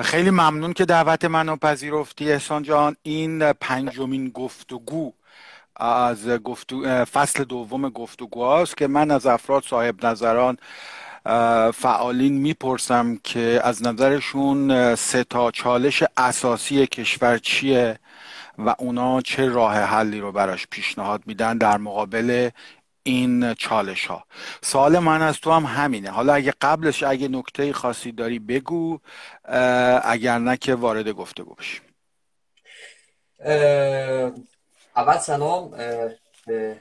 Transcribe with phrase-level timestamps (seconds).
[0.00, 2.32] خیلی ممنون که دعوت منو پذیرفتی.
[2.32, 5.12] احسان جان این پنجمین گفتگو
[5.76, 7.04] از گفتو...
[7.04, 10.56] فصل دوم گفتگو هاست که من از افراد صاحب نظران
[11.74, 17.98] فعالین می‌پرسم که از نظرشون سه تا چالش اساسی کشور چیه
[18.58, 22.50] و اونا چه راه حلی رو براش پیشنهاد میدن در مقابل
[23.02, 24.26] این چالش ها
[24.62, 26.10] سوال من از تو هم همینه.
[26.10, 28.98] حالا اگه قبلش اگه نکته خاصی داری بگو
[30.04, 31.82] اگر نه که وارد گفتگو بشیم.
[34.96, 35.70] اول سلام
[36.46, 36.76] به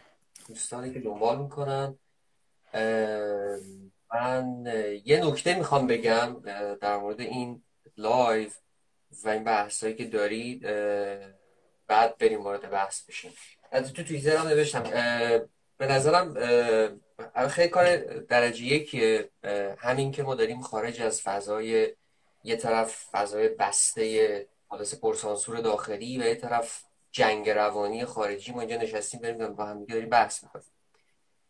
[0.47, 1.97] دوستانی که دنبال می‌کنن.
[4.13, 4.65] من
[5.05, 6.35] یه نکته می‌خوام بگم
[6.81, 7.63] در مورد این
[7.97, 8.49] لایو
[9.23, 10.61] و این بحثایی که دارید
[11.87, 13.31] بعد بریم وارد بحث بشیم.
[13.71, 14.83] تو تویتر هم نوشتم
[15.81, 16.33] به نظرم
[17.49, 19.29] خیلی کار درجه یکیه
[19.77, 21.93] همین که ما داریم خارج از فضای
[22.43, 28.75] یه طرف فضای بسته حالس پرسانسور داخلی و یه طرف جنگ روانی خارجی ما اینجا
[28.75, 30.65] نشستیم بریم با هم داریم بحث می‌کنیم.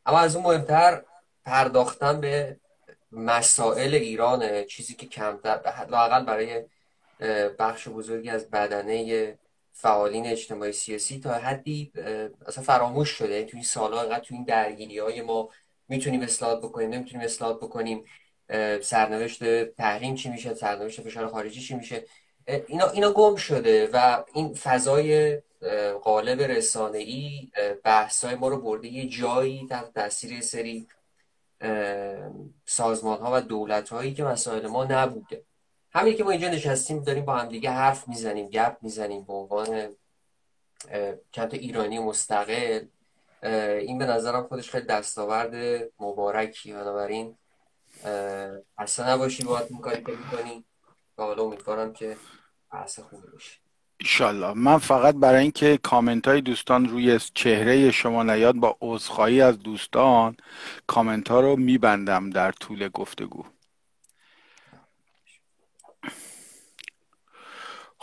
[0.05, 1.03] اما از اون مهمتر
[1.45, 2.59] پرداختن به
[3.11, 6.63] مسائل ایران چیزی که کمتر لاقل برای
[7.59, 9.37] بخش بزرگی از بدنه
[9.73, 11.91] فعالین اجتماعی سیاسی تا حدی
[12.47, 13.33] اصلا فراموش شده.
[13.33, 15.49] یعنی تو این سالها انقدر تو این درگیری های ما
[15.87, 18.03] می‌تونیم اصلاحات بکنیم نمی‌تونیم اصلاحات بکنیم.
[18.81, 22.05] سرنوشت تحریم چی میشه؟ سرنوشت فشار خارجی چی میشه؟
[22.67, 25.41] اینا اینا گم شده و این فضای
[26.03, 27.51] قالب رسانه ای
[27.83, 30.87] بحث های ما رو برده یه جایی تحت تاثیر سری
[32.65, 35.43] سازمان ها و دولت هایی که مسائل ما نبوده.
[35.93, 39.89] همین که ما اینجا نشستیم داریم با هم دیگه حرف می‌زنیم گپ می‌زنیم به عنوان
[41.31, 42.85] چند ایرانی مستقل.
[43.79, 46.73] این به نظرم خودش خیلی دستاورد مبارکی.
[46.73, 47.37] بنابراین
[48.77, 50.65] اصلا نباشی باید این کاری که می‌کنی
[51.17, 52.17] و حالا امیدوارم که
[52.71, 53.51] بحث خوبی باشه.
[53.97, 59.59] ایشالله من فقط برای اینکه کامنت های دوستان روی چهره شما نیاد با عذرخواهی از
[59.59, 60.37] دوستان
[60.87, 63.43] کامنت ها رو میبندم در طول گفتگو.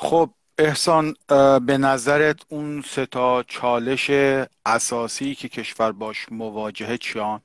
[0.01, 1.15] خب احسان
[1.67, 4.11] به نظرت اون سه تا چالش
[4.67, 7.41] اساسی که کشور باش مواجهه چیان؟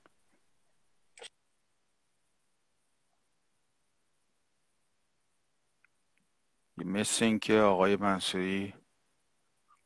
[6.78, 8.74] مثل اینکه آقای منصوری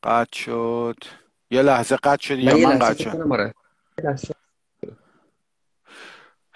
[0.03, 1.03] قطع شد.
[1.49, 3.53] یه لحظه قطع شد یا من قطع شد؟ آره.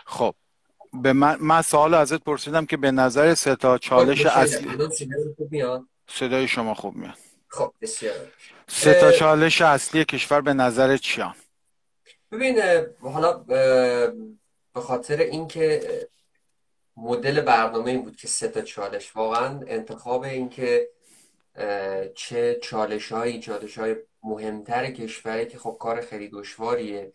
[0.05, 0.35] خب
[0.93, 4.77] به من, من سوال ازت پرسیدم که به نظر سه تا چالش اصلی
[6.13, 7.17] صدای شما خوب میاد.
[7.47, 8.15] خب بسیار
[8.67, 11.35] سه تا چالش اصلی کشور به نظر چیان؟
[12.31, 12.61] ببین
[13.01, 13.33] حالا
[14.73, 15.81] به خاطر اینکه
[16.97, 20.89] مدل برنامه این بود که سه تا چالش واقعا انتخاب اینکه
[22.15, 27.13] چه چالش هایی چالش های مهمتر کشوره که خب کار خیلی دشواریه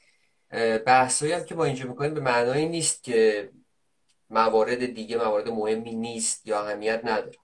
[0.87, 3.51] بحثایی هم که ما اینجا می‌کنیم به معنای نیست که
[4.31, 7.39] موارد دیگه موارد مهمی نیست یا اهمیت نداره.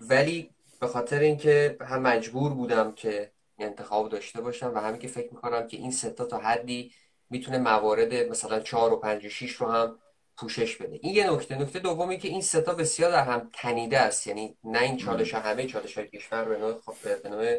[0.00, 5.34] ولی به خاطر اینکه هم مجبور بودم که انتخاب داشته باشم و همین که فکر
[5.34, 6.92] می‌کنم که این ستا تا حدی
[7.30, 9.98] می‌تونه موارد مثلا چهار و پنج و شیش رو هم
[10.36, 10.98] پوشش بده.
[11.02, 11.58] این یه نکته.
[11.58, 14.26] نکته دومی که این ستا بسیار در هم تنیده است.
[14.26, 16.82] یعنی نه این چالش ها همه چالش های کشور به نوع
[17.22, 17.58] به نوع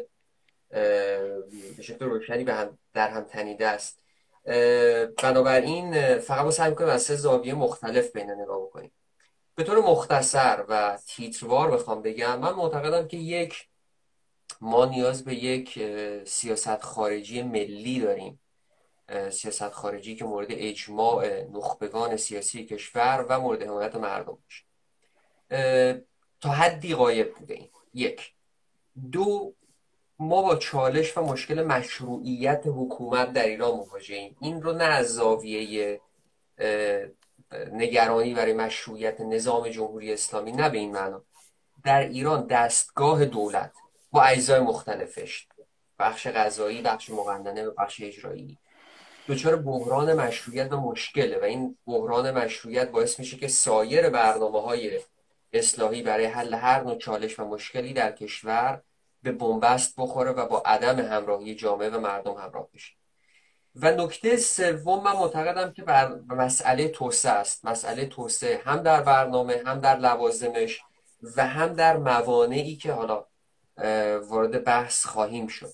[1.76, 4.02] به شکل روشنی به هم در هم تنیده است.
[5.22, 8.92] بنابراین فقط ما سعی می‌کنیم از سه زاویه مختلف بین نگاه بکنیم.
[9.56, 13.68] به طور مختصر و تیتروار بخوام بگم من معتقدم که یک
[14.60, 15.78] ما نیاز به یک
[16.24, 18.40] سیاست خارجی ملی داریم.
[19.30, 24.64] سیاست خارجی که مورد اجماع نخبگان سیاسی کشور و مورد حمایت مردم باشه.
[26.40, 28.32] تا حدی قایب بوده این یک.
[29.12, 29.54] دو
[30.18, 36.00] ما با چالش و مشکل مشروعیت حکومت در ایران مواجهیم این رو نه از زاویه
[37.52, 41.22] نگرانی برای مشروعیت نظام جمهوری اسلامی نه به این معنا.
[41.84, 43.72] در ایران دستگاه دولت
[44.10, 45.46] با اجزای مختلفش
[45.98, 48.58] بخش قضایی بخش مقننه و بخش اجرایی.
[49.28, 55.00] دچار بحران مشروعیت و مشکله و این بحران مشروعیت باعث میشه که سایر برنامه های
[55.52, 58.82] اصلاحی برای حل هر نوع چالش و مشکلی در کشور
[59.22, 62.92] به بنبست بخوره و با عدم همراهی جامعه و مردم همراه بشه.
[63.82, 67.64] و نکته سوم من معتقدم که بر مسئله توسعه است.
[67.64, 70.80] مسئله توسعه هم در برنامه هم در لوازمش
[71.36, 73.24] و هم در موانعی که حالا
[74.28, 75.72] وارد بحث خواهیم شد.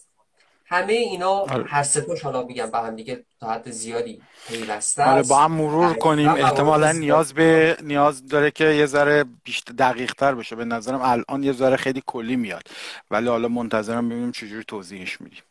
[0.67, 1.65] همه اینا آره.
[1.65, 5.95] هر ستاش حالا میگم با هم دیگه تا حد زیادی پیوسته آره با هم مرور
[5.95, 6.29] کنیم.
[6.29, 10.57] احتمالا نیاز به نیاز داره که یه ذره بیشتر دقیق تر بشه.
[10.57, 12.63] به نظرم الان یه ذره خیلی کلی میاد.
[13.11, 15.43] ولی حالا منتظرم ببینیم چجوری توضیحش میدیم.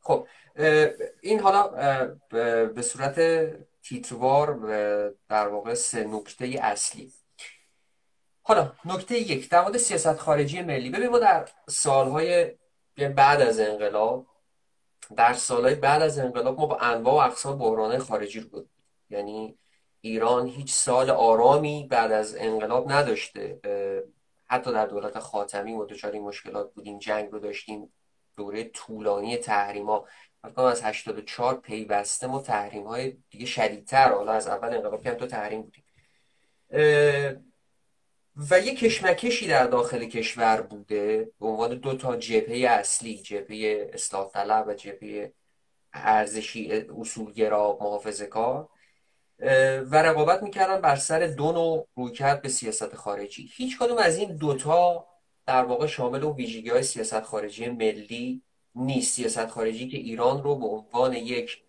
[0.00, 0.26] خب
[1.22, 1.68] این حالا
[2.68, 3.20] به صورت
[3.82, 4.54] تیتروار
[5.28, 7.12] در واقع سه نکته اصلی.
[8.42, 10.90] حالا نکته یک در مورد سیاست خارجی ملی.
[10.90, 12.52] ببین ما در سالهای
[13.16, 14.26] بعد از انقلاب
[15.16, 18.70] در سالهای بعد از انقلاب ما با انواع و اقسام بحران خارجی رو بود
[19.10, 19.58] یعنی
[20.00, 23.60] ایران هیچ سال آرامی بعد از انقلاب نداشته.
[24.46, 25.86] حتی در دولت خاتمی ما
[26.22, 26.98] مشکلات بودیم.
[26.98, 27.92] جنگ رو داشتیم.
[28.36, 30.04] دوره طولانی تحریما.
[30.50, 34.12] فکر از 84 پیوسته ما تحریم های دیگه شدیدتر.
[34.12, 35.84] حالا از اول انقلاب که تو تحریم بودیم.
[38.50, 44.30] و یه کشمکشی در داخل کشور بوده به عنوان دو تا جبهه اصلی جبهه اصلاح
[44.30, 45.32] طلب و جبهه
[45.92, 48.68] ارزشی اصولگرا محافظه کار
[49.90, 53.50] و رقابت می‌کردن بر سر دو نوع رویکرد به سیاست خارجی.
[53.54, 55.06] هیچ کدوم از این دوتا
[55.46, 58.42] در واقع شامل اون ویژگی های سیاست خارجی ملی
[58.74, 61.63] نیست سیاست خارجی که ایران رو به عنوان یک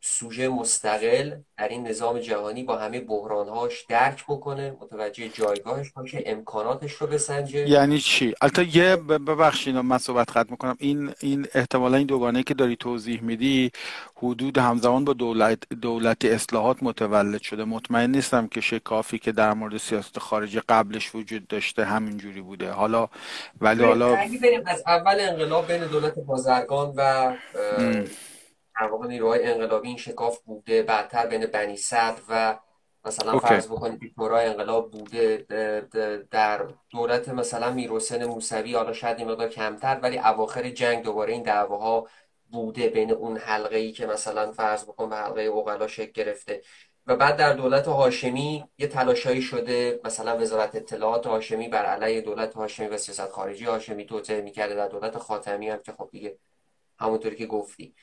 [0.00, 6.92] سوژه مستقل در این نظام جهانی با همه بحرانهاش درک بکنه متوجه جایگاهش باشه امکاناتش
[6.92, 7.68] رو بسنجه.
[7.68, 10.76] یعنی چی؟ البته یه ببخشید من صحبت ختم می‌کنم.
[10.78, 13.70] این این احتمالا این دوگانه که داری توضیح میدی
[14.16, 17.64] حدود همزمان با دولت دولت اصلاحات متولد شده.
[17.64, 22.70] مطمئن نیستم که شکافی که در مورد سیاست خارجی قبلش وجود داشته همینجوری بوده.
[22.70, 23.08] حالا
[23.60, 24.16] ولی حالا
[24.66, 27.32] از اول انقلاب بین دولت بازرگان و
[28.82, 32.58] در واقع نیروهای انقلابی این شکاف بوده بعدتر بین بنی صدر و
[33.04, 35.46] مثلا فرض بکنید دیکتورای انقلاب بوده
[36.30, 41.42] در دولت مثلا میرحسین موسوی حالا شاید این مقدار کمتر ولی اواخر جنگ دوباره این
[41.42, 42.06] دعواها
[42.50, 46.62] بوده بین اون حلقه ای که مثلا فرض بکن به حلقه اوغلا شکل گرفته.
[47.06, 52.54] و بعد در دولت هاشمی یه تلاشایی شده مثلا وزارت اطلاعات هاشمی بر علیه دولت
[52.54, 56.38] هاشمی و سیاست خارجی هاشمی توطئه می‌کرده در دولت خاتمی هم که خب دیگه
[56.98, 57.94] همونطوری که گفتی.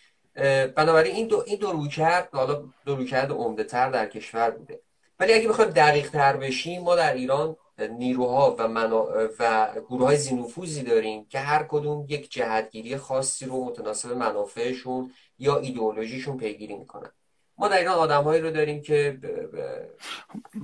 [0.75, 4.81] بنابراین این دو, این دو رویکرد حالا دو رویکرد عمده تر در کشور بوده.
[5.19, 9.07] ولی اگه بخوایم دقیق تر بشیم ما در ایران نیروها و, منا...
[9.39, 15.57] و گروه های زینوفوزی داریم که هر کدوم یک جهتگیری خاصی رو متناسب منافعشون یا
[15.57, 17.11] ایدئولوژیشون پیگیری می‌کنن.
[17.59, 19.17] ما در ایران آدمهایی رو داریم که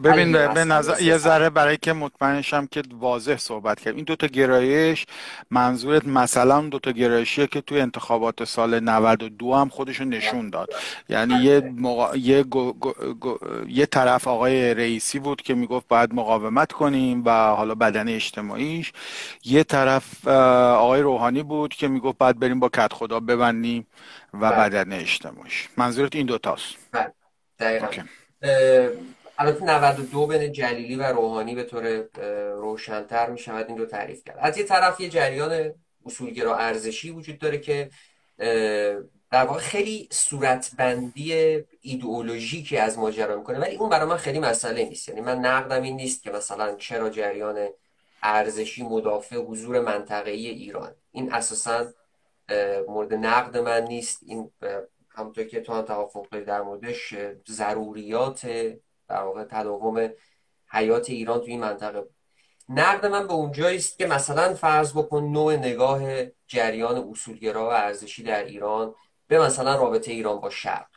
[0.03, 5.05] ببین به نظر یه ذره برای که مطمئنشم که واضح صحبت کردیم این دوتا گرایش
[5.51, 10.69] منظورت مثلا دو تا گرایشیه که توی انتخابات سال 92 هم خودشون نشون داد.
[11.09, 11.73] یعنی یه,
[12.15, 12.45] یه,
[13.67, 18.93] یه طرف آقای رئیسی بود که می‌گفت باید مقاومت کنیم و حالا بدن اجتماعیش.
[19.45, 23.87] یه طرف آقای روحانی بود که می‌گفت باید بریم با کت خدا ببندیم.
[24.41, 24.69] و بله.
[24.69, 27.13] بدن اجتماعیش منظورت این دوتاست بله.
[27.59, 27.87] دقیقا.
[29.37, 32.03] البته 92 بین جلیلی و روحانی به طور
[32.51, 34.37] روشنتر می شود این رو تعریف کرد.
[34.41, 35.73] از یه طرف یه جریان
[36.05, 37.89] اصولگرا ارزشی وجود داره که
[39.31, 41.33] در واقع خیلی صورتبندی
[41.81, 45.09] ایدئولوژیکی از ماجرا می‌کنه ولی اون برای من خیلی مسئله نیست.
[45.09, 47.67] یعنی من نقدم این نیست که مثلا چرا جریان
[48.23, 50.91] ارزشی مدافع حضور منطقه‌ای ایران.
[51.11, 51.85] این اساسا
[52.87, 54.23] مورد نقد من نیست.
[54.25, 54.51] این
[55.09, 57.15] همونطور که تو هم توافق داری در موردش
[57.47, 58.45] ضروریات
[59.07, 60.09] در واقع تداوم
[60.67, 62.15] حیات ایران تو این منطقه بود.
[62.69, 66.01] نقد من به اونجایی است که مثلا فرض بکن نوع نگاه
[66.47, 68.95] جریان اصولگرا و ارزشی در ایران
[69.27, 70.87] به مثلا رابطه ایران با شرق.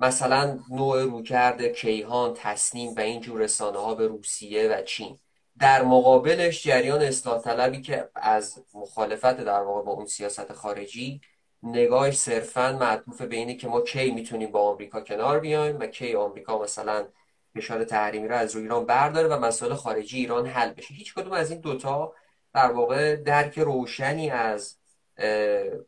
[0.00, 5.18] مثلا نوع رویکرد کیهان تصنیم و اینجور رسانه ها به روسیه و چین.
[5.60, 11.20] در مقابلش جریان اصلاح طلبی که از مخالفت در واقع با اون سیاست خارجی
[11.62, 16.14] نگاهش صرفا معطوف به اینه که ما کی می‌تونیم با آمریکا کنار بیایم و کی
[16.14, 17.08] آمریکا مثلا
[17.54, 20.94] فشار تحریمی رو از روی ایران برداره و مسائل خارجی ایران حل بشه.
[20.94, 22.14] هیچ کدوم از این دوتا
[22.54, 24.76] در واقع درک روشنی از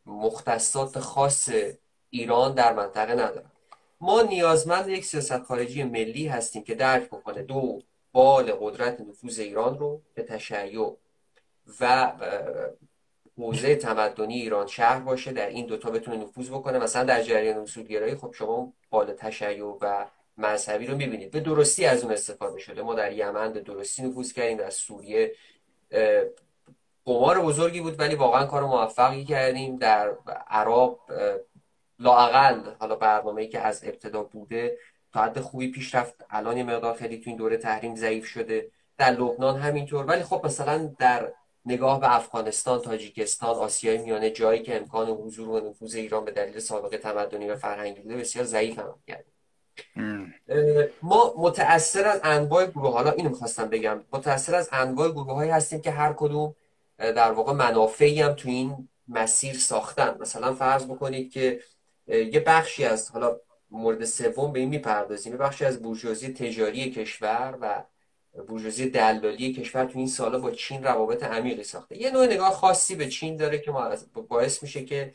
[0.05, 1.49] مختصات خاص
[2.09, 3.51] ایران در منطقه ندارن.
[4.01, 7.41] ما نیازمند یک سیاست خارجی ملی هستیم که درک بکنه.
[7.43, 7.81] دو
[8.13, 10.97] بال قدرت نفوذ ایران رو به تشیع
[11.79, 12.11] و
[13.37, 16.79] حوزه تمدنی ایران شهر باشه در این دوتا بتونه نفوذ بکنه.
[16.79, 20.05] مثلا در جریان اصولگرایی خب شما بال تشیع و
[20.37, 21.31] مذهبی رو می‌بینید.
[21.31, 22.81] به درستی از اون استفاده شده.
[22.81, 25.35] ما در یمن به درستی نفوذ کردیم در سوریه
[27.05, 29.77] قمار بزرگی بود ولی واقعا کار موفقی کردیم.
[29.77, 30.13] در
[30.47, 30.99] عراق
[31.99, 34.77] لاقل حالا برنامه ای که از ابتدا بوده
[35.13, 36.25] تا حد خوبی پیش رفت.
[36.29, 38.67] الان یه مقدار خیلی تو این دوره تحریم ضعیف شده.
[38.97, 40.05] در لبنان همینطور.
[40.05, 41.31] ولی خب مثلا در
[41.65, 46.59] نگاه به افغانستان تاجیکستان آسیای میانه جایی که امکان حضور و نفوذ ایران به دلیل
[46.59, 48.95] سابقه تمدنی و فرهنگی بوده بسیار ضعیف هم
[51.01, 54.03] ما متأثر از انواع گروه حالا اینو می‌خواستم بگم.
[54.13, 56.55] متأثر از انواع گروه هایی هستیم که هر کدوم
[56.97, 60.17] در واقع منافعی هم تو این مسیر ساختن.
[60.19, 61.59] مثلا فرض بکنید که
[62.07, 63.39] یه بخشی از حالا
[63.77, 65.37] مورد سوم به این می‌پردازیم.
[65.37, 67.83] بخشی از بورژوازی تجاری کشور و
[68.47, 71.97] بورژوازی دلالی کشور تو این سالا با چین روابط عمیقی ساخته.
[71.97, 73.71] یه نوع نگاه خاصی به چین داره که
[74.27, 75.13] باعث میشه که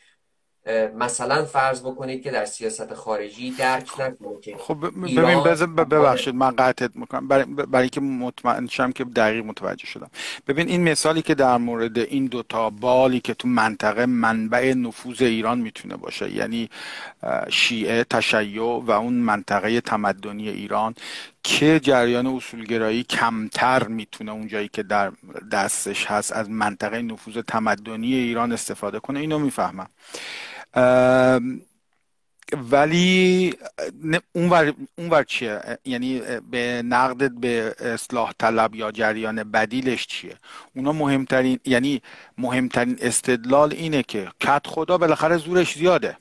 [0.98, 4.76] مثلا فرض بکنید که در سیاست خارجی درک نکنه که خب
[5.16, 5.42] ببین
[5.84, 7.28] ببخشید من قطعت می‌کنم.
[7.28, 10.10] برای, برای اینکه مطمئن شم که دقیق متوجه شدم.
[10.48, 15.58] ببین این مثالی که در مورد این دوتا بالی که تو منطقه منبع نفوذ ایران
[15.58, 16.70] می‌تونه باشه یعنی
[17.48, 20.94] شیعه تشیع و اون منطقه تمدنی ایران
[21.42, 25.12] که جریان اصولگرایی کمتر می‌تونه اونجایی که در
[25.52, 29.88] دستش هست از منطقه نفوذ تمدنی ایران استفاده کنه اینو می‌فهمم.
[32.70, 33.54] ولی
[34.32, 40.36] اونور اونور چیه؟ یعنی به نقد به اصلاح طلب یا جریان بدیلش چیه؟
[40.76, 42.02] اونا مهمترین یعنی
[42.38, 46.16] مهمترین استدلال اینه که کت خدا بالاخره زورش زیاده.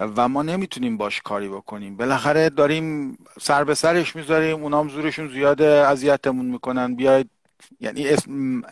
[0.00, 1.96] و ما نمی‌تونیم باش کاری بکنیم.
[1.96, 6.94] بالاخره داریم سر به سرش می‌ذاریم اونام زورشون زیاده اذیتمون می‌کنن.
[6.94, 7.30] بیاید
[7.80, 8.62] یعنی اسم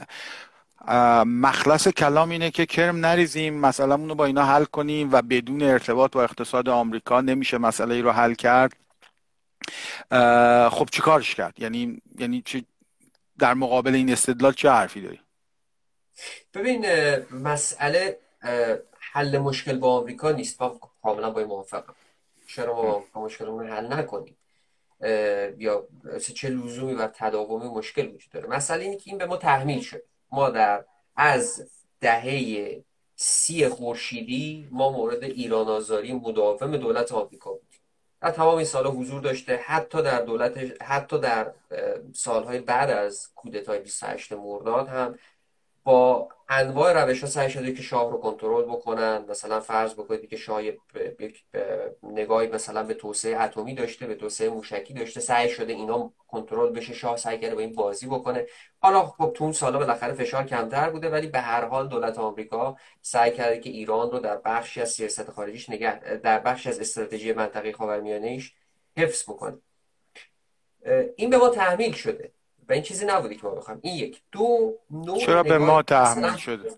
[1.27, 6.13] مخلص کلام اینه که کرم نریزیم مسئله رو با اینا حل کنیم و بدون ارتباط
[6.13, 8.73] با اقتصاد آمریکا نمیشه مسئله ای رو حل کرد.
[10.71, 12.67] خب چی کارش کرد؟ یعنی یعنی چی؟
[13.39, 15.21] در مقابل این استدلال چه حرفی داری؟
[16.55, 16.87] ببین
[17.31, 18.19] مسئله
[19.01, 20.59] حل مشکل با آمریکا نیست.
[20.59, 21.95] با کاملا با موافقم.
[22.47, 24.37] چرا ما مشکل رو حل نکنیم؟
[25.59, 25.87] یا
[26.35, 30.03] چه لزومی و تداوم مشکل وجود داره؟ مسئله اینه که این به ما تحمیل شد
[30.33, 30.85] ما در
[31.17, 31.69] از
[32.01, 32.85] دهه
[33.17, 37.81] سی خورشیدی ما مورد ایران آزاری مداوم دولت آمریکا بودیم.
[38.21, 41.53] در تمام این سالها حضور داشته حتی در دولت حتی در
[42.15, 45.19] سالهای بعد از کودتای 28 مرداد هم
[45.85, 49.25] با انواع روش ها سعی شده که شاه رو کنترل بکنن.
[49.29, 50.63] مثلا فرض بکنید که شاه
[52.03, 56.95] نگاهی مثلا به توسعه اتمی داشته به توسعه موشکی داشته سعی شده اینا کنترل بشه
[56.95, 58.47] شاه سعی کرده با این بازی بکنه.
[58.81, 62.77] حالا خب تو اون سالا بالاخره فشار کمتر بوده ولی به هر حال دولت آمریکا
[63.03, 67.33] سعی کرده که ایران رو در بخشی از سیاست خارجیش نگه در بخشی از استراتژی
[67.33, 68.43] منطقه خاورمیانه
[68.97, 69.59] حفظ بکنه.
[71.17, 72.36] این به ما تحمیل شده.
[72.69, 74.23] و این چیزی نبوده که ما بخوام این یک.
[74.33, 74.75] دو
[75.21, 76.71] چرا به ما تحمیل شده؟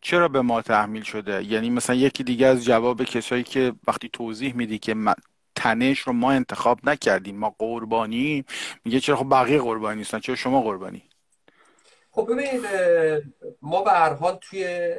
[0.00, 4.54] چرا به ما تحمیل شده؟ یعنی مثلا یکی دیگه از جواب کسایی که وقتی توضیح
[4.54, 4.96] میدی که
[5.54, 8.44] تنش رو ما انتخاب نکردیم ما قربانی
[8.84, 11.02] میگه چرا خب بقیه قربانی نیستن چرا شما قربانی؟
[12.10, 12.66] خب ببینید
[13.62, 14.94] ما به هر حال توی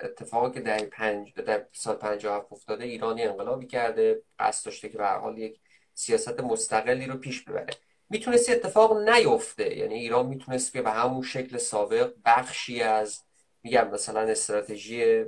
[0.00, 5.04] اتفاقی که در پنج در سال 57 افتاده ایرانی انقلابی کرده قصد داشته که به
[5.04, 5.60] هر حال یک
[5.94, 7.66] سیاست مستقلی رو پیش ببره.
[8.10, 9.76] می‌تونست اتفاق نیفته.
[9.76, 13.20] یعنی ایران می‌تونست که به همون شکل سابق بخشی از
[13.62, 15.24] میگم مثلا استراتژی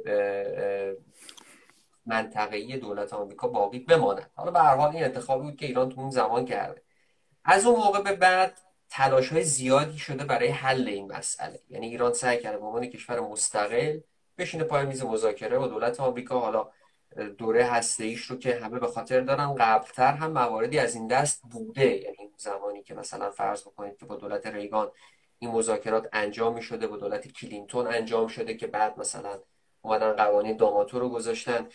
[2.06, 4.30] منطقه‌ای دولت آمریکا باقی بماند.
[4.35, 6.83] حالا به هر حال این انتخابی بود که ایران تو اون زمان کرده.
[7.45, 8.59] از اون موقع به بعد
[8.90, 11.61] تلاش های زیادی شده برای حل این مسئله.
[11.68, 14.00] یعنی ایران سعی کرده به عنوان کشور مستقل
[14.38, 16.40] بشینه پای میز مذاکره با دولت آمریکا.
[16.40, 16.71] حالا
[17.38, 21.42] دوره هسته ایش رو که همه به خاطر دارن قبلتر هم مواردی از این دست
[21.50, 21.96] بوده.
[21.96, 24.90] یعنی زمانی که مثلا فرض بکنید که با دولت ریگان
[25.38, 29.38] این مذاکرات انجام می شده با دولت کلینتون انجام شده که بعد مثلا
[29.82, 31.68] اومدن قوانین داماتو رو گذاشتن.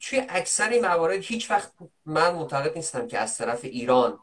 [0.00, 1.72] توی اکثر این موارد هیچ وقت
[2.06, 4.18] من معتقد نیستم که از طرف ایران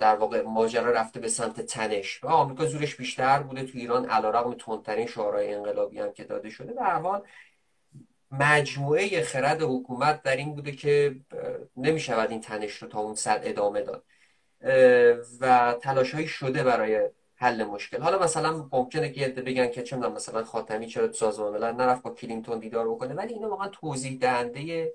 [0.00, 2.24] در واقع ماجرا رفته به سمت تنش.
[2.24, 3.64] و آمریکا زورش بیشتر بوده.
[3.64, 6.72] تو ایران علیرغم تندترین شعارهای انقلابی هم که داده شده.
[6.72, 7.22] به حال
[8.40, 11.16] مجموعه خرد حکومت در این بوده که
[11.76, 14.04] نمی شود این تنش رو تا اون صد ادامه داد.
[15.40, 18.02] و تلاش هایی شده برای حل مشکل.
[18.02, 22.02] حالا مثلا ممکنه که یه بگن که چه مثلا خاتمی چرا تو سازمان ملل نرفت
[22.02, 24.92] با کلینتون دیدار بکنه ولی اینا واقعا توضیح دهنده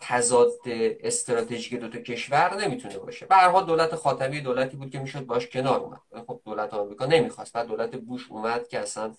[0.00, 0.52] تضاد
[1.00, 3.26] استراتژیک دو تا کشور نمی‌تونه باشه.
[3.26, 6.00] به هر دولت خاتمی دولتی بود که می‌شد باش کنار اومد.
[6.26, 9.14] خب دولت آمریکا نمی‌خواست بعد دولت بوش اومد که اصلا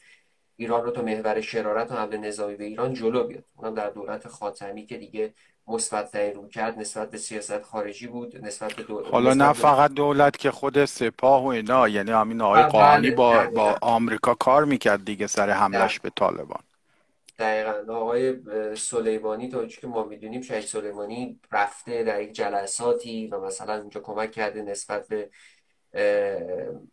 [0.56, 3.44] ایران رو تا محور شرارت و حمله نظامی به ایران جلو بیاد.
[3.56, 5.34] اونم در دولت خاتمی که دیگه
[5.68, 10.38] مثبت رو کرد نسبت به سیاست خارجی بود نسبت به دولت حالا نه فقط دولت
[10.38, 13.50] که خود سپاه و اینا یعنی همین آقای بله، قانی با, بله.
[13.50, 16.64] با آمریکا کار می‌کرد دیگه سر حملش به طالبان.
[17.40, 17.94] دقیقا.
[17.94, 18.36] آقای
[18.76, 24.32] سلیمانی تا که ما می‌دونیم شهید سلیمانی رفته در یک جلساتی و مثلا اونجا کمک
[24.32, 25.30] کرده نسبت به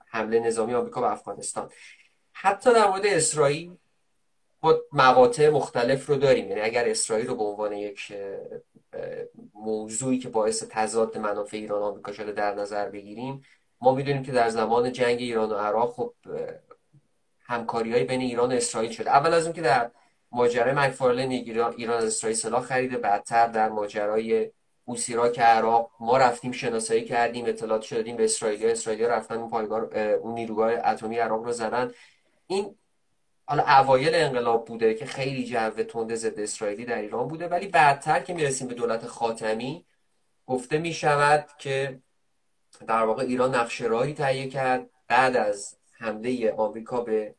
[0.07, 1.71] حمله نظامی آمریکا به افغانستان.
[2.41, 3.77] حتی در مورد اسرائیل
[4.63, 6.49] ما مقاطع مختلف رو داریم.
[6.49, 8.13] یعنی اگر اسرائیل رو به عنوان یک
[9.55, 13.43] موضوعی که باعث تضاد منافع ایران و آمریکا شده در نظر بگیریم
[13.81, 16.15] ما می‌دونیم که در زمان جنگ ایران و عراق خب
[17.41, 19.11] همکاری بین ایران و اسرائیل شده.
[19.11, 19.91] اول از اینکه در
[20.33, 24.51] ماجرای مکفارلن ایران از اسرائیل سلاح خریده بعدتر در ماجرای
[24.85, 30.35] اوسیراک عراق ما رفتیم شناسایی کردیم اطلاعات شدیم به اسرائیل اسرائیل رفتن اون پایگاه اون
[30.35, 31.93] نیروگاه اتمی عراق رو زدن.
[32.49, 32.79] این
[33.47, 38.21] حالا اوایل انقلاب بوده که خیلی جو تند ضد اسرائیلی در ایران بوده ولی بعدتر
[38.21, 39.87] که می‌رسیم به دولت خاتمی
[40.47, 42.03] گفته می شود که
[42.87, 47.35] در واقع ایران نقشه راهی تهیه کرد بعد از حمله آمریکا به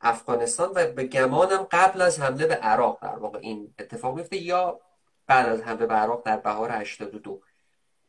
[0.00, 4.80] افغانستان و به گمانم قبل از حمله به عراق در واقع این اتفاق میفته یا
[5.26, 7.42] بعد از حمله به عراق در بهار 82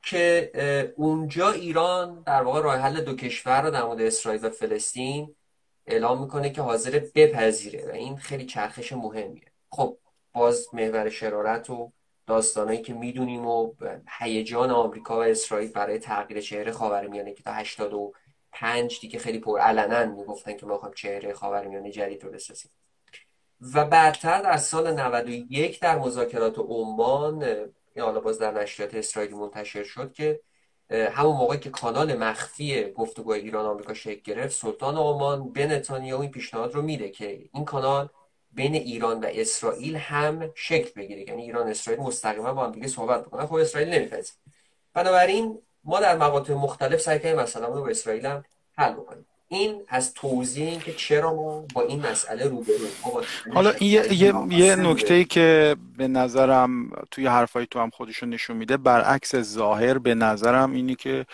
[0.04, 5.36] که اونجا ایران در واقع راه حل دو کشور رو در مورد اسرائیل و فلسطین
[5.90, 9.52] اعلام می‌کنه که حاضر بپذیره و این خیلی چرخش مهمیه.
[9.72, 9.98] خب
[10.34, 11.92] باز محور شرارت و
[12.28, 13.74] داستانایی که می‌دونیم و
[14.20, 20.06] هیجان آمریکا و اسرائیل برای تغییر چهره خاورمیانه که تا 85 دیگه خیلی پر علنا
[20.06, 22.72] می‌گفتن که ما خواهیم چهره خاورمیانه جدید رو بسازیم.
[23.74, 27.46] و بعدتر در سال 91 در مذاکرات عمان
[27.98, 30.40] حالا باز در نشریات اسرائیلی منتشر شد که
[30.92, 36.32] همون موقع که کانال مخفی گفتگوهای ایران آمریکا شکل گرفت سلطان عمان به نتانیاهو این
[36.32, 38.10] پیشنهاد رو میده که این کانال
[38.52, 41.22] بین ایران و اسرائیل هم شکل بگیره.
[41.22, 44.38] یعنی ایران و اسرائیل مستقیما با هم دیگه صحبت بکنن خب اسرائیل نمیپذیره.
[44.94, 48.46] بنابراین ما در مقاطع مختلف سعی کردیم مثلا رو با اسرائیل هم
[48.78, 49.26] حل بکنیم.
[49.52, 52.92] این از توضیح این که چرا ما با این مسئله روبرویم
[53.54, 58.30] حالا این یه, یه, یه نکته ای که به نظرم توی حرفای تو هم خودشون
[58.30, 61.26] نشون میده برعکس ظاهر به نظرم اینی که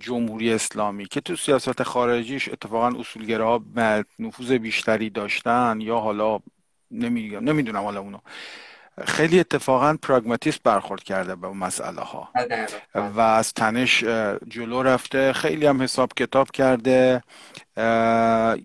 [0.00, 3.64] جمهوری اسلامی که تو سیاست خارجیش اتفاقا اصولگراها
[4.18, 6.38] نفوذ بیشتری داشتن یا حالا
[6.90, 8.18] نمی‌دونم نمی‌دونم حالا اونو
[9.04, 12.28] خیلی اتفاقا پراگماتیست برخورد کرده به مسئله ها
[12.94, 14.04] و از تنش
[14.48, 17.22] جلو رفته خیلی هم حساب کتاب کرده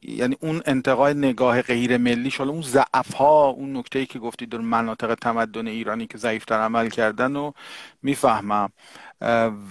[0.02, 4.46] یعنی اون انتقای نگاه غیر ملی حالا اون ضعف ها اون نکته ای که گفتی
[4.46, 7.52] در مناطق تمدن ایرانی که ضعیفتر عمل کردن و
[8.02, 8.70] می‌فهمم.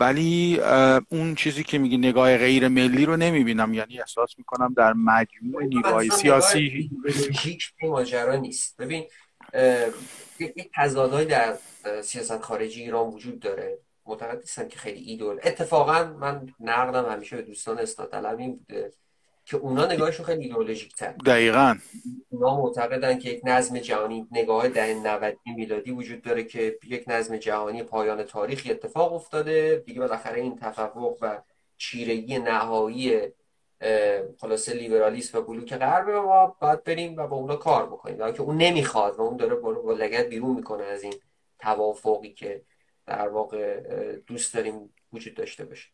[0.00, 0.60] ولی
[1.08, 3.74] اون چیزی که میگی نگاه غیر ملی رو نمی‌بینم.
[3.74, 6.90] یعنی احساس می‌کنم در مجموع نیروهای سیاسی
[7.42, 8.76] هیچ ماجرا نیست.
[8.76, 9.04] ببین
[10.40, 11.56] یک تضادهایی در
[12.02, 13.78] سیاست خارجی ایران وجود داره.
[14.06, 15.40] معتقد نیستم که خیلی ایدول.
[15.44, 18.92] اتفاقا من نقدم همیشه به دوستان اصلاح این بوده
[19.44, 21.78] که اونا نگاهشون خیلی ایدئولوژیک تر دقیقا.
[22.28, 27.36] اونا معتقدن که یک نظم جهانی نگاه ده 90 میلادی وجود داره که یک نظم
[27.36, 29.82] جهانی پایان تاریخی اتفاق افتاده.
[29.86, 31.38] دیگه بالاخره این تفوق و
[31.76, 33.20] چیرگی نهایی
[34.40, 38.32] خلاصه لیبرالیسم و بلوک غرب ما باید بریم و با اونا کار بکنیم.
[38.32, 41.14] که اون نمی‌خواد و اون داره با لگت بیرون می‌کنه از این
[41.58, 42.62] توافقی که
[43.06, 43.80] در واقع
[44.26, 45.88] دوست داریم وجود داشته باشه.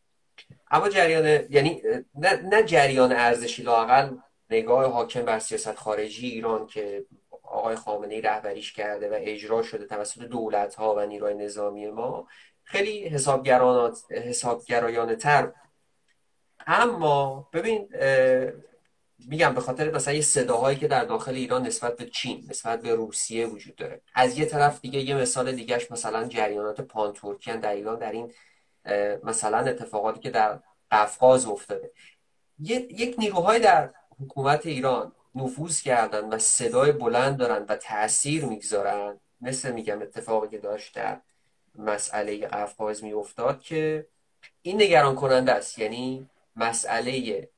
[0.70, 1.82] اما جریان یعنی
[2.14, 4.16] نه, نه جریان ارزشی لاقل
[4.50, 7.06] نگاه حاکم بر سیاست خارجی ایران که
[7.42, 12.28] آقای خامنه ای رهبریش کرده و اجرا شده توسط دولت ها و نیروی نظامی ما
[12.64, 13.08] خیلی
[14.12, 15.52] حسابگرایانه تر
[16.66, 17.88] اما ببین
[19.28, 22.94] میگم به خاطر مثلا یه صداهایی که در داخل ایران نسبت به چین نسبت به
[22.94, 24.00] روسیه وجود داره.
[24.14, 28.30] از یه طرف دیگه یه مثال دیگهش مثلا جریانات پان ترکیان در ایران در این
[29.24, 30.58] مثلا اتفاقاتی که در
[30.90, 31.90] قفقاز افتاده.
[32.58, 39.72] یک نیروهای در حکومت ایران نفوذ کردن و صدای بلند دارن و تاثیر می‌گذارن مثل
[39.72, 41.20] میگم اتفاقی که داشت در
[41.78, 44.06] مسئله قفقاز میافتاد که
[44.62, 45.78] این نگران کننده است.
[45.78, 47.48] یعنی مسئله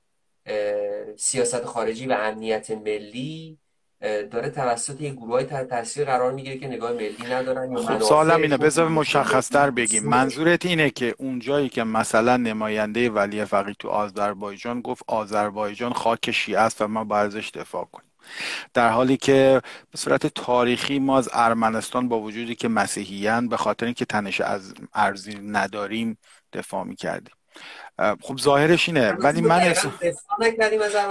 [1.16, 3.59] سیاست خارجی و امنیت ملی
[4.00, 8.56] داره توسط یک گروه تحت تاثیر قرار می‌گیره که نگاه ملی ندارن خب سوالم اینه
[8.56, 10.04] بذار مشخصتر بگیم.
[10.04, 16.61] منظورت اینه که اونجایی که مثلا نماینده ولی فقی تو آذربایجان گفت آذربایجان خاک شیعه
[16.61, 18.11] است و ما برزش دفاع کنیم.
[18.74, 23.87] در حالی که به صورت تاریخی ما از ارمنستان با وجودی که مسیحیان به خاطر
[23.87, 26.18] اینکه تنش از ارزی نداریم
[26.52, 27.35] دفاع می‌کردیم.
[27.98, 29.74] خب ظاهرش اینه ولی من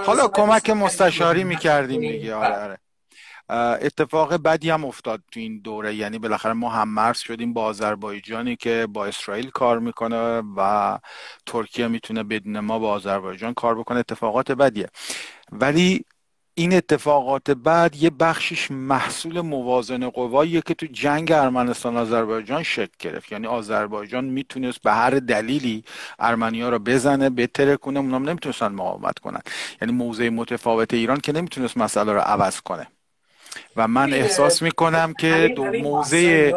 [0.06, 2.78] حالا کمک مستشاری می‌کردیم دیگه آره آره.
[3.82, 8.56] اتفاق بدی هم افتاد تو این دوره یعنی بالاخره ما هم مرز شدیم با آذربایجانی
[8.56, 11.00] که با اسرائیل کار می‌کنه و
[11.46, 14.00] ترکیه می‌تونه بدون ما با آذربایجان کار بکنه.
[14.00, 14.88] اتفاقات بدیه.
[15.52, 16.06] ولی
[16.58, 23.32] این اتفاقات بعد یه بخشش محصول موازن قواییه که تو جنگ ارمنستان آذربایجان شکل گرفت.
[23.32, 25.84] یعنی آذربایجان می‌تونست به هر دلیلی
[26.20, 29.42] ارمنیا رو بزنه بتره کنه اونام نمی‌تونستن مقاومت کنن.
[29.82, 32.88] یعنی موضع متفاوت ایران که نمی‌تونست مسئله رو عوض کنه.
[33.76, 36.52] و من احساس می‌کنم که دو موضع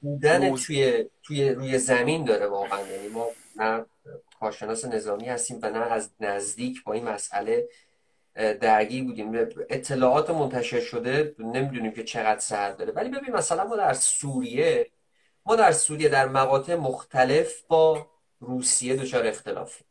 [0.00, 2.80] بودن توی توی روی زمین داره واقعا.
[2.80, 3.84] یعنی ما نه
[4.40, 7.68] کارشناس نظامی هستیم و نه از نزدیک با این مسئله
[8.38, 9.34] درگیر بودیم.
[9.70, 12.92] اطلاعات منتشر شده نمی‌دونیم که چقدر سر داره.
[12.92, 14.90] ولی ببین مثلا ما در سوریه
[15.46, 18.06] ما در سوریه در مقاطع مختلف با
[18.40, 19.86] روسیه دچار اختلافیم.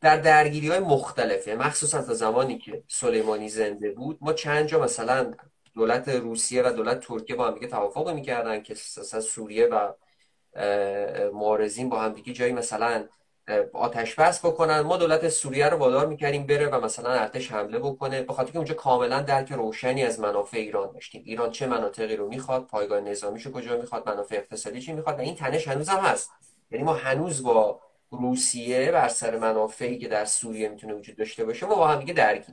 [0.00, 1.54] در درگیری های مختلفه.
[1.54, 5.34] مخصوصا تا زمانی که سلیمانی زنده بود ما چند جا مثلا
[5.74, 9.92] دولت روسیه و دولت ترکیه با هم دیگه توافق می‌کردن که سوریه و
[11.32, 13.08] معارضین با هم دیگه جایی مثلا
[13.72, 14.80] آتش بس بکنن.
[14.80, 18.22] ما دولت سوریه رو وادار می‌کردیم بره و مثلا ارتش حمله بکنه.
[18.22, 21.22] به خاطر که اونجا کاملا درک روشنی از منافع ایران داشتیم.
[21.26, 25.34] ایران چه مناطقی رو می‌خواد پایگاه نظامیشو کجا می‌خواد منافع اقتصادی چی می‌خواد و این
[25.34, 26.30] تنش هنوز هم هست.
[26.70, 27.80] یعنی ما هنوز با
[28.10, 32.44] روسیه بر سر منافعی که در سوریه می‌تونه وجود داشته باشه ما با هم دیگه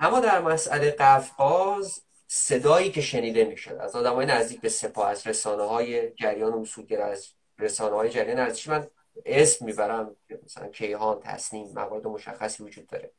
[0.00, 3.74] اما در مسئله قفقاز صدایی که شنیده می‌شد.
[3.80, 8.70] از آدمای نزدیک به سپاه از رسانه های جریان اصولگرا از رسانه های جریان ارزشی
[8.70, 8.86] من
[9.26, 13.10] اسم می‌برم مثلا کیهان تصنیم موارد مشخصی وجود داره.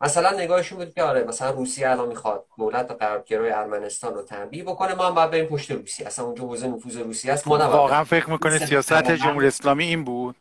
[0.00, 4.94] مثلا نگاهشون بود که آره مثلا روسیه الان می‌خواد دولت غربگرای ارمنستان رو تنبیه بکنه
[4.94, 6.06] ما هم باید بریم پشت روسیه.
[6.06, 10.36] اصلا اونجا حوزه نفوذ روسیه است ما واقعا فکر می‌کنه سیاست جمهوری اسلامی این بود؟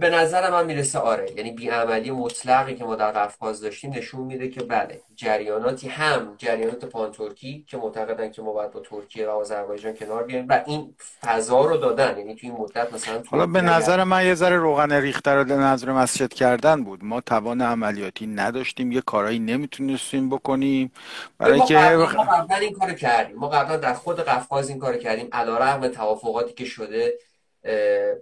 [0.00, 1.32] به نظر من می‌رسه آره.
[1.36, 6.84] یعنی بیعملی مطلقی که ما در قفقاز داشتیم نشون میده که بله جریاناتی هم جریانات
[6.84, 11.60] پانترکی که معتقدن که ما باید با ترکیه و آذربایجان کنار بیایم و این فضا
[11.60, 12.18] رو دادن.
[12.18, 15.92] یعنی توی این مدت مثلا حالا به نظر من یه ذره روغن ریخته رو نظر
[15.92, 17.04] مسجد کردن بود.
[17.04, 20.92] ما توان عملیاتی نداشتیم یه کارایی نمی‌تونستیم بکنیم.
[21.38, 23.36] برای ما قبلا این کارو کردیم.
[23.36, 25.28] ما قبلا در خود قفقاز این کارو کردیم.
[25.32, 27.14] علیرغم توافقاتی که شده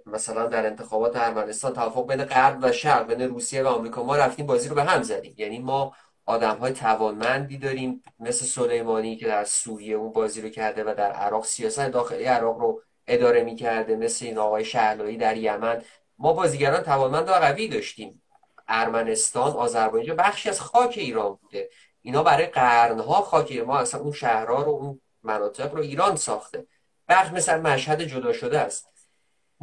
[0.05, 4.03] مثلا در انتخابات ارمنستان توافق بین غرب و شرق بین روسیه و آمریکا.
[4.03, 5.35] ما رفتیم بازی رو به هم زدیم.
[5.37, 10.83] یعنی ما آدم های توانمندی داریم مثل سلیمانی که در سوریه اون بازی رو کرده
[10.83, 15.81] و در عراق سیاست داخلی عراق رو اداره می‌کرده مثل این آقای شهلایی در یمن.
[16.17, 18.21] ما بازیگران توانمند و قوی داشتیم.
[18.67, 21.69] ارمنستان آذربایجان بخشی از خاک ایران بوده.
[22.01, 26.67] اینا برای قرنها خاک ما اصلا اون شهرها رو اون مناطق رو ایران ساخته.
[27.09, 28.92] بخش مثل مشهد جدا شده است.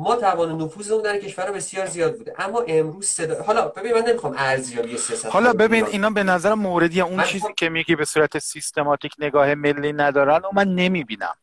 [0.01, 2.35] ما توان نفوذ اون در کشور بسیار زیاد بوده.
[2.39, 7.01] اما امروز صدا حالا ببین من نمی‌خوام ارزیابی سیاست حالا ببین اینا به نظر موردی
[7.01, 11.35] اون چیزی که میگی به صورت سیستماتیک نگاه ملی ندارن و من نمی‌بینم.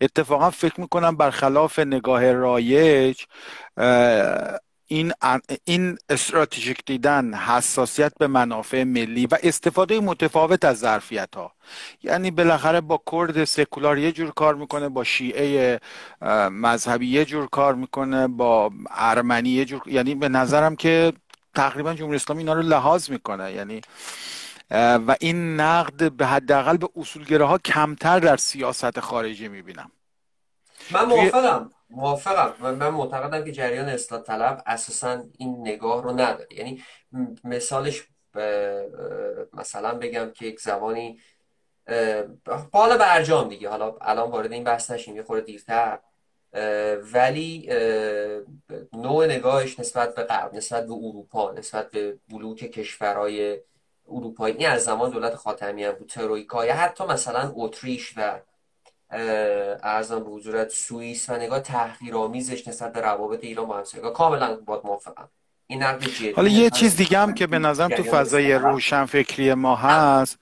[0.00, 3.24] اتفاقا فکر می‌کنم برخلاف نگاه رایج
[4.92, 5.12] این
[5.64, 11.52] این استراتژیک دیدن حساسیت به منافع ملی و استفاده متفاوت از ظرفیت ها
[12.02, 15.80] یعنی بالاخره با کرد سکولار یه جور کار می‌کنه با شیعه
[16.50, 21.12] مذهبی یه جور کار می‌کنه با ارمنی یه جور یعنی به نظرم که
[21.54, 23.52] تقریبا جمهوری اسلامی اینا رو لحاظ می‌کنه.
[23.52, 23.80] یعنی
[25.06, 29.90] و این نقد به حداقل به اصولگره ها کمتر در سیاست خارجی می‌بینم.
[30.90, 31.70] من موافقم.
[31.90, 32.72] موافقم.
[32.72, 36.48] من معتقدم که جریان اصلاح طلب اساسا این نگاه رو نداره.
[36.50, 36.82] یعنی
[37.44, 38.08] مثالش
[39.52, 41.20] مثلا بگم که یک زمانی
[42.72, 43.68] حالا برجام دیگه.
[43.68, 45.98] حالا الان وارد این بحث نشیم یه خورده دیرتر.
[47.12, 47.68] ولی
[48.92, 53.58] نوع نگاهش نسبت به غرب نسبت به اروپا نسبت به بلوک کشورهای
[54.08, 58.40] اروپایی این از زمان دولت خاتمی هم بود ترویکا یا حتی مثلا اتریش و
[59.12, 64.80] ارزم به حضورت سوئیس و نگاه تحقیرآمیزش نسبت به روابط ایران با همسایگاه کاملا با
[64.84, 65.28] موافقم.
[65.66, 66.04] این نقد
[66.36, 70.38] حالا یه چیز دیگه هم که به نظرم تو فضای روشن فکری ما هست.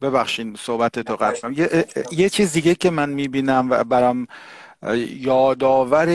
[0.00, 4.26] ببخشید صحبت تو قطع یه،, یه چیز دیگه که من می‌بینم و برام
[5.08, 6.06] یادآور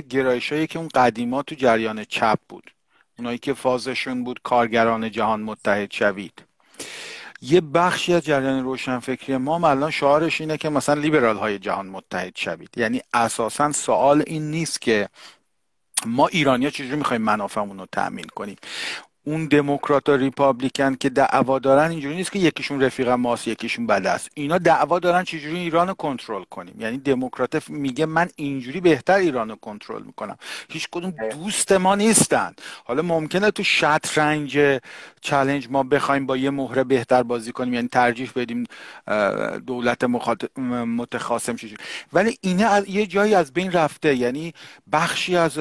[0.00, 2.74] گرایش هایی که اون قدیما تو جریان چپ بود.
[3.18, 6.42] اونایی که فازشون بود کارگران جهان متحد شوید.
[7.40, 12.36] یه بخشی از جریان روشنفکری ما الان شعارش اینه که مثلا لیبرال های جهان متحد
[12.36, 12.70] شوید.
[12.76, 15.08] یعنی اساسا سوال این نیست که
[16.06, 18.56] ما ایرانیا چجوری می‌خوایم منافعمون رو تأمین کنیم.
[19.28, 24.06] اون دموکرات و ریپابلیکن که دعوا دارن اینجوری نیست که یکیشون رفیق ماست یکیشون بد
[24.06, 24.30] است.
[24.34, 26.74] اینا دعوا دارن چجوری ایران رو کنترل کنیم.
[26.78, 30.36] یعنی دموکرات میگه من اینجوری بهتر ایران رو کنترل می‌کنم.
[30.68, 32.54] هیچ کدوم دوست ما نیستن.
[32.84, 34.80] حالا ممکنه تو شطرنج
[35.20, 38.64] چلنج ما بخوایم با یه مهره بهتر بازی کنیم یعنی ترجیح بدیم
[39.66, 40.04] دولت
[40.86, 41.68] متخاصم شد
[42.12, 44.14] ولی اینه یه جایی از بین رفته.
[44.14, 44.54] یعنی
[44.92, 45.58] بخشی از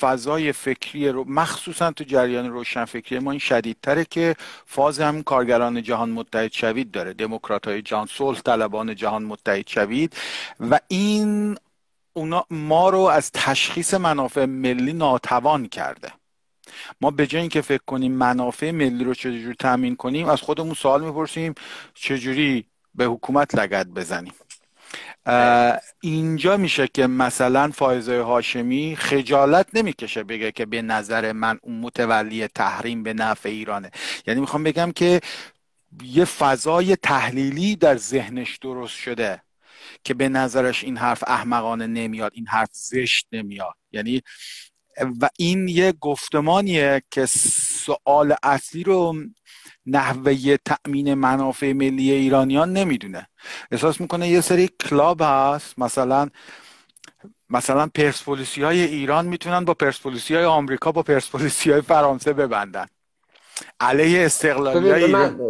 [0.00, 5.82] فضای فکری رو مخصوصا تو جریان روشن فکری ما این شدیدتره که فاز هم کارگران
[5.82, 7.12] جهان متحد شوید داره.
[7.12, 10.16] دموکرات های جهان صلح طلبان جهان متحد شوید.
[10.60, 11.56] و این
[12.12, 16.12] اونا ما رو از تشخیص منافع ملی ناتوان کرده.
[17.00, 21.04] ما به جای اینکه فکر کنیم منافع ملی رو چجوری تامین کنیم از خودمون سوال
[21.04, 21.54] می‌پرسیم
[21.94, 24.32] چجوری به حکومت لگت بزنیم.
[26.00, 32.48] اینجا میشه که مثلا فایزه هاشمی خجالت نمی‌کشه بگه که به نظر من اون متولی
[32.48, 33.90] تحریم به نفع ایرانه.
[34.26, 35.20] یعنی می‌خوام بگم که
[36.02, 39.42] یه فضای تحلیلی در ذهنش درست شده
[40.04, 43.74] که به نظرش این حرف احمقانه نمیاد این حرف زشت نمیاد.
[43.92, 44.22] یعنی
[45.20, 49.14] و این یه گفتمانیه که سوال اصلی رو
[49.86, 53.28] نحوه تأمین منافع ملی ایرانیان نمی‌دونه.
[53.70, 56.28] احساس می‌کنه یه سری کلاب هست مثلا
[57.50, 62.86] مثلا پرسپولیسی های ایران می‌تونن با پرسپولیسی های آمریکا با پرسپولیسی های فرانسه ببندن.
[63.80, 65.40] علیه استقلالی های ایران.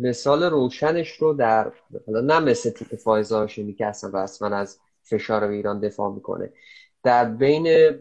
[0.00, 1.72] مثال روشنش رو در
[2.08, 6.52] نه مثل تیپ فایز هاشمی که اصلا رسما از فشار ایران دفاع می‌کنه.
[7.02, 7.94] در بین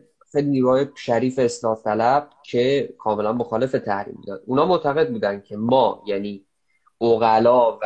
[0.43, 4.38] نیروهای شریف اصلاح طلب که کاملا مخالف تحریم بودن.
[4.45, 6.45] اونا معتقد بودن که ما یعنی
[6.98, 7.82] اوغلا و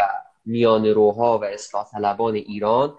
[0.46, 2.94] میان روها و اصلاح طلبان ایران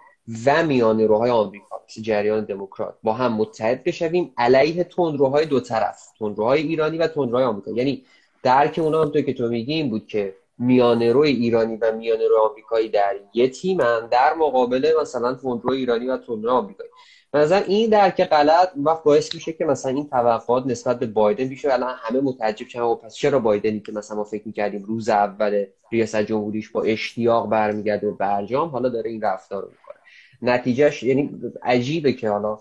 [0.47, 6.07] و میان روهای آمریکا مثل جریان دموکرات با هم متحد بشویم علیه تندروهای دو طرف
[6.19, 7.71] تندروهای ایرانی و تندروهای آمریکا.
[7.71, 8.05] یعنی
[8.43, 12.19] درک اونا هم تو که تو میگی این بود که میان روی ایرانی و میان
[12.19, 16.90] روی آمریکایی در یه تیمن در مقابل مثلا تندرو ایرانی و تندرو آمریکایی.
[17.35, 21.73] مثلا این درک غلط وقت باعث میشه که مثلا این توقعات نسبت به بایدن بیشه
[21.73, 25.65] الان همه متعجب شدن و پس چرا بایدنی که مثلا ما فکر می‌کردیم روز اول
[25.93, 29.97] ریاست جمهوریش با اشتیاق برمیگرده به برجام حالا داره این رفتار رو می‌کنه.
[30.43, 31.31] نتیجهش یعنی
[31.63, 32.59] عجیبه که حالا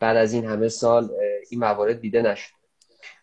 [0.00, 1.10] بعد از این همه سال
[1.50, 2.50] این موارد دیده نشد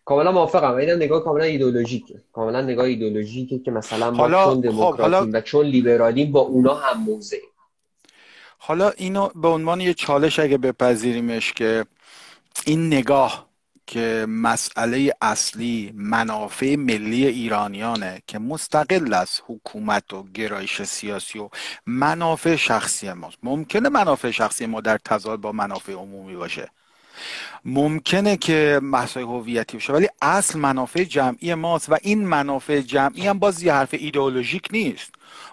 [0.04, 0.74] کاملا موافقم.
[0.74, 2.14] اینم نگاه کاملا ایدئولوژیکه.
[2.32, 7.02] کاملا نگاه ایدئولوژیکه که مثلا ما چون خب، دموکراتیم و چون لیبرالیم با اونا هم
[7.02, 7.40] موضعیم.
[8.66, 11.86] حالا اینو به عنوان یه چالش اگه بپذیریمش که
[12.66, 13.46] این نگاه
[13.86, 21.48] که مسئله اصلی منافع ملی ایرانیانه که مستقل از حکومت و گرایش سیاسی و
[21.86, 23.38] منافع شخصی ماست.
[23.42, 26.70] ممکنه منافع شخصی ما در تضاد با منافع عمومی باشه.
[27.64, 33.38] ممکنه که مسائل هویتی باشه ولی اصل منافع جمعی ماست و این منافع جمعی هم
[33.38, 35.10] باز یه حرف ایدئولوژیک نیست.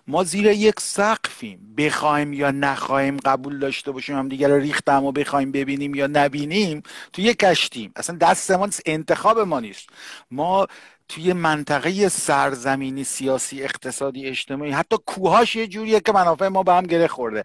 [0.08, 1.76] ما زیر یک سقفیم.
[1.78, 6.84] بخوایم یا نخواهیم قبول داشته باشیم هم دیگر ریختم و بخوایم ببینیم یا نبینیم
[7.14, 7.92] تو یک کشتیم.
[7.96, 9.90] اصلا دست ما انتخاب ما نیست.
[10.32, 10.68] ما
[11.10, 16.86] توی منطقه سرزمینی سیاسی اقتصادی اجتماعی حتی کوهاش یه جوریه که منافع ما به هم
[16.86, 17.44] گره خورده.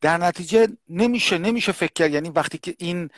[0.00, 2.12] در نتیجه نمیشه نمیشه فکر کرد.
[2.12, 3.10] یعنی وقتی که این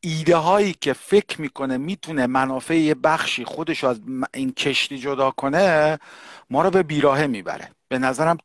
[0.00, 4.00] ایده هایی که فکر می‌کنه می‌تونه منافع یه بخشی خودش از
[4.34, 5.98] این کشتی جدا کنه
[6.50, 7.70] ما رو به بیراهه می‌بره.
[7.92, 8.38] به نظرم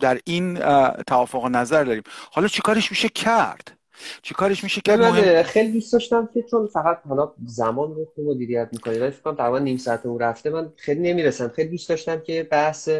[0.00, 0.58] در این
[1.06, 2.02] توافق نظر داریم.
[2.32, 3.78] حالا چیکارش میشه کرد؟
[4.22, 5.42] چیکارش میشه کرد؟ مهم...
[5.42, 8.98] خیلی دوست داشتم که چون فقط حالا زمان رو تو مدیریت می‌کنی.
[8.98, 10.50] ولی فکر کنم نیم ساعت اون رفته.
[10.50, 11.48] من خیلی نمی‌رسم.
[11.48, 12.90] خیلی دوست داشتم که بحث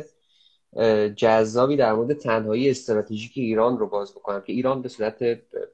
[1.17, 5.25] جذابی در مورد تنهایی استراتژیک ایران رو باز بکنم که ایران به صورت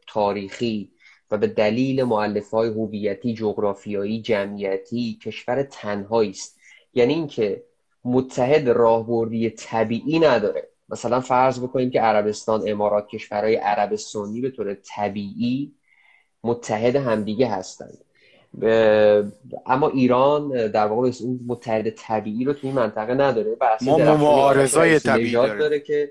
[0.06, 0.92] تاریخی
[1.30, 6.58] و به دلیل معلف های هویتی جغرافیایی جمعیتی کشور تنهایی است.
[6.94, 7.64] یعنی اینکه
[8.04, 10.68] متحد راهبردی طبیعی نداره.
[10.88, 15.72] مثلا فرض بکنیم که عربستان امارات کشورهای عرب سنی به طور طبیعی
[16.44, 17.98] متحد همدیگه هستند
[19.66, 23.56] اما ایران در واقع اون متحد طبیعی رو توی این منطقه نداره.
[23.60, 25.58] و ما معارضای طبیعی داره.
[25.58, 26.10] داره که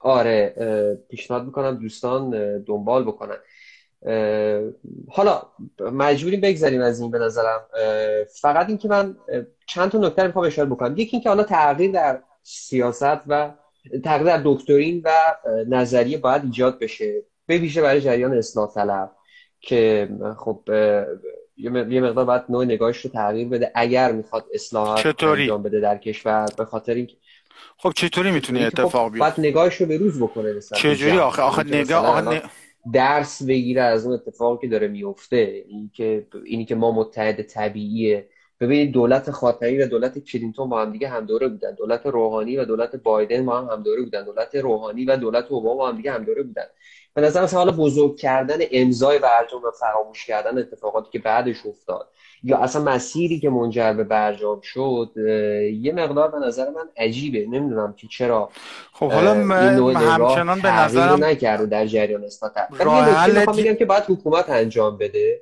[0.00, 0.54] آره
[1.08, 2.30] پیشنهاد می‌کنم دوستان
[2.62, 3.36] دنبال بکنن.
[5.08, 5.42] حالا
[5.80, 7.60] مجبوریم بگذاریم از این به نظرم.
[8.40, 9.16] فقط اینکه من
[9.70, 10.96] چند تا نکته می‌خوام اشاره بکنم.
[10.96, 13.50] یکی اینکه حالا تغییر در سیاست و
[14.04, 15.10] تغییر در دکترین و
[15.68, 17.22] نظریه باید ایجاد بشه.
[17.46, 19.12] به ویژه برای جریان اصلاح طلب
[19.60, 20.62] که خب
[21.56, 26.46] یه مقدار باید نوع نگاهش رو تغییر بده اگر می‌خواد اصلاحات انجام بده در کشور
[26.58, 27.16] به خاطر اینکه
[27.76, 32.06] خب چطوری می‌تونه اتفاق بیفته؟ باید نگاهش رو به روز بکنه چجوری آخه؟ آخه نگاه
[32.06, 32.42] آخه
[32.92, 38.22] درس بگیره از اون اتفاقی که داره میفته اینی که اینی که ما متحد طبیعی
[38.60, 41.74] ببینید دولت خاتمی و دولت کلینتون با هم دیگه هم دوره بودن.
[41.74, 44.24] دولت روحانی و دولت بایدن با هم هم دوره بودن.
[44.24, 46.66] دولت روحانی و دولت اوباما با هم دیگه هم دوره بودن.
[47.14, 52.08] به نظر حالا بزرگ کردن امضای برجام و فراموش کردن اتفاقاتی که بعدش افتاد
[52.42, 55.10] یا اصلا مسیری که منجر به برجام شد
[55.80, 57.46] یه مقدار به نظر من عجیبه.
[57.46, 58.50] نمی‌دونم که چرا
[58.92, 64.98] خب حالا همچنان به نظرم نکرده در جریان اصلاحات راه میگم که باید حکومت انجام
[64.98, 65.40] بده.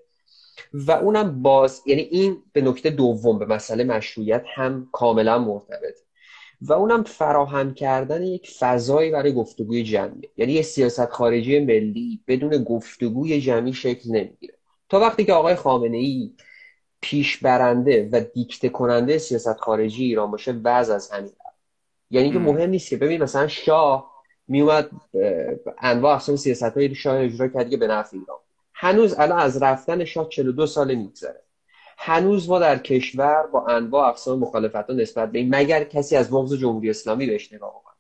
[0.73, 5.95] و اونم باز یعنی این به نکته دوم به مسئله مشروعیت هم کاملا مرتبط.
[6.61, 12.65] و اونم فراهم کردن یک فضایی برای گفتگوی جمعی یعنی یه سیاست خارجی ملی بدون
[12.65, 14.55] گفتگوی جمعی شکل نمی‌گیره.
[14.89, 16.35] تا وقتی که آقای خامنه ای
[17.01, 21.33] پیش برنده و دیکته کننده سیاست خارجی ایران باشه وضع از همین
[22.11, 24.11] یعنی که مهم نیست که ببین مثلا شاه
[24.49, 24.91] میومد
[25.79, 28.39] انواع اقسام سیاست های شاه اجرا کرد که به نفع ایران.
[28.81, 31.43] هنوز الان از رفتن شاه 42 سال میگذره.
[31.99, 36.55] هنوز ما در کشور با انواع اقسام مخالفت نسبت به این مگر کسی از بغض
[36.55, 37.95] جمهوری اسلامی بهش نگاه کنه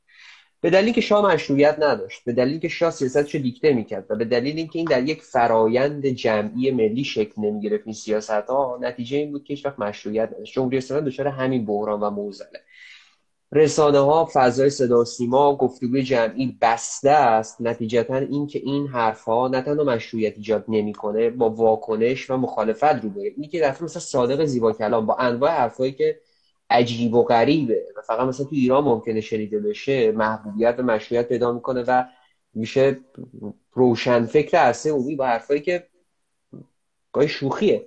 [0.60, 4.16] به دلیل که شاه مشروعیت نداشت به دلیل که شاه سیاستش رو دیکته می‌کرد و
[4.16, 9.16] به دلیل اینکه این در یک فرایند جمعی ملی شکل نمی‌گرفت این سیاست ها نتیجه
[9.16, 10.54] این بود که وقت مشروعیت نداشت.
[10.54, 12.60] جمهوری اسلامی دچار همین بحران و موزله.
[13.52, 17.60] رسانه ها فضای صدا و سیما گفتگوی جمعی بسته است.
[17.60, 23.10] نتیجتا اینکه این حرف ها نه تنها مشروعیت ایجاد نمی‌کنه با واکنش و مخالفت رو
[23.10, 26.20] بره اینی که دفعه مثلا صادق زیبا کلام با انواع حرفایی که
[26.70, 31.52] عجیب و غریبه و فقط مثلا تو ایران ممکنه شنیده بشه محبوبیت و مشروعیت پیدا
[31.52, 32.04] می‌کنه و
[32.54, 33.00] میشه
[33.72, 35.86] روشن فکر عرصه عمومی با حرفایی که
[37.12, 37.86] گاهی شوخیه.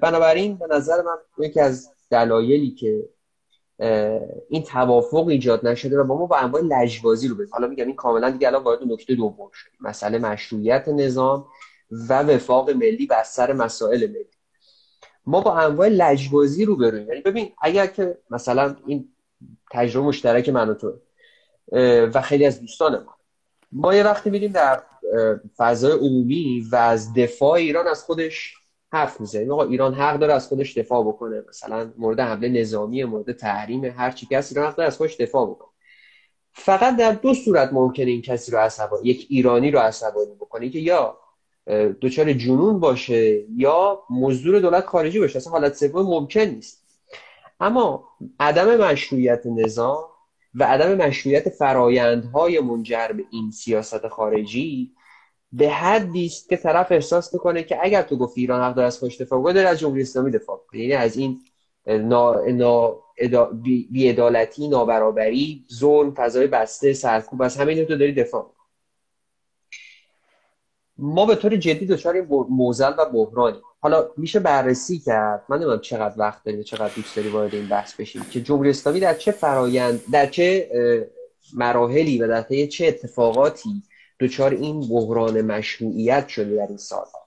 [0.00, 3.08] بنابراین به نظر من یکی از دلایلی که
[4.48, 7.96] این توافق ایجاد نشده و با ما با انواع لجبازی رو بزن حالا میگم این
[7.96, 9.70] کاملا دیگه الان وارد نکته دوم شد.
[9.80, 11.46] مسئله مشروعیت نظام
[12.08, 14.26] و وفاق ملی بر سر مسائل ملی.
[15.26, 17.08] ما با انواع لجبازی رو بریم.
[17.08, 19.08] یعنی ببین اگر که مثلا این
[19.72, 20.92] تجربه مشترک من و تو
[22.14, 23.14] و خیلی از دوستان ما.
[23.72, 24.82] ما یه وقتی میریم در
[25.56, 28.54] فضای عمومی و از دفاع ایران از خودش
[28.94, 29.52] حرف می‌زنیم.
[29.52, 31.42] آقا ایران حق داره از خودش دفاع بکنه.
[31.48, 35.50] مثلا مورد حمله نظامی مورد تحریم هر چی کسی ایران حق داره از خودش دفاع
[35.50, 35.68] بکنه.
[36.52, 40.78] فقط در دو صورت ممکنه این کسی رو عصبانی یک ایرانی رو عصبانی بکنه که
[40.78, 41.18] یا
[42.02, 45.36] دچار جنون باشه یا مزدور دولت خارجی باشه.
[45.36, 46.84] اصلا حالت سوم ممکن نیست.
[47.60, 48.08] اما
[48.40, 50.04] عدم مشروعیت نظام
[50.54, 54.92] و عدم مشروعیت فرایندهای منجر به این سیاست خارجی
[55.56, 58.98] به حدی است که طرف احساس می‌کنه که اگر تو گفتی ایران حق داره از
[58.98, 60.80] خودش دفاع کنه داره از جمهوری اسلامی دفاع کنه.
[60.80, 61.40] یعنی از این
[61.86, 62.34] نا...
[62.46, 62.96] نا...
[63.90, 68.50] بیعدالتی نابرابری ظلم فضای بسته سرکوب از همین تو داری دفاع
[70.98, 75.44] ما به طور جدی دچار موزل و بحرانی حالا میشه بررسی کرد.
[75.48, 78.22] من نمی‌دونم چقدر وقت داری چقدر دوست داری وارد این بحث بشیم.
[78.30, 80.70] که جمهوری اسلامی در چه فرایند در چه
[81.54, 83.82] مراحلی و در چه اتفاقاتی
[84.20, 87.24] دچار این بحران مشروعیت شده در این سالها.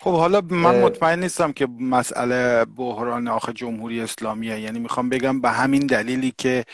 [0.00, 4.60] خب حالا من مطمئن نیستم که مسئله بحران آخه جمهوری اسلامیه.
[4.60, 6.64] یعنی می‌خوام بگم به همین دلیلی که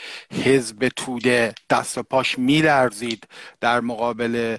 [0.43, 3.27] حزب توده دست و پاش میلرزید
[3.61, 4.57] در مقابل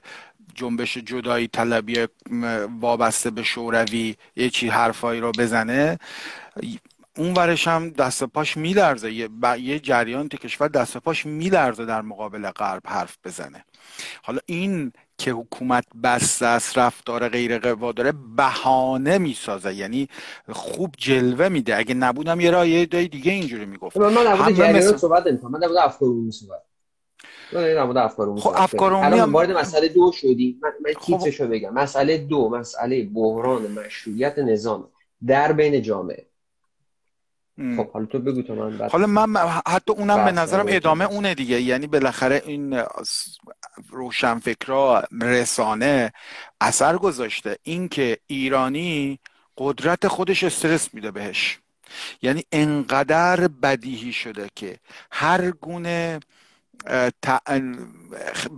[0.54, 2.06] جنبش جدایی طلبی
[2.80, 5.98] وابسته به شوروی یه چی حرفایی رو بزنه.
[7.16, 9.12] اون ورش هم دست پاش میلرزه.
[9.12, 13.64] یه, جریان کشور دست پاش میلرزه در مقابل غرب حرف بزنه.
[14.22, 19.74] حالا این که حکومت بسته است رفتار غیر قوا داره بهانه می‌سازه.
[19.74, 20.08] یعنی
[20.52, 21.76] خوب جلوه میده.
[21.76, 23.96] اگه نبودم یه راه یه دیگه اینجوری می‌گفت.
[23.96, 24.96] من نبود جریان مثل...
[24.96, 26.62] صحبت من نبود افکار عمومی صحبت.
[27.52, 29.32] من نبود افکار عمومی خب افکار عمومی هم...
[29.32, 30.58] وارد مسئله دو شدی.
[30.62, 31.44] من, من خب...
[31.44, 31.74] بگم.
[31.74, 34.88] مسئله دو مسئله بحران مشروعیت نظام
[35.26, 36.26] در بین جامعه.
[37.76, 39.36] خب حالا تو بگو تو من حالا من
[39.66, 41.60] حتی اونم به نظرم ادامه اونه دیگه.
[41.60, 42.82] یعنی بالاخره این
[43.88, 46.12] روشنفکرا رسانه
[46.60, 47.58] اثر گذاشته.
[47.62, 49.18] اینکه ایرانی
[49.58, 51.58] قدرت خودش استرس میده بهش.
[52.22, 54.78] یعنی انقدر بدیهی شده که
[55.10, 56.20] هر گونه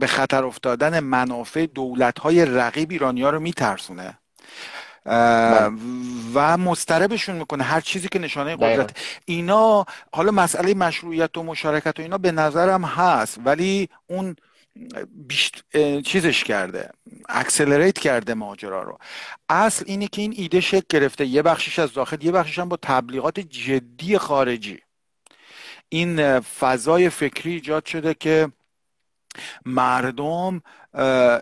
[0.01, 4.19] به خطر افتادن منافع دولت های رقیب ایرانی ها رو میترسونه.
[6.35, 8.97] و مستربشون می‌کنه هر چیزی که نشانه قدرت.
[9.25, 14.37] اینا حالا مسئله مشروعیت و مشارکت و اینا به نظرم هست ولی اون
[15.11, 15.65] بیشت...
[16.05, 16.91] چیزش کرده
[17.29, 18.99] اکسلریت کرده ماجرا رو.
[19.49, 21.27] اصل اینه که این ایده شکل گرفته.
[21.27, 24.79] یه بخشش از داخل یه بخشش هم با تبلیغات جدی خارجی.
[25.89, 28.49] این فضای فکری ایجاد شده که
[29.67, 30.63] مردم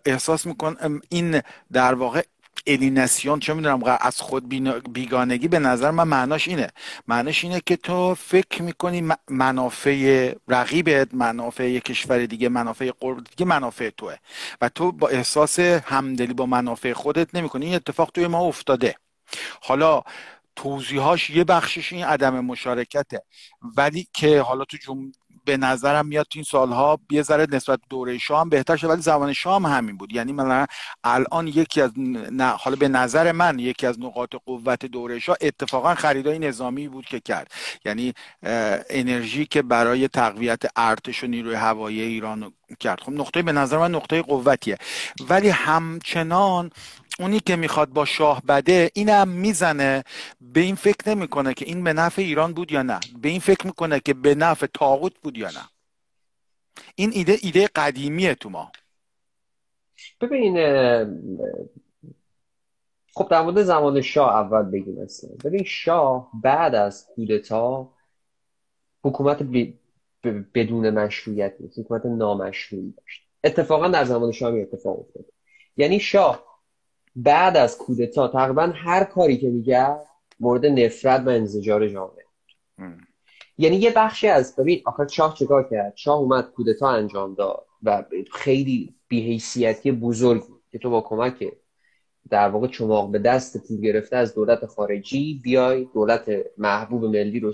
[0.07, 2.23] احساس میکن این در واقع
[2.67, 4.49] الینسیون چه می‌دونم از خود
[4.93, 6.69] بیگانگی به نظر من معناش اینه.
[7.09, 13.47] معناش اینه که تو فکر می‌کنی منافع رقیبت منافع یک کشور دیگه منافع قرب دیگه
[13.47, 14.17] منافع توه.
[14.61, 17.67] و تو با احساس همدلی با منافع خودت نمی‌کنی.
[17.67, 18.95] این اتفاق توی ما افتاده.
[19.63, 20.03] حالا
[20.57, 23.23] توضیحاش یه بخشش این عدم مشارکته.
[23.77, 25.13] ولی که حالا تو.
[25.45, 29.33] به نظرم میاد تو این سالها یه ذره نسبت دوره شاه بهتر شد ولی زمان
[29.33, 30.13] شاه همین بود.
[30.13, 30.67] یعنی من
[31.05, 31.91] الان یکی از
[32.33, 37.05] نه حالا به نظر من یکی از نقاط قوت دوره شاه اتفاقا خریدای نظامی بود
[37.05, 37.51] که کرد.
[37.85, 38.15] یعنی
[38.91, 43.01] انرژی که برای تقویت ارتش و نیروی هوایی ایران کرد.
[43.01, 44.79] خب نقطه به نظر من نقطه قوتیه.
[45.29, 46.71] ولی همچنان
[47.21, 50.05] اونی که می‌خواد با شاه بده اینم می‌زنه.
[50.41, 53.01] به این فکر نمی‌کنه که این به نفع ایران بود یا نه.
[53.23, 55.69] به این فکر می‌کنه که به نفع تاغوت بود یا نه.
[56.95, 58.73] این ایده ایده قدیمیه تو ما.
[60.21, 60.55] ببین
[63.15, 67.93] خب در مورد زمان شاه اول بگیم اصلا ببین شاه بعد از کودتا
[69.05, 69.43] حکومت
[70.55, 73.23] بدون مشروعیت حکومت نامشروعی داشت.
[73.45, 75.25] اتفاقا در زمان شاه اتفاق افتاد.
[75.77, 76.52] یعنی شاه
[77.17, 80.07] بعد از کودتا تقریبا هر کاری که میگرد
[80.41, 82.25] مورد نفرت و انزجار جامعه.
[83.59, 88.05] یعنی یه بخشی از ببین آخر شاه چیکار کرد؟ شاه اومد کودتا انجام داد و
[88.33, 91.53] خیلی بیحیثیتی بزرگی که تو با کمک
[92.31, 97.53] در واقع چماق به دست پول گرفته از دولت خارجی بیای دولت محبوب ملی رو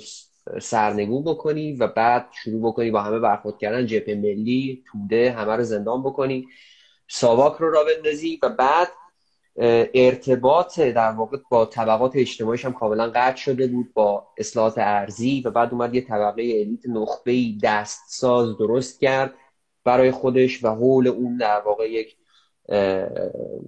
[0.61, 5.63] سرنگون بکنی و بعد شروع بکنی با همه برخورد کردن جبهه ملی توده همه رو
[5.63, 6.49] زندان بکنی
[7.09, 8.89] ساواک رو را بندازی و بعد
[9.95, 15.51] ارتباط در واقع با طبقات اجتماعیش هم کاملا قطع شده بود با اصلاحات ارزی و
[15.51, 19.35] بعد اومد یه طبقه الیت نخبه دستساز درست کرد
[19.85, 22.17] برای خودش و حول اون در واقع یک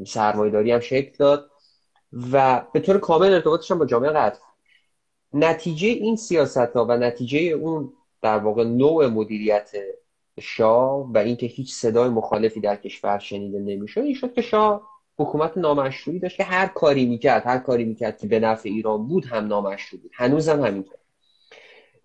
[0.07, 1.51] سرمایداری هم شکل داد
[2.33, 4.41] و به طور کامل ارتباطش هم با جامعه قطع
[5.33, 9.71] نتیجه این سیاست ها و نتیجه اون در واقع نوع مدیریت
[10.41, 14.90] شاه و اینکه هیچ صدای مخالفی در کشور شنیده نمی‌شد این شد که شاه
[15.21, 19.25] حکومت نامشروعی داشت که هر کاری می‌کرد هر کاری می‌کرد که به نفع ایران بود
[19.25, 20.11] هم نامشروع بود.
[20.15, 20.97] هنوز هم همینطور.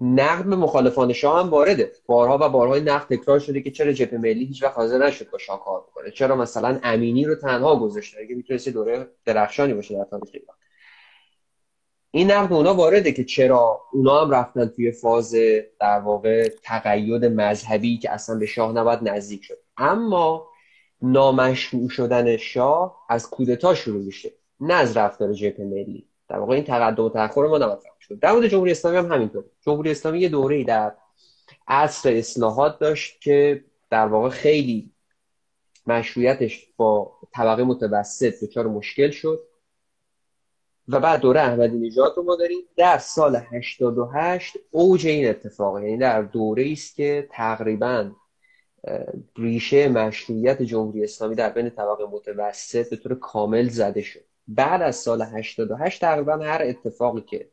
[0.02, 1.92] نقد به مخالفان شاه هم وارده.
[2.06, 5.38] بارها و بارهای نقد تکرار شده که چرا جبهه ملی هیچ وقت حاضر نشد با
[5.38, 10.04] شاه کار بکنه؟ چرا مثلا امینی رو تنها گذاشته؟ اگه می‌تونست دوره درخشانی باشه در
[10.04, 10.58] تاریخ ایران.
[12.12, 15.36] این نقد اونا وارده که چرا اونا هم رفتن توی فاز
[15.80, 19.58] در واقع تقید مذهبی که اصلا به شاه نباید نزدیک شد.
[19.78, 20.48] اما
[21.02, 26.08] نامشروع شدن شاه از کودتا شروع میشه نه از رفتار جبهه ملی.
[26.30, 28.20] در واقع این تقدم و تاخر ما نباید شد.
[28.20, 29.46] در مورد جمهوری اسلامی هم همینطور.
[29.62, 30.94] جمهوری اسلامی یه دوره در
[31.68, 34.92] عصر اصلاحات داشت که در واقع خیلی
[35.88, 39.40] مشروعیتش با طبقه متوسط دچار مشکل شد.
[40.88, 42.60] و بعد دوره احمدی نژاد رو ما داریم.
[42.78, 48.12] در سال 88 اوج این اتفاق یعنی در دوره است که تقریبا
[49.38, 54.24] ریشه مشروعیت جمهوری اسلامی در بین طبقه متوسط به طور کامل زده شد.
[54.48, 57.50] بعد از سال 88 تقریبا هر اتفاقی که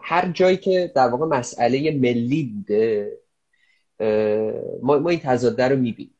[0.00, 3.18] هر جایی که در واقع مسئله ملی بوده
[4.82, 6.14] ما, ما این تضاده رو می‌بینیم.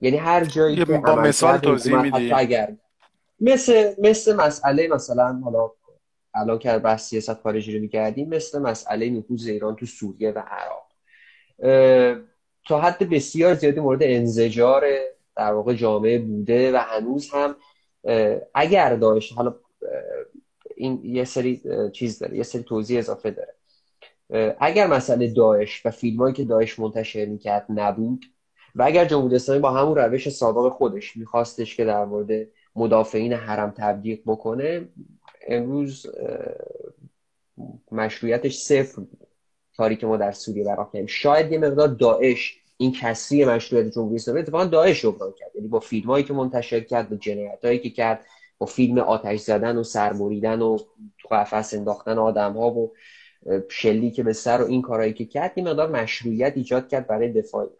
[0.00, 2.76] یعنی هر جایی که با مثال توضیح میدی؟ اگر
[3.40, 5.70] مثل مثل مسئله مثلا حالا
[6.34, 10.89] الان که بحث سیاست خارجی رو می‌کردیم مثل مسئله نفوذ ایران تو سوریه و عراق.
[12.68, 14.84] تا حد بسیار زیادی مورد انزجار
[15.36, 17.56] در واقع جامعه بوده و هنوز هم
[18.54, 19.54] اگر داشت حالا
[20.76, 21.60] این یه سری
[21.92, 23.54] چیز داره یه سری توضیح اضافه داره.
[24.60, 28.24] اگر مسئله داعش و فیلمایی که داعش منتشر می‌کرد نبود
[28.74, 33.74] و اگر جمهوری اسلامی با همون روش سابق خودش میخواستش که در مورد مدافعین حرم
[33.76, 34.88] تبلیغ بکنه
[35.48, 36.06] امروز
[37.92, 39.19] مشروعیتش صفر بود.
[39.76, 41.06] کاری که ما در سوریه برای کردیم.
[41.06, 45.50] شاید یه مقدار داعش این کسری مشروعیت جمهوری اسلامی اتفاقا داعش جبران کرد.
[45.54, 47.16] یعنی با فیلمایی که منتشر کرد با
[47.64, 48.26] هایی که کرد
[48.58, 50.78] با فیلم آتش زدن و سربریدن و
[51.18, 52.92] تو قفس انداختن آدم ها و
[53.68, 57.32] شلی که به سر و این کارهایی که کرد این مقدار مشروعیت ایجاد کرد برای
[57.32, 57.70] دفاع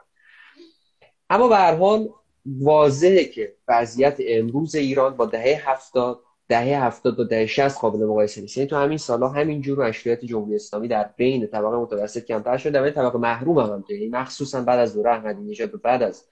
[1.31, 2.09] اما به هر حال
[2.47, 6.21] واضحه که وضعیت امروز ایران با دهه هفتاد
[6.51, 10.25] دهه هفتاد و دهه شست قابل مقایسه نیست یعنی تو همین سالها همین جور مشروعیت
[10.25, 14.63] جمهوری اسلامی در بین طبقه متوسط کمتر شده در طبقه محروم هم, هم یعنی مخصوصا
[14.63, 16.25] بعد از دوره احمدی نژاد و بعد از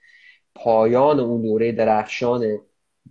[0.55, 2.59] پایان اون دوره درخشان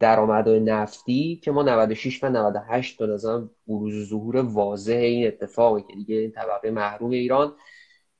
[0.01, 5.95] درآمدهای نفتی که ما 96 و 98 به نظرم بروز ظهور واضح این اتفاقی که
[5.95, 7.53] دیگه این طبقه محروم ایران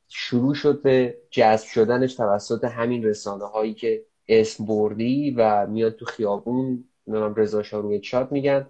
[0.09, 6.05] شروع شد به جذب شدنش توسط همین رسانه هایی که اسم بردی و میاد تو
[6.05, 8.67] خیابون نمی‌دونم رضا شاه چاپ میگن.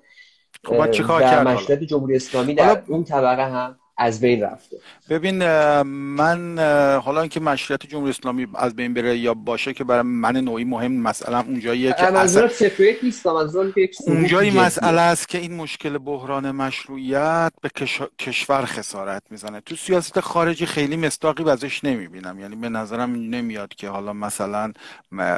[0.64, 4.76] خب چیکار کرد مشهد جمهوری اسلامی در اون طبقه هم از بین رفته.
[5.10, 5.42] ببین
[5.82, 6.58] من
[7.04, 10.92] حالا اینکه مشروعیت جمهوری اسلامی از بین بره یا باشه که برای من نوعی مهم
[10.92, 12.48] مثلا اونجاییه که اصلا
[14.06, 17.70] اونجایی مسئله است که این مشکل بحران مشروعیت به
[18.18, 19.60] کشور خسارت می‌زنه.
[19.60, 22.40] تو سیاست خارجی خیلی مستاقی ازش نمی‌بینم.
[22.40, 24.72] یعنی به نظرم نمیاد که حالا مثلا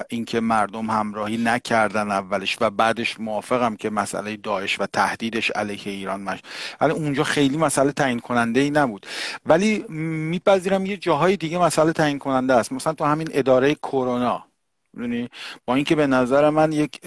[0.09, 6.21] اینکه مردم همراهی نکردن اولش و بعدش موافقم که مسئله داعش و تهدیدش علیه ایران
[6.21, 6.39] مش...
[6.81, 9.07] ولی اونجا خیلی مسئله تعیین کننده کننده ای نبود.
[9.47, 12.73] ولی میپذیرم یه جاهای دیگه مسئله تعیین کننده است.
[12.73, 14.45] مثلا تو همین اداره کرونا
[15.67, 17.01] با اینکه به نظر من یک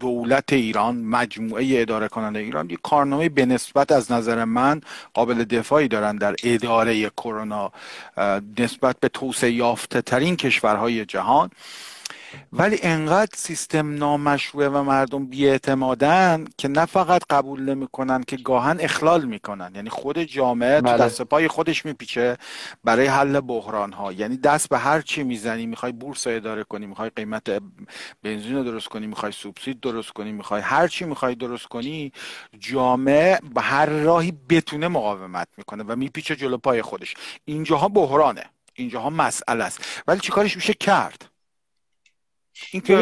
[0.00, 4.80] دولت ایران مجموعه اداره کننده ایران یک کارنامه به نسبت از نظر من
[5.14, 7.72] قابل دفاعی دارن در اداره کرونا
[8.58, 11.50] نسبت به توسعه یافته ترین کشورهای جهان.
[12.52, 19.24] ولی انقدر سیستم نامشروعه و مردم بیاعتمادن که نه فقط قبول نمی‌کنن که گاهن اخلال
[19.24, 19.72] می‌کنن.
[19.74, 20.98] یعنی خود جامعه بله.
[21.04, 22.36] دست پای خودش میپیچه
[22.84, 27.10] برای حل بحران ها یعنی دست به هر چی می‌زنی می‌خوای بورس اداره کنی می‌خوای
[27.16, 27.62] قیمت
[28.22, 32.12] بنزین رو درست کنی می‌خوای سوبسید درست کنی می‌خوای هر چی می‌خوای درست کنی
[32.58, 37.14] جامعه به هر راهی بتونه مقاومت می‌کنه و میپیچه جلو پای خودش.
[37.44, 38.44] اینجاها بحرانه.
[38.74, 40.02] اینجاها مسئله است.
[40.06, 41.31] ولی چیکارش میشه کرد؟
[42.72, 42.94] این که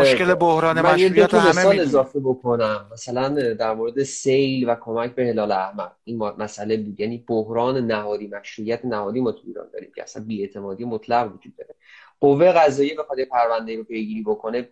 [0.00, 2.86] مشکل بحران مشروعیت همه اضافه بکنم.
[2.92, 7.00] مثلا در مورد سیل و کمک به هلال احمر این مسئله بود.
[7.00, 11.74] یعنی بحران نهادی مشروعیت نهادی ما تو ایران داریم که اصلا بیاعتمادی مطلق وجود داره.
[12.20, 14.68] قوه قضاییه بخواد پرونده رو پیگیری بکنه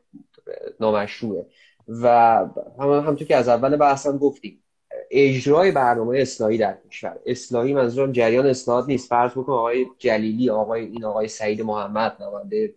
[0.81, 1.47] نامشروعه.
[1.89, 2.09] و
[2.79, 4.59] هم همونطور که از اول بحثم گفتیم
[5.11, 7.19] اجرای برنامه اصلاحی در کشور.
[7.27, 9.09] اصلاحی منظورم جریان اصلاحات نیست.
[9.09, 12.75] فرض بکن آقای جلیلی آقای این آقای سعید محمد نماینده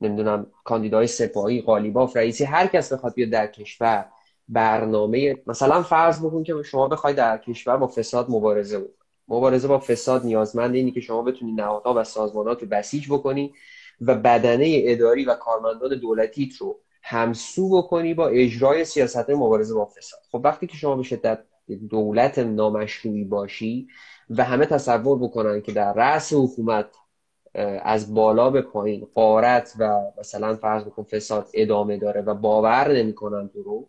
[0.00, 4.06] نمی‌دونم کاندیدای سپاهی قالیباف رئیسی هر کس بخواد بیاد در کشور
[4.48, 8.94] برنامه مثلا فرض بکن که شما بخوای در کشور با فساد مبارزه بکنی
[9.28, 13.54] مبارزه با فساد نیازمند اینی که شما بتونی نهادها و سازمانات رو بسیج بکنی
[14.00, 20.20] و بدنه اداری و کارمندان دولتیت رو همسو بکنی با اجرای سیاست مبارزه با فساد.
[20.32, 21.44] خب وقتی که شما به شدت
[21.90, 23.88] دولت نامشروعی باشی
[24.30, 26.86] و همه تصور بکنن که در رأس حکومت
[27.82, 29.08] از بالا به پایین.
[29.14, 33.88] قارت و مثلا فرض بکن فساد ادامه داره و باور نمی‌کنن تو رو.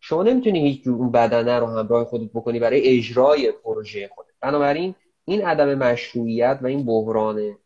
[0.00, 4.28] شما نمی‌تونی هیچ جور اون بدنه رو همراه خودت بکنی برای اجرای پروژه خودت.
[4.40, 7.56] بنابراین این عدم مشروعیت و این بحران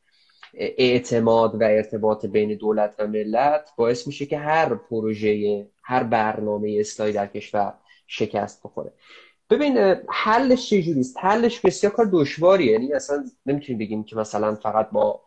[0.55, 7.13] اعتماد و ارتباط بین دولت و ملت باعث میشه که هر پروژه هر برنامه اصلاحی
[7.13, 7.75] در کشور
[8.07, 8.93] شکست بخوره.
[9.51, 9.79] ببین
[10.09, 12.73] حلش چجوریست حلش بسیار کار دشواریه.
[12.73, 15.23] یعنی اصلا نمی‌تونیم بگیم که مثلا فقط با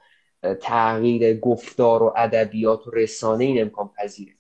[0.61, 4.31] تغییر گفتار و ادبیات و رسانه این امکان پذیره.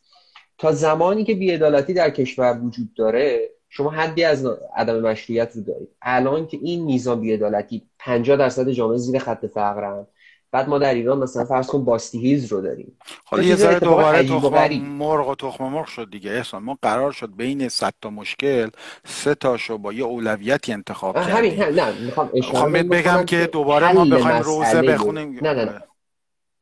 [0.57, 5.89] تا زمانی که بیعدالتی در کشور وجود داره شما حدی از عدم مشروعیت رو دارید.
[6.01, 10.07] الان که این میزان بیعدالتی 50 درصد جامعه زیر خط فقرن
[10.51, 12.97] بعد ما در ایران مثلا فرض کن باستیهیز رو داریم.
[13.25, 16.63] حالا یه ذره دوباره تخم مرغ و تخم مرغ شد دیگه احسان.
[16.63, 18.69] ما قرار شد بین 100 تا مشکل
[19.05, 21.35] سه تاشو با یه اولویتی انتخاب کردیم.
[21.35, 21.79] همین.
[21.79, 25.39] نه می‌خوام اشاره بگم که دوباره ما بخوایم روزه بخونیم.
[25.41, 25.83] نه نه نه.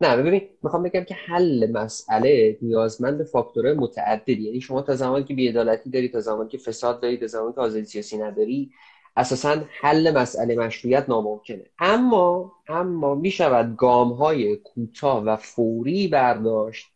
[0.02, 4.44] نه ببین می‌خوام بگم که حل مسئله نیازمند فاکتورهای متعددی.
[4.44, 7.62] یعنی شما تا زمانی که بیعدالتی داری تا زمانی که فساد داری تا زمانی که
[7.62, 8.72] آزادی سیاسی نداری
[9.18, 11.66] اساسا حل مسئله مشروعیت ناممکنه.
[11.80, 16.88] اما اما می شود گام های کوتاه و فوری برداشت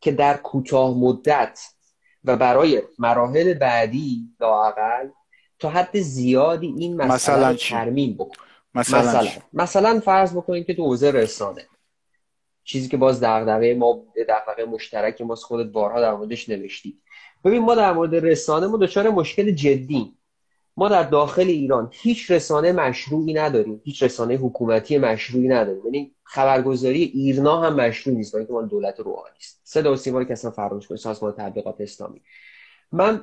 [0.00, 1.60] که در کوتاه مدت
[2.24, 5.08] و برای مراحل بعدی لاقل
[5.58, 8.36] تا حد زیادی این مسئله ترمیم بکن
[8.74, 11.66] مثلا مثلا, مثلا فرض بکنید که تو حوزه رسانه.
[12.64, 16.98] چیزی که باز دغدغه ما بوده دغدغه مشترک ما خودت بارها در موردش نوشتی
[17.44, 20.17] ببین ما در مورد رسانه ما دچار مشکل جدی
[20.78, 23.80] ما در داخل ایران هیچ رسانه مشروعی نداریم.
[23.84, 25.84] هیچ رسانه حکومتی مشروعی نداریم.
[25.84, 29.60] یعنی خبرگزاری ایرنا هم مشروع نیست اینکه ما دولت روحانی است.
[29.64, 32.20] صدا و سیما رو که اصلا فراموش کنید سازمان تبلیغات اسلامی.
[32.92, 33.20] من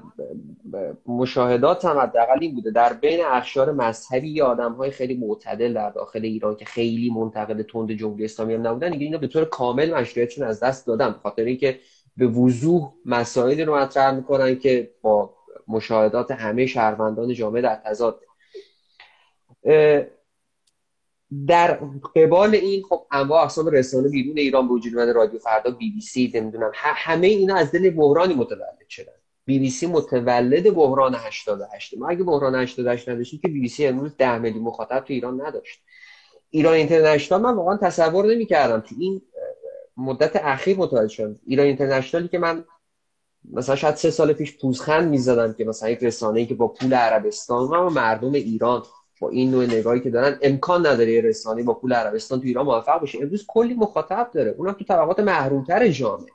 [1.06, 6.26] مشاهداتم حداقل این بوده در بین اخشار مذهبی یا آدم های خیلی معتدل در داخل
[6.26, 10.60] ایران که خیلی منتقد تند جمهوری اسلامی هم نبودن اینا به طور کامل مشروعیتشون از
[10.60, 11.80] دست دادن خاطر اینکه
[12.18, 15.34] به وضوح مسائلی رو مطرح می‌کنن که با
[15.68, 18.22] مشاهدات همه شهروندان جامعه در تضاد.
[21.48, 21.80] در
[22.16, 26.32] قبال این خب انواع اقسام رسانه بیرون ایران به وجود رادیو فردا بی بی سی
[26.36, 29.14] نمی‌دونم همه اینا از دل بحرانی متولد شدن.
[29.46, 33.88] بی بی سی متولد بحران 88 ما اگه بحران 88 نداشتیم که بی بی سی
[33.88, 35.80] امروز 10 میلیون مخاطب تو ایران نداشت.
[36.50, 39.22] ایران اینترنشنال من واقعا تصور نمی‌کردم تو این
[39.98, 42.66] مدت اخیر متوجه شدم ایران اینترنشنالی که من
[43.54, 47.68] مثلا شاید سه سال پیش پوزخند می‌زدن که مثلا یک رسانه‌ای که با پول عربستان
[47.68, 48.84] و مردم ایران
[49.22, 52.66] با این نوع نگاهی که دارن امکان نداره یه رسانه با پول عربستان تو ایران
[52.66, 54.56] موفق بشه امروز کلی مخاطب داره.
[54.58, 56.32] اونم تو طبقات محرومتر جامعه.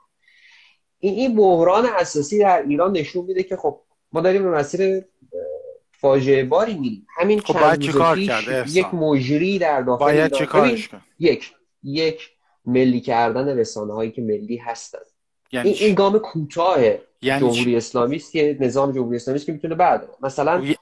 [0.99, 3.81] این این بحران اساسی در ایران نشون میده که خب
[4.13, 5.05] ما داریم به مسیر
[5.93, 7.07] فاجعه باری میریم.
[7.17, 10.33] همین خب چند روز یک مجری در داخل باید
[11.19, 11.53] یک
[11.83, 12.31] یک
[12.65, 14.99] ملی کردن رسانه هایی که ملی هستن.
[15.53, 16.83] یعنی این, این گام کوتاه
[17.23, 20.75] یعنی جمهوری اسلامی است که نظام جمهوری اسلامی است که می‌تونه بعد مثلا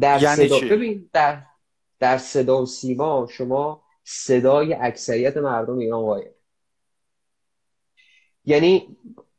[0.00, 1.42] در یعنی صدا ببین در
[1.98, 6.30] در صدا و سیما شما صدای اکثریت مردم ایران قایم
[8.44, 8.96] یعنی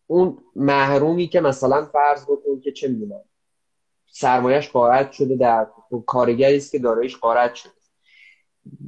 [0.07, 3.21] اون محرومی که مثلا فرض بکن که چه می‌دونم
[4.07, 5.67] سرمایش قارت شده در
[6.05, 7.71] کارگری است که دارایش قارت شده.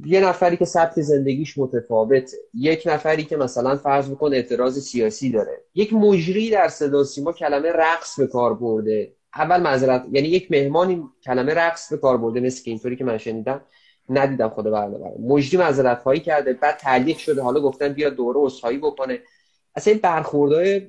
[0.04, 5.60] یه نفری که سبک زندگیش متفاوته یک نفری که مثلا فرض بکن اعتراض سیاسی داره
[5.74, 9.12] یک مجری در صدا سیما کلمه رقص به کار برده.
[9.34, 13.18] اول معذرت یعنی یک مهمانی کلمه رقص به کار برده مثل که اینطوری که من
[13.18, 13.60] شنیدم
[14.10, 18.78] ندیدم خود برنامه مجری معذرت هایی کرده بعد تعلیق شده حالا گفتن بیا دوره اسخایی
[18.78, 19.18] بکنه.
[19.76, 20.82] اصلا این برخوردهای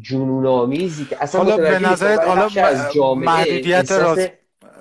[0.00, 4.28] جنون آمیزی که اصلا حالا به نظرت حالا از جامعه محدودیت راز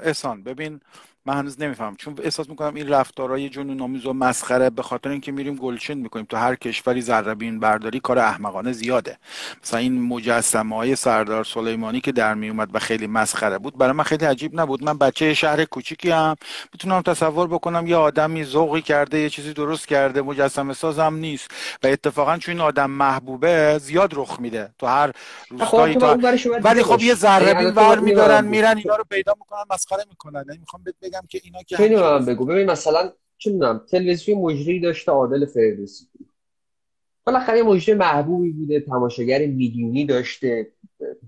[0.03, 0.79] احسان ببین
[1.27, 1.95] من هنوز نمی‌فهمم.
[1.95, 6.25] چون احساس می‌کنم این رفتارهای جنون آمیز و مسخره به خاطر اینکه میریم گلچین می‌کنیم.
[6.25, 9.17] تو هر کشوری ذره برداری کار احمقانه زیاده.
[9.63, 14.03] مثلا این مجسمه های سردار سلیمانی که در میومد و خیلی مسخره بود برای من
[14.03, 14.83] خیلی عجیب نبود.
[14.83, 16.35] من بچه شهر کوچیکی هم
[16.73, 21.51] می‌تونم تصور بکنم یه آدمی ذوقی کرده یه چیزی درست کرده مجسمه سازم نیست.
[21.83, 24.69] و اتفاقا چون این آدم محبوبه زیاد رخ میده.
[24.79, 25.11] تو هر
[25.49, 26.17] روستایی تا
[26.63, 30.43] ولی خب یه ذره بین برمیدارن میرن اینا رو پیدا می‌کنن مسخره می‌کنن.
[30.47, 32.45] یعنی می‌خوام بگم بگم که اینا که خیلی من بگو.
[32.45, 36.07] ببین مثلا چه می‌دونم تلویزیون مجری داشته عادل فردوسی.
[37.25, 40.71] بالاخره مجری محبوبی بوده تماشاگر میلیونی داشته.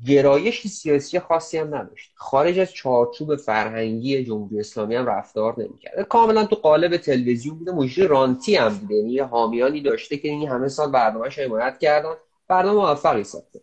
[0.08, 6.46] گرایش سیاسی خاصی هم نداشت خارج از چارچوب فرهنگی جمهوری اسلامی هم رفتار نمی‌کرد کاملا
[6.46, 7.72] تو قالب تلویزیون بوده.
[7.72, 8.96] مجری رانتی هم بوده.
[8.96, 12.14] یعنی یه حامیانی داشته که این همه سال برنامه‌اش حمایت کردن.
[12.48, 13.62] برنامه موفقی ساخته.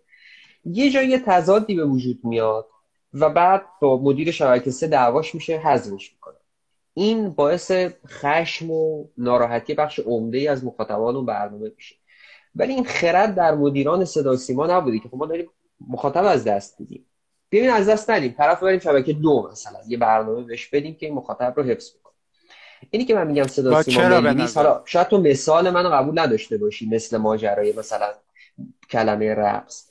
[0.64, 2.66] یه جایی تضادی به وجود میاد
[3.12, 6.15] و بعد با مدیر شبکه سه دعواش میشه حذفش
[6.99, 7.72] این باعث
[8.09, 11.94] خشم و ناراحتی بخش عمده ای از مخاطبان اون برنامه میشه.
[12.55, 15.47] ولی این خرد در مدیران صدا سیما نبودی که خب ما داریم
[15.88, 17.07] مخاطب از دست بدیم
[17.53, 18.34] ببین از دست ندیم.
[18.38, 22.12] طرف بریم شبکه دو مثلا یه برنامه بهش بدیم که این مخاطب رو حفظ کنه
[22.90, 26.88] اینی که من میگم صدا سیما نیست حالا شاید تو مثال منو قبول نداشته باشی
[26.88, 28.12] مثل ماجرای مثلا
[28.90, 29.90] کلمه رقص.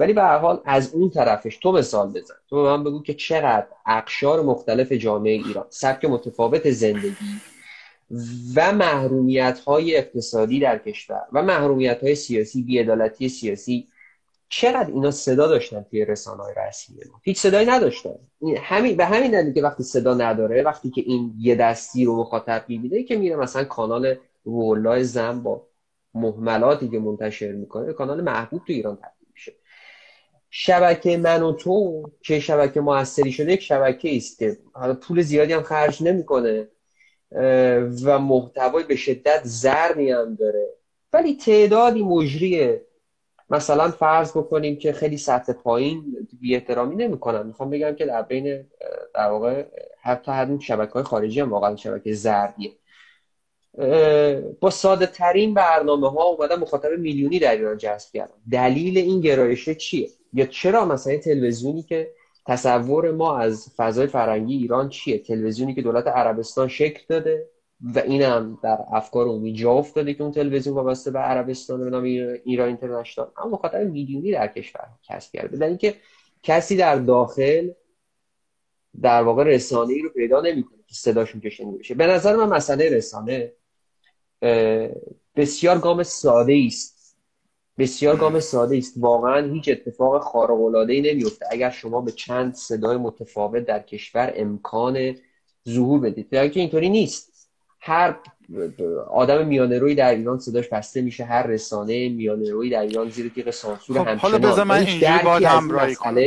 [0.00, 2.34] ولی به هر حال از اون طرفش تو مثال بزن.
[2.48, 7.16] تو به من بگو که چقدر اقشار مختلف جامعه ایران سبک متفاوت زندگی
[8.56, 13.88] و محرومیت های اقتصادی در کشور و محرومیت های سیاسی بیعدالتی سیاسی
[14.48, 18.14] چقدر اینا صدا داشتن توی رسانه های رسمی ما؟ هیچ صدایی نداشتن.
[18.58, 22.64] همین به همین دلیل که وقتی صدا نداره وقتی که این یه دستی رو مخاطب
[22.68, 25.66] می‌بینه که میره مثلا کانال رولای زن با
[26.14, 28.98] محملاتی که منتشر می‌کنه کانال محبوب تو ایران
[30.50, 35.52] شبکه من و تو که شبکه موثری شده یک شبکه است که حالا پول زیادی
[35.52, 36.68] هم خرج نمی‌کنه
[38.04, 40.68] و محتوای به شدت زرمی هم داره.
[41.12, 42.86] ولی تعدادی مجریه.
[43.50, 47.46] مثلا فرض بکنیم که خیلی سطح پایین بی احترامی نمی‌کنن.
[47.46, 48.64] می‌خوام بگم که در بین
[49.14, 49.64] در واقع
[50.02, 52.72] حتی هر شبکه های خارجی هم واقعا شبکه زردیه
[54.60, 58.34] با ساده ترین برنامه ها اومدن مخاطب میلیونی در ایران جذب کردن.
[58.52, 62.10] دلیل این گرایشه چیه؟ یا چرا مثلا تلویزیونی که
[62.46, 67.48] تصور ما از فضای فرنگی ایران چیه؟ تلویزیونی که دولت عربستان شکل داده
[67.80, 72.02] و اینم در افکار عمومی جا افتاده که اون تلویزیون وابسته به عربستان به نام
[72.44, 73.30] ایران اینترنشنال.
[73.36, 75.56] اما مخاطب میلیونی در کشور کسب کرده.
[75.56, 75.94] در اینکه
[76.42, 77.70] کسی در داخل
[79.02, 81.94] در واقع رسانه ای رو پیدا نمی‌کنه که صداشون کشنده بشه.
[81.94, 83.52] به نظر من مسئله رسانه
[85.36, 86.95] بسیار گام ساده است.
[87.78, 88.94] بسیار گام ساده است.
[88.96, 94.32] واقعا هیچ اتفاق خارق العاده ای نمیفته اگر شما به چند صدای متفاوت در کشور
[94.36, 95.14] امکان
[95.68, 96.30] ظهور بدید.
[96.30, 97.32] در که اینطوری نیست.
[97.80, 98.16] هر
[99.10, 101.24] آدم میانه روی در ایران صداش بسته میشه.
[101.24, 105.44] هر رسانه میانه روی در ایران زیر تیغ سانسور خب حالا بذار من اینجا باید
[105.44, 106.20] همراهی کنم.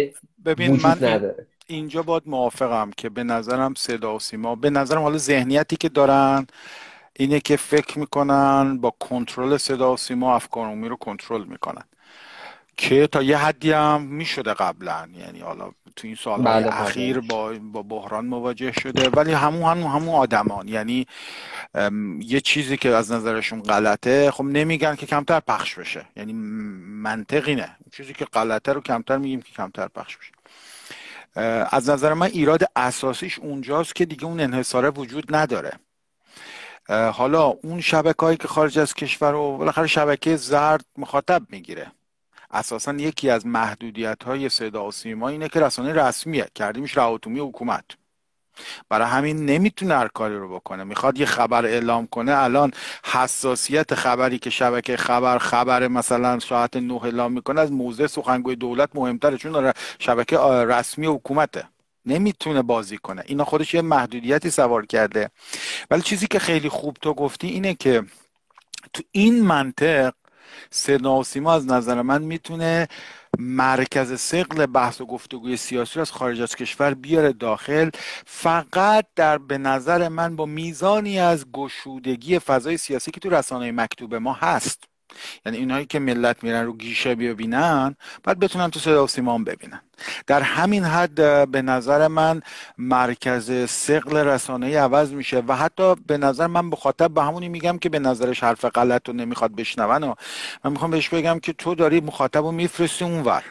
[0.46, 1.48] ببین من نداره.
[1.68, 6.48] اینجا باید موافقم که به نظرم صدا و سیما به نظرم حالا ذهنیتی که دارن
[7.16, 11.84] اینه که فکر می‌کنن با کنترل صدا و سیما افکار عمومی رو کنترل می‌کنن.
[12.78, 16.82] که تا یه حدی هم می‌شده قبلا یعنی حالا تو این سالهای بله، بله.
[16.82, 19.10] اخیر با, با بحران مواجه شده.
[19.10, 20.68] ولی همون همون همون آدمان.
[20.68, 21.08] یعنی
[22.20, 26.06] یه چیزی که از نظرشون غلطه خب نمیگن که کمتر پخش بشه.
[26.16, 30.32] یعنی منطقی نه چیزی که غلطه رو کمتر میگیم که کمتر پخش بشه.
[31.72, 35.72] از نظر من ایراد اساسیش اونجاست که دیگه اون انحصاره وجود نداره.
[36.90, 41.92] حالا اون شبکه هایی که خارج از کشور و بالاخره شبکه زرد مخاطب می‌گیره.
[42.52, 47.86] اساسا یکی از محدودیت های صدا و سیما اینه که رسانه رسمیه کردیمش رهاتومی حکومت.
[48.90, 50.84] برای همین نمی‌تونه هر کاری رو بکنه.
[50.84, 52.32] می‌خواد یه خبر اعلام کنه.
[52.32, 52.72] الان
[53.04, 58.90] حساسیت خبری که شبکه خبر خبر مثلا ساعت نه اعلام می‌کنه از موضع سخنگوی دولت
[58.94, 61.64] مهمتره چون شبکه رسمی حکومته.
[62.10, 63.24] نمی‌تونه بازی کنه.
[63.26, 65.30] اینا خودش یه محدودیتی سوار کرده.
[65.92, 68.04] ولی چیزی که خیلی خوب تو گفتی اینه که
[68.94, 70.14] تو این منطق
[70.72, 72.88] صدا و از نظر من می‌تونه
[73.40, 77.90] مرکز سقل بحث و گفتگوی سیاسی رو از خارج از کشور بیاره داخل.
[78.26, 84.16] فقط در به نظر من با میزانی از گشودگی فضای سیاسی که تو رسانه مکتوب
[84.16, 84.89] ما هست.
[85.46, 89.82] یعنی اینایی که ملت میرن رو گیشه ببینن بعد بتونن تو صدا و سیمان ببینن.
[90.28, 92.42] در همین حد به نظر من
[92.78, 97.90] مرکز سقل رسانه عوض میشه و حتی به نظر من بخاطب به همونی میگم که
[97.90, 100.04] به نظرش حرف غلط رو نمی‌خواد بشنون.
[100.04, 100.14] و
[100.64, 103.44] من می‌خوام بهش بگم که تو داری مخاطب رو میفرستی اونور.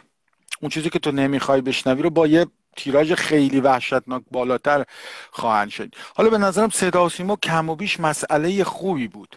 [0.61, 2.45] اون چیزی که تو نمی‌خوای بشنوی رو با یه
[2.79, 4.85] تیراژ خیلی وحشتناک بالاتر
[5.31, 5.95] خواهند شد.
[6.15, 9.35] حالا به نظرم صدا و سیما کم و بیش مسئله خوبی بود.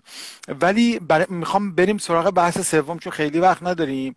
[0.60, 4.16] ولی می‌خوام بریم سراغ بحث سوم چون خیلی وقت نداریم.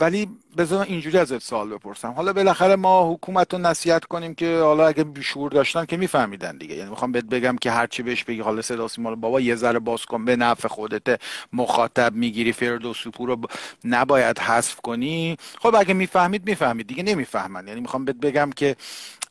[0.00, 2.10] ولی بذار اینجوری ازت سوال بپرسم.
[2.10, 6.74] حالا بالاخره ما حکومت رو نصیحت کنیم که حالا اگه بیشور داشتن که میفهمیدن دیگه.
[6.74, 10.04] یعنی می‌خوام بهت بگم که هرچی بهش بگی حالا صدا سیما بابا یه ذره باز
[10.04, 11.20] کن به نفع خودت
[11.52, 13.40] مخاطب می‌گیری فرد سپور رو
[13.84, 15.36] نباید حذف کنی.
[15.58, 17.68] خب اگه می‌فهمید می‌فهمید دیگه نمی‌فهمن.
[17.68, 18.76] یعنی می‌خوام بهت بگم که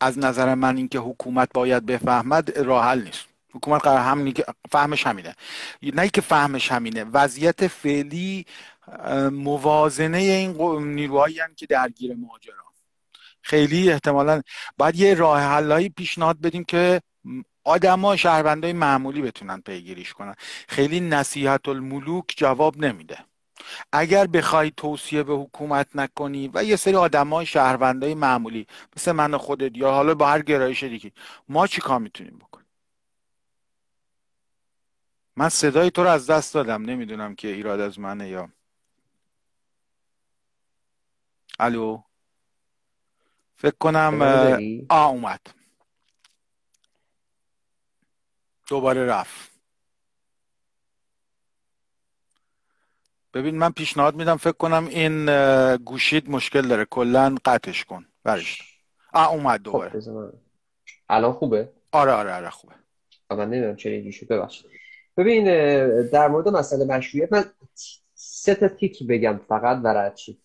[0.01, 3.26] از نظر من اینکه حکومت باید بفهمد راه حل نیست.
[3.53, 4.34] حکومت قرار هم
[4.72, 5.36] فهمش همینه.
[5.93, 7.03] نه که فهمش همینه.
[7.03, 8.45] وضعیت فعلی
[9.31, 10.51] موازنه این
[10.93, 12.63] نیروهایی که درگیر ماجرا.
[13.41, 14.41] خیلی احتمالا
[14.77, 17.01] باید یه راه حلایی پیشنهاد بدیم که
[17.63, 20.35] آدما شهروندای معمولی بتونن پیگیریش کنن.
[20.67, 23.17] خیلی نصیحت الملوک جواب نمیده.
[23.91, 29.77] اگر بخوای توصیه به حکومت نکنی و یه سری آدمای شهروندای معمولی مثل من خودت
[29.77, 31.11] یا حالا با هر گرایش دیگه
[31.49, 32.67] ما چی کار می‌تونیم بکنیم؟
[35.35, 36.81] من صدای تو رو از دست دادم.
[36.81, 38.49] نمی‌دونم که ایراد از منه یا
[41.60, 42.01] الو.
[43.55, 44.22] فکر کنم
[44.89, 45.39] آ اومد.
[48.68, 49.51] دوباره رفت.
[53.34, 55.26] ببین من پیشنهاد میدم فکر کنم این
[55.78, 56.86] گوشید مشکل داره.
[56.86, 58.05] کلا قطعش کن.
[58.24, 58.62] برش.
[59.14, 60.34] آ اومد خب، دوباره.
[61.10, 62.74] الان خوبه؟ آره آره آره خوبه.
[63.30, 64.72] من نمی‌دونم چرا اینجوری ببخشید.
[65.18, 65.45] ببین
[66.08, 67.45] در مورد مسئله مشروعیت من
[68.14, 70.41] سه تا تیک بگم فقط برای چی؟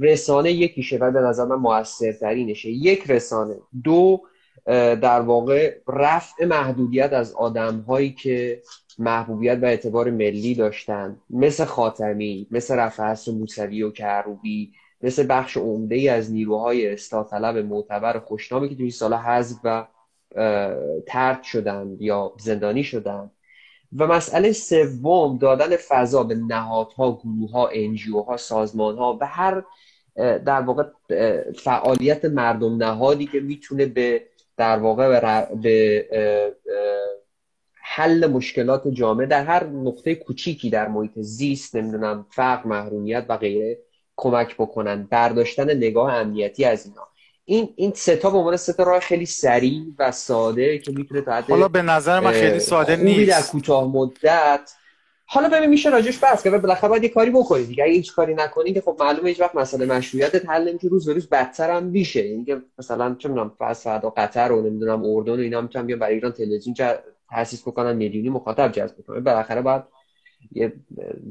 [0.00, 2.68] رسانه یکیشه و به نظر من موثرترینشه.
[2.70, 3.56] یک رسانه.
[3.84, 4.22] دو
[4.66, 8.62] در واقع رفع محدودیت از آدم هایی که
[8.98, 11.20] محبوبیت و اعتبار ملی داشتن.
[11.30, 14.72] مثل خاتمی مثل رفع موسوی و کروبی
[15.02, 19.86] مثل بخش عمده از نیروهای اصلاح معتبر خوشنامی که توی این سالا حذف و
[21.06, 23.30] ترد شدن یا زندانی شدن.
[23.96, 29.64] و مسئله سوم دادن فضا به نهادها گروهها انجیوها سازمانها و هر
[30.16, 30.84] در واقع
[31.52, 34.22] فعالیت مردم نهادی که می‌تونه به
[34.56, 35.20] در واقع
[35.54, 36.06] به
[37.74, 43.78] حل مشکلات جامعه در هر نقطه کوچیکی در محیط زیست نمی‌دونم فقر محرومیت و غیره
[44.16, 45.08] کمک بکنن.
[45.10, 47.07] برداشتن نگاه امنیتی از اینا.
[47.50, 51.68] این این ستا به عنوان ستا راه خیلی سریع و ساده که می‌تونه تا حالا
[51.68, 54.72] به نظر من خیلی ساده نیست در کوتاه مدت.
[55.24, 57.84] حالا ببین میشه راجش بحث کرد بالاخره باید یه کاری بکنید دیگه.
[57.84, 61.12] اگه هیچ کاری نکنید که خب معلومه هیچ وقت مسئله مشروعیت حل نمیشه روز به
[61.12, 62.26] روز بدتر هم میشه.
[62.26, 65.98] یعنی که مثلا چه می‌دونم فرض فردا قطر و نمی‌دونم اردن و اینا می‌تونن بیان
[65.98, 66.76] برای ایران تلویزیون
[67.30, 69.24] تاسیس بکنن میلیونی مخاطب جذب بکنن.
[69.24, 69.82] بالاخره باید
[70.52, 70.72] یه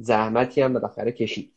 [0.02, 1.54] زحمتی هم بالاخره کشید.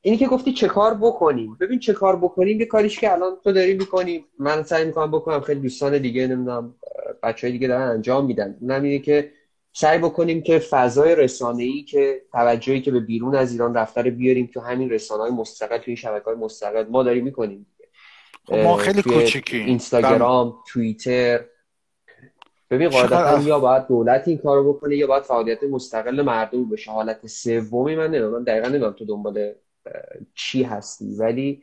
[0.00, 3.52] اینی که گفتی چه کار بکنیم؟ ببین چه کار بکنیم یه کاریش که الان تو
[3.52, 6.74] داری می‌کنیم من سعی می‌کنم بکنم خیلی دوستان دیگه نمی‌دونم
[7.22, 8.56] بچه های دیگه دارن انجام میدن.
[8.60, 9.30] اونم که
[9.72, 14.50] سعی بکنیم که فضای رسانه ای که توجهی که به بیرون از ایران رفتار بیاریم
[14.54, 16.84] تو همین رسانه های مستقل توی شبکه های مستقل.
[16.90, 17.66] ما داریم می‌کنیم
[18.46, 19.66] خب ما خیلی کوچیکیم.
[19.66, 21.44] اینستاگرام توییتر.
[22.70, 26.90] ببین قاعدتا یا باید دولت این کارو بکنه یا باید فعالیت مستقل مردم بشه.
[26.90, 28.32] حالت سومی من نمی‌دونم.
[28.32, 29.52] من دقیقا نمی‌دونم تو دنبال
[30.34, 31.14] چی هستی.
[31.14, 31.62] ولی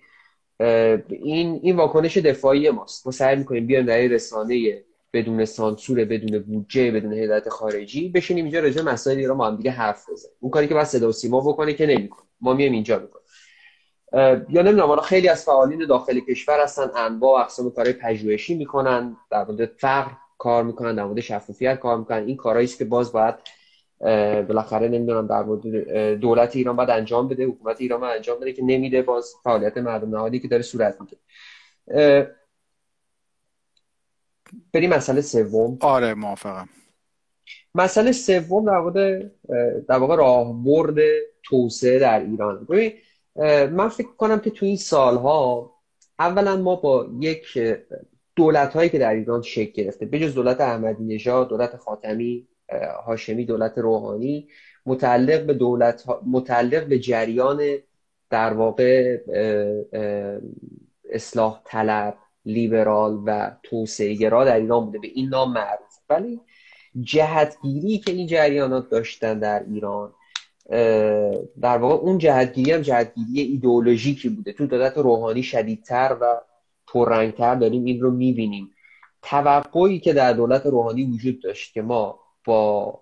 [1.09, 3.05] این این واکنش دفاعی ماست.
[3.05, 8.59] ما سعی می‌کنیم بیایم در رسانه بدون سانسور بدون بودجه بدون هدایت خارجی بشینیم اینجا
[8.59, 10.35] راجع مسائل ایران ما هم دیگه حرف بزنیم.
[10.39, 12.25] اون کاری که باید صدا و سیما بکنه که نمی‌کنه.
[12.41, 13.25] ما میایم اینجا می‌کنیم.
[14.49, 19.45] یا نمی‌دونم حالا خیلی از فعالین داخل کشور هستن انواع اقسام کارهای پژوهشی می‌کنن در
[19.45, 22.27] مورد فقر کار می‌کنن در مورد شفافیت کار می‌کنن.
[22.27, 23.35] این کارهایی است که باز باید
[24.47, 25.67] بالاخره نمی‌دونم در مورد
[26.19, 30.09] دولت ایران باید انجام بده حکومت ایران باید انجام بده که نمیده باز فعالیت مردم
[30.15, 31.17] نهادی که داره صورت میده
[34.73, 35.77] بریم مسئله سوم.
[35.81, 36.69] آره موافقم.
[37.75, 39.23] مسئله سوم در واقع
[39.87, 40.95] در واقع راهبرد
[41.43, 42.65] توسعه در ایران.
[42.65, 42.93] ببین
[43.75, 45.71] من فکر کنم که تو این سالها
[46.19, 47.59] اولا ما با یک
[48.35, 52.47] دولت هایی که در ایران شکل گرفته بجز دولت احمدی نژاد دولت خاتمی
[53.05, 54.47] هاشمی دولت روحانی
[54.85, 57.61] متعلق به دولت متعلق به جریان
[58.29, 59.17] در واقع
[61.09, 64.99] اصلاح طلب لیبرال و توسعه گرا در ایران بوده.
[64.99, 66.41] به این نام معروف ولی
[67.01, 70.13] جهتگیری که این جریانات داشتن در ایران
[71.61, 74.53] در واقع اون جهتگیری هم جهتگیری ایدئولوژیکی بوده.
[74.53, 76.41] تو دولت روحانی شدیدتر و
[76.87, 78.71] پررنگتر داریم این رو می‌بینیم.
[79.21, 82.99] توقعی که در دولت روحانی وجود داشت که ما با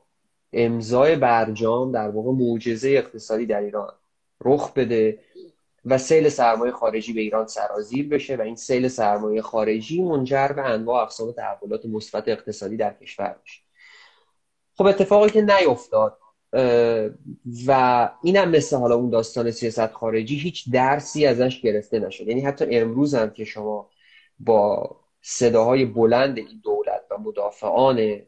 [0.53, 3.93] امضای برجام در واقع معجزه اقتصادی در ایران
[4.41, 5.19] رخ بده
[5.85, 10.61] و سیل سرمایه خارجی به ایران سرازیر بشه و این سیل سرمایه خارجی منجر به
[10.61, 13.61] انواع اقسام تحولات مثبت اقتصادی در کشور بشه
[14.77, 16.17] خب اتفاقی که نیفتاد
[17.67, 22.27] و اینم مثل حالا اون داستان سیاست خارجی هیچ درسی ازش گرفته نشد.
[22.27, 23.89] یعنی حتی امروز هم که شما
[24.39, 24.89] با
[25.21, 28.21] صداهای بلند این دولت و مدافعان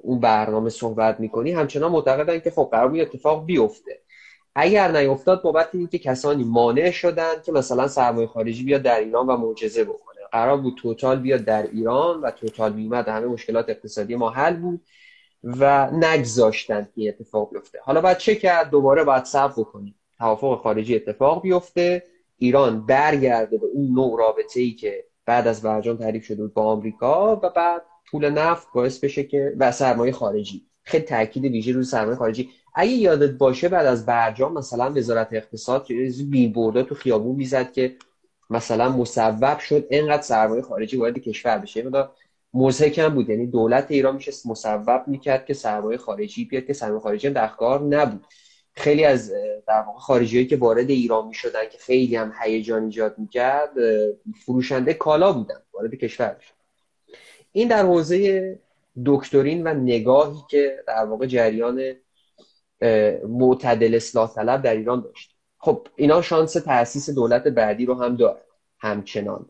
[0.00, 4.00] اون برنامه صحبت می‌کنی همچنان معتقدن که خب قرار اتفاق بیفته.
[4.54, 9.36] اگر نیفتاد بابت که کسانی مانع شدن که مثلا سرمایه خارجی بیاد در ایران و
[9.36, 10.20] معجزه بکنه.
[10.32, 14.80] قرار بود توتال بیاد در ایران و توتال میومد همه مشکلات اقتصادی ما حل بود
[15.44, 17.78] و نگذاشتن که اتفاق بیفته.
[17.82, 19.94] حالا باید چه کرد؟ دوباره باید صبر بکنیم.
[20.18, 22.02] توافق خارجی اتفاق بیفته.
[22.38, 26.62] ایران برگرده به اون نوع رابطه ای که بعد از برجام تعریف شده بود با
[26.62, 30.66] آمریکا و بعد پول نفت باعث بشه که و سرمایه خارجی.
[30.82, 32.50] خیلی تاکید ویژه روی سرمایه خارجی.
[32.74, 35.86] اگه یادت باشه بعد از برجام مثلا وزارت اقتصاد
[36.30, 37.96] بیلبوردها تو خیابون می‌زد که
[38.50, 41.82] مثلا مسبب شد اینقدر سرمایه خارجی وارد کشور بشه.
[41.82, 42.10] مقدار
[42.54, 43.28] مزهکم بود.
[43.28, 47.82] یعنی دولت ایران میشه مسبب می‌کرد که سرمایه خارجی بیاد که سرمایه خارجی در کار
[47.82, 48.26] نبود.
[48.72, 49.32] خیلی از
[49.66, 53.70] در واقع خارجی که وارد ایران می‌شدن که خیلی هم هیجان ایجاد می‌کرد
[54.46, 56.54] فروشنده کالا بودن وارد کشور بشن
[57.56, 58.58] این در حوزه
[59.06, 61.92] دکترین و نگاهی که در واقع جریان
[63.28, 65.36] معتدل اصلاح طلب در ایران داشت.
[65.58, 68.40] خب اینا شانس تاسیس دولت بعدی رو هم داره
[68.78, 69.46] همچنان.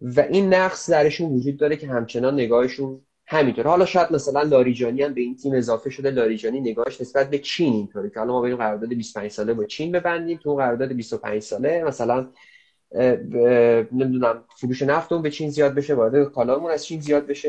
[0.00, 5.14] و این نقص درشون وجود داره که همچنان نگاهشون همینطور حالا شاید مثلا لاریجانی هم
[5.14, 6.10] به این تیم اضافه شده.
[6.10, 9.92] لاریجانی نگاهش نسبت به چین اینطوری که حالا ما بریم قرارداد 25 ساله با چین
[9.92, 12.28] ببندیم تو قرارداد 25 ساله مثلا
[13.92, 17.48] نمی‌دونم فروش نفتمون به چین زیاد بشه وارد کالامون از چین زیاد بشه.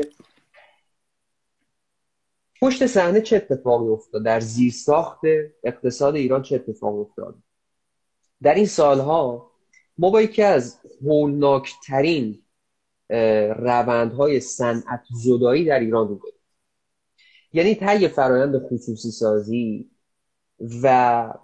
[2.60, 5.20] پشت صحنه چه اتفاقی افتاد؟ در زیرساخت
[5.64, 7.34] اقتصاد ایران چه اتفاقی افتاد؟
[8.42, 9.50] در این سالها
[9.98, 12.42] ما با یکی از هولناکترین
[13.58, 16.20] روندهای صنعت زدایی در ایران رو
[17.52, 19.90] یعنی طی فرایند خصوصی سازی
[20.82, 21.34] و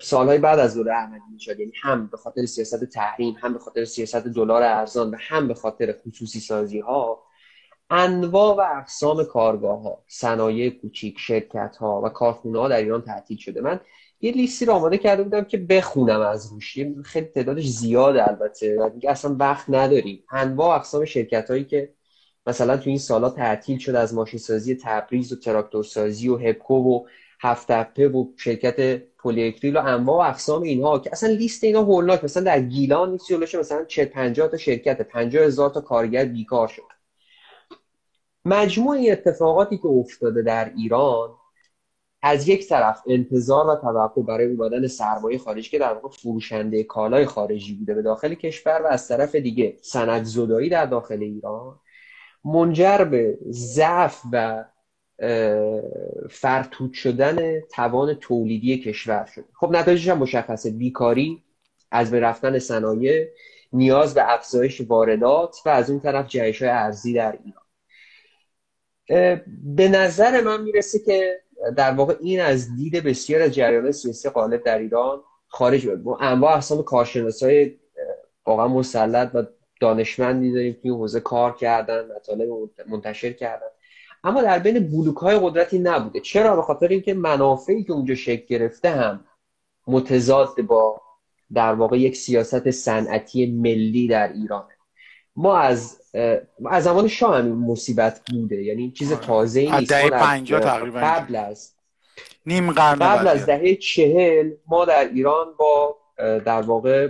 [0.00, 3.84] سالهای بعد از دوره احمدی نژاد یعنی هم به خاطر سیاست تحریم هم به خاطر
[3.84, 7.22] سیاست دلار ارزان و هم به خاطر خصوصی سازی ها
[7.90, 13.36] انواع و اقسام کارگاه ها صنایع کوچیک شرکت ها و کارخونه ها در ایران تعطیل
[13.36, 13.60] شده.
[13.60, 13.80] من
[14.20, 16.78] یه لیستی رو آماده کرده بودم که بخونم از روش.
[17.04, 18.78] خیلی تعدادش زیاده البته.
[18.80, 20.24] و دیگه اصلا وقت نداریم.
[20.30, 21.94] انواع و اقسام شرکت هایی که
[22.46, 26.74] مثلا تو این سالا تعطیل شده از ماشین سازی تبریز و تراکتور سازی و هپکو
[26.74, 27.06] و
[27.40, 32.24] هفتپه و شرکت پولیکریل و انواع و اقسام اینها که اصلا لیست اینا هولناک.
[32.24, 36.82] مثلا در گیلان نیست مثلا 40 50 تا شرکت 50 هزار تا کارگر بیکار شد
[38.44, 41.30] مجموع اتفاقاتی که افتاده در ایران
[42.22, 47.26] از یک طرف انتظار و توقع برای اومدن سرمایه خارجی که در واقع فروشنده کالای
[47.26, 51.80] خارجی بوده به داخل کشور و از طرف دیگه سند زدایی در داخل ایران
[52.44, 54.64] منجر به ضعف و
[56.30, 60.70] فرتوت شدن توان تولیدی کشور شده خب نتایجش هم مشخصه.
[60.70, 61.42] بیکاری
[61.90, 63.28] از به رفتن صنایع
[63.72, 67.62] نیاز به افزایش واردات و از اون طرف جهش های ارزی در ایران.
[69.64, 71.40] به نظر من می‌رسه که
[71.76, 76.52] در واقع این از دید بسیار از جریان سیاسی غالب در ایران خارج بود انواع
[76.54, 76.84] اقسام
[77.42, 77.76] های
[78.46, 79.42] واقعا مسلط و
[79.80, 82.48] دانشمندی داریم که این حوزه کار کردن مطالب
[82.86, 83.66] منتشر کردن.
[84.24, 86.20] اما در بین بلوک های قدرتی نبوده.
[86.20, 89.24] چرا؟ به خاطر اینکه منافعی که اونجا شکل گرفته هم
[89.86, 91.00] متضاد با
[91.52, 94.74] در واقع یک سیاست صنعتی ملی در ایرانه.
[95.36, 96.00] ما از
[96.66, 98.62] از زمان شاه همین مصیبت بوده.
[98.62, 99.20] یعنی چیز آره.
[99.20, 99.92] تازه ای نیست.
[99.92, 101.00] تقریبا.
[101.00, 101.72] قبل از
[102.46, 107.08] نیم قرن قبل از دهه چهل ما در ایران با در واقع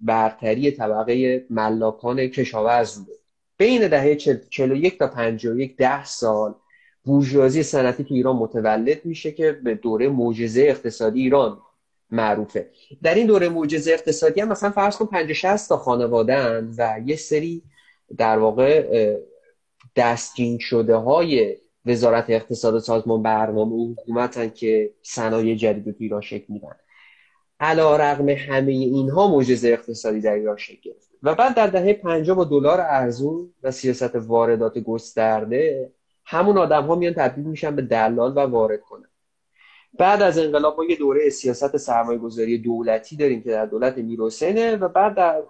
[0.00, 3.21] برتری طبقه ملاکان کشاورز بوده.
[3.58, 6.54] بین دهه 41 تا 51 ده سال
[7.04, 11.58] بورژوازی صنعتی تو ایران متولد میشه که به دوره معجزه اقتصادی ایران
[12.10, 12.70] معروفه.
[13.02, 17.16] در این دوره معجزه اقتصادی هم مثلا فرض کن 50 60 تا خانوادن و یه
[17.16, 17.62] سری
[18.18, 19.16] در واقع
[19.96, 26.20] دستگین شده های وزارت اقتصاد و سازمان برنامه و حکومتن که صنایع جدید تو ایران
[26.20, 26.76] شکل میدن.
[27.60, 32.36] علا رقم همه اینها معجزه اقتصادی در ایران شکل گرفت و بعد در دهه 50
[32.36, 35.92] با دلار ارزون و سیاست واردات گسترده
[36.24, 39.08] همون آدم ها میان تبدیل میشن به دلال و وارد کنن.
[39.98, 44.76] بعد از انقلاب ما یه دوره سیاست سرمایه گذاری دولتی داریم که در دولت میرحسینه
[44.76, 45.42] و بعد در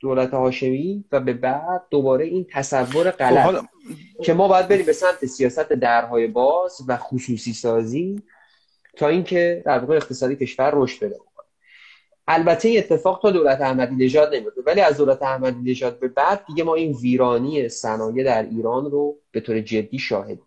[0.00, 3.64] دولت هاشمی و به بعد دوباره این تصور خب، غلط
[4.22, 8.22] که ما باید بریم به سمت سیاست درهای باز و خصوصی سازی
[8.96, 11.16] تا اینکه در واقع اقتصادی کشور رشد پیدا
[12.26, 16.46] البته این اتفاق تا دولت احمدی نژاد نمیفته ولی از دولت احمدی نژاد به بعد
[16.46, 20.46] دیگه ما این ویرانی صنایع در ایران رو به طور جدی شاهدیم.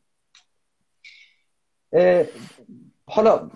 [3.05, 3.51] حالا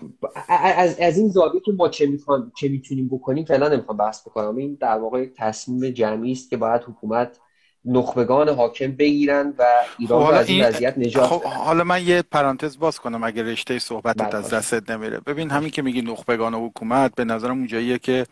[0.48, 2.18] از, از این زاویه که ما چه,
[2.56, 4.56] چه می‌تونیم بکنیم فعلا نمی‌خوام بحث بکنم.
[4.56, 7.38] این در واقع تصمیم جمعی است که باید حکومت
[7.84, 9.64] نخبگان حاکم بگیرن و
[9.98, 13.78] ایران خب از این وضعیت نجات خب حالا من یه پرانتز باز کنم اگه رشته
[13.78, 15.20] صحبتت بله، از دستت نمیره.
[15.20, 18.26] ببین همین که میگی نخبگان حکومت به نظرم اونجاییه که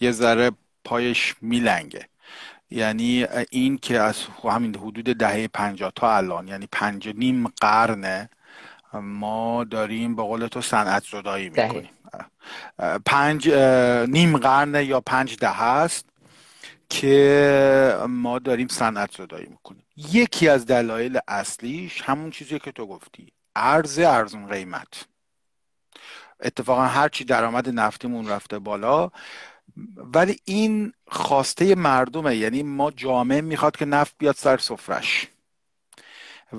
[0.00, 0.50] یه ذره
[0.84, 2.08] پایش میلنگه.
[2.70, 8.30] یعنی این که از همین حدود دهه پنجاه تا الان یعنی پنج نیم قرنه
[9.02, 11.90] ما داریم به قول تو صنعت زدایی می‌کنیم.
[13.06, 13.48] پنج
[14.08, 16.04] نیم قرن یا پنج ده هست
[17.00, 19.86] که ما داریم صنعت زدایی می‌کنیم.
[19.96, 23.32] یکی از دلایل اصلیش همون چیزی که تو گفتی.
[23.56, 25.04] ارز ارزون قیمت.
[26.40, 29.10] اتفاقا هرچی درآمد نفتیمون رفته بالا
[29.96, 32.36] ولی این خواسته مردمه.
[32.36, 35.28] یعنی ما جامعه می‌خواد که نفت بیاد سر سفرش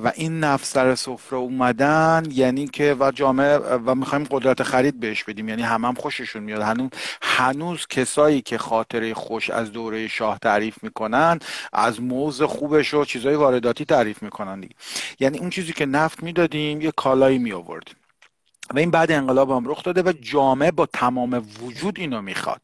[0.04, 5.24] و این نفس سر سفره اومدن یعنی که و جامعه و می‌خوایم قدرت خرید بهش
[5.24, 5.50] بدیم.
[5.50, 6.62] یعنی هم هم خوششون میاد.
[6.62, 6.90] هنوز
[7.22, 11.40] هنوز کسایی که خاطره خوش از دوره شاه تعریف می‌کنن
[11.74, 14.76] از موز خوبش و چیزای وارداتی تعریف می‌کنن دیگه.
[15.20, 17.96] یعنی اون چیزی که نفت می‌دادیم یه کالایی می آوردیم
[18.74, 22.62] و این بعد انقلاب هم رخ داده و جامعه با تمام وجود اینو می‌خواد.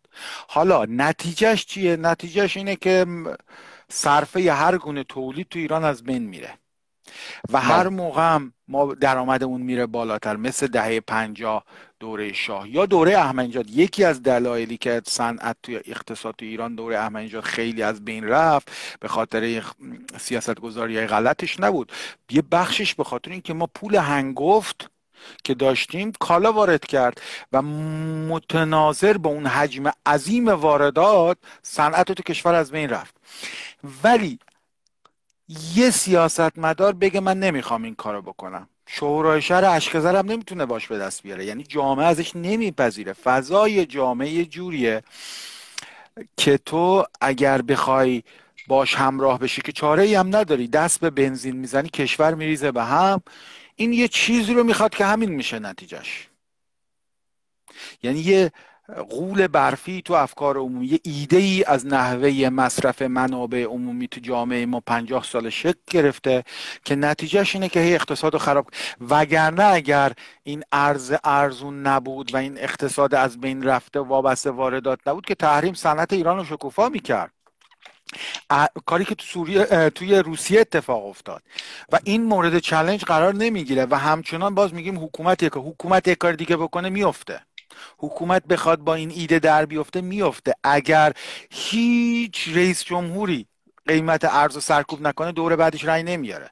[0.47, 3.05] حالا نتیجهش چیه؟ نتیجهش اینه که
[3.89, 6.60] صرفه هر گونه تولید تو ایران از بین میره.
[7.49, 7.61] و بله.
[7.61, 11.63] هر موقع هم ما درآمدمون میره بالاتر مثل دهه پنجاه
[11.99, 16.99] دوره شاه یا دوره احمدی یکی از دلایلی که صنعت توی اقتصاد تو ایران دوره
[16.99, 19.63] احمدی خیلی از بین رفت به خاطر
[20.19, 21.91] سیاست گذاری غلطش نبود.
[22.29, 24.91] یه بخشش به خاطر اینکه ما پول هنگفت
[25.43, 27.21] که داشتیم کالا وارد کرد
[27.53, 33.15] و متناظر با اون حجم عظیم واردات صنعت تو کشور از بین رفت.
[34.03, 34.39] ولی
[35.75, 38.69] یه سیاستمدار بگه من نمی‌خوام این کارو بکنم.
[38.87, 41.45] شورای شهر اشکزر هم نمی‌تونه باش به دست بیاره.
[41.45, 43.13] یعنی جامعه ازش نمیپذیره.
[43.13, 45.03] فضای جامعه جوریه
[46.37, 48.23] که تو اگر بخوای
[48.67, 50.67] باش همراه بشی که چاره ای هم نداری.
[50.67, 53.21] دست به بنزین می‌زنی کشور میریزه به هم.
[53.75, 56.27] این یه چیزی رو می‌خواد که همین میشه نتیجهش.
[58.03, 58.51] یعنی یه
[59.09, 60.85] قول برفی تو افکار عمومی.
[60.85, 66.43] یه ایده ای از نحوه مصرف منابع عمومی تو جامعه ما پنجاه سال شکل گرفته
[66.85, 68.67] که نتیجهش اینه که هی اقتصاد خراب
[69.09, 70.11] وگرنه اگر
[70.43, 75.73] این ارز ارزون نبود و این اقتصاد از بین رفته وابسته واردات نبود که تحریم
[75.73, 77.31] صنعت ایران رو شکوفا می‌کرد.
[78.85, 81.43] کاری که تو سوریه توی روسیه اتفاق افتاد
[81.91, 86.33] و این مورد چلنج قرار نمی‌گیره و همچنان باز میگیم حکومت که حکومت یک کار
[86.33, 87.41] دیگه بکنه میفته
[87.97, 91.13] حکومت بخواد با این ایده در بیفته میفته اگر
[91.51, 93.47] هیچ رئیس جمهوری
[93.87, 96.51] قیمت ارز و سرکوب نکنه دور بعدش رأی نمیاره.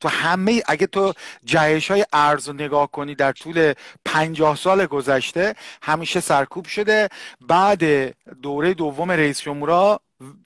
[0.00, 1.12] تو همه اگه تو
[1.44, 3.72] جهش های ارز رو نگاه کنی در طول
[4.04, 7.08] پنجاه سال گذشته همیشه سرکوب شده.
[7.48, 7.84] بعد
[8.42, 10.00] دوره دوم رئیس جمهورا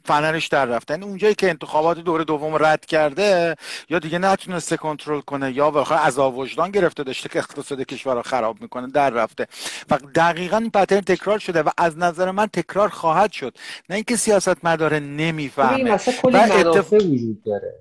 [0.04, 0.94] فنرش در رفته.
[0.94, 3.56] یعنی اونجایی که انتخابات دوره دوم رد کرده
[3.88, 8.22] یا دیگه نتونسته کنترل کنه یا واقعا عذاب وجدان گرفته داشته که اقتصاد کشور رو
[8.22, 9.46] خراب می‌کنه در رفته.
[9.90, 13.56] و دقیقا این پترن تکرار شده و از نظر من تکرار خواهد شد.
[13.88, 16.92] نه اینکه سیاست مداره نمی‌فهمه و اتف...
[16.92, 17.74] وجود داره.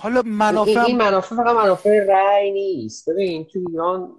[0.00, 3.10] حالا منافع این منافع فقط منافع رأی نیست.
[3.10, 4.12] ببین تو ایران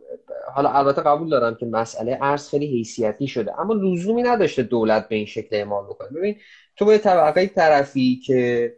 [0.53, 5.15] حالا البته قبول دارم که مسئله ارز خیلی حیثیتی شده اما لزومی نداشته دولت به
[5.15, 6.09] این شکل اعمال بکنه.
[6.09, 6.35] ببین
[6.75, 8.73] تو به طبقه طرفی که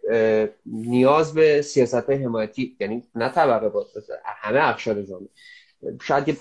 [0.66, 3.86] نیاز به سیاست های حمایتی یعنی نه طبقه با
[4.26, 5.30] همه اقشار جامعه.
[6.02, 6.38] شاید یه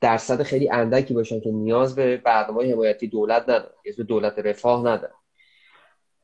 [0.00, 5.14] درصد خیلی اندکی باشن که نیاز به برنامه حمایتی دولت ندارن به دولت رفاه ندارن.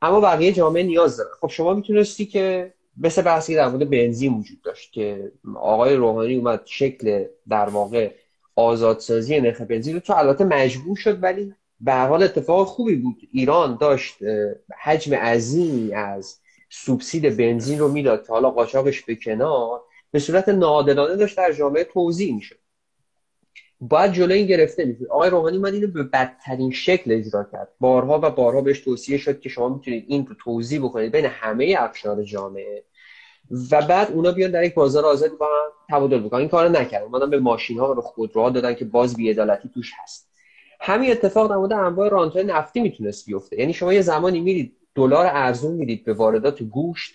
[0.01, 1.31] اما بقیه جامعه نیاز دارن.
[1.41, 6.61] خب شما می‌تونستی که مثل بحثی در مورد بنزین وجود داشت که آقای روحانی اومد
[6.65, 8.11] شکل در واقع
[8.55, 13.17] آزادسازی نرخ بنزین رو تو البته مجبور شد ولی به حال اتفاق خوبی بود.
[13.31, 14.17] ایران داشت
[14.83, 19.81] حجم عظیمی از سوبسید بنزین رو می‌داد که حالا قاچاقش به کنار
[20.11, 22.59] به صورت ناعادلانه داشت در جامعه توضیح می‌شد.
[23.81, 25.07] باید جلوی این گرفته می‌شد.
[25.09, 27.67] آقای روحانی من اینو به بدترین شکل اجرا کرد.
[27.79, 31.75] بارها و بارها بهش توصیه شد که شما می‌تونید این رو توضیح بکنید بین همه
[31.79, 32.83] اقشار جامعه
[33.71, 36.39] و بعد اونا بیان در یک بازار آزادی با هم تبادل بکنن.
[36.39, 37.05] این کارو نکردن.
[37.05, 40.29] اومدن به ماشین ها و خودروها دادن که باز بی‌عدالتی توش هست.
[40.81, 43.59] همین اتفاق در مورد انواع رانت‌های نفتی می‌تونست بیفته.
[43.59, 47.13] یعنی شما یه زمانی میرید دلار ارزون می‌دید به واردات گوشت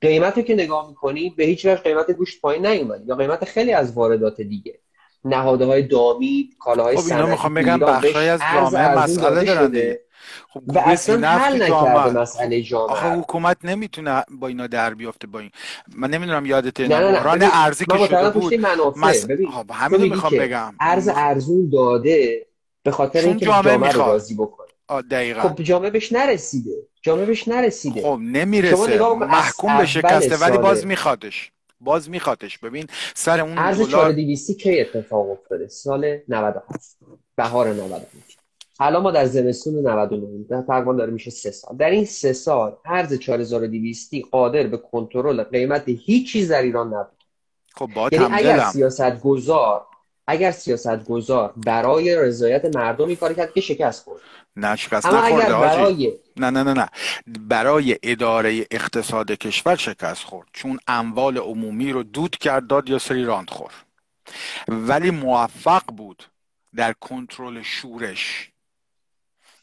[0.00, 3.92] قیمتی که نگاه می‌کنی به هیچ وجه قیمت گوشت پایین نیومد یا قیمت خیلی از
[3.92, 4.78] واردات دیگه.
[5.26, 9.96] نهاده های دامید کالاهای خب اینا می‌خوام بگم بخشای از جامعه مسئله دارن
[10.48, 15.38] خب و اصلا حل نکرده مسئله جامعه آخه حکومت نمی‌تونه با اینا در بیافته با
[15.38, 15.50] این
[15.96, 16.98] من نمی‌دونم یادته نه
[17.34, 17.64] نه.
[17.64, 18.54] ارزی که شده بود.
[18.96, 19.26] مس...
[19.52, 20.74] خب همین می‌خوام بگم.
[20.80, 22.46] ارز ارزون داده
[22.82, 24.66] به خاطر اینکه جامعه, جامعه رو راضی بکنه.
[25.10, 25.40] دقیقا.
[25.40, 26.70] خب جامعه بهش نرسیده.
[27.02, 28.02] جامعه بهش نرسیده.
[28.02, 28.98] خب نمی‌رسه.
[29.14, 31.52] محکوم به شکسته ولی باز میخوادش.
[31.80, 36.96] باز میخوادش ببین سر اون ارز 4200 کی اتفاق افتاده؟ سال 97
[37.36, 38.38] بهار 98
[38.80, 41.76] الان ما در زمستون 99 تقریبا داره میشه سه سال.
[41.76, 47.24] در این سه سال ارز 4200 قادر به کنترل قیمت هیچ چیز در ایران نبود.
[47.74, 49.86] خب با یعنی اگر سیاست گذار
[50.26, 54.20] اگر سیاست گذار برای رضایت مردمی کار کرد که شکست خورد.
[54.56, 56.12] نه شکست نخورده برای...
[56.36, 56.88] نه نه نه نه.
[57.26, 60.48] برای اداره اقتصاد کشور شکست خورد.
[60.52, 63.70] چون اموال عمومی رو دود کرد داد یا سری راند خور
[64.68, 66.22] ولی موفق بود
[66.76, 68.50] در کنترل شورش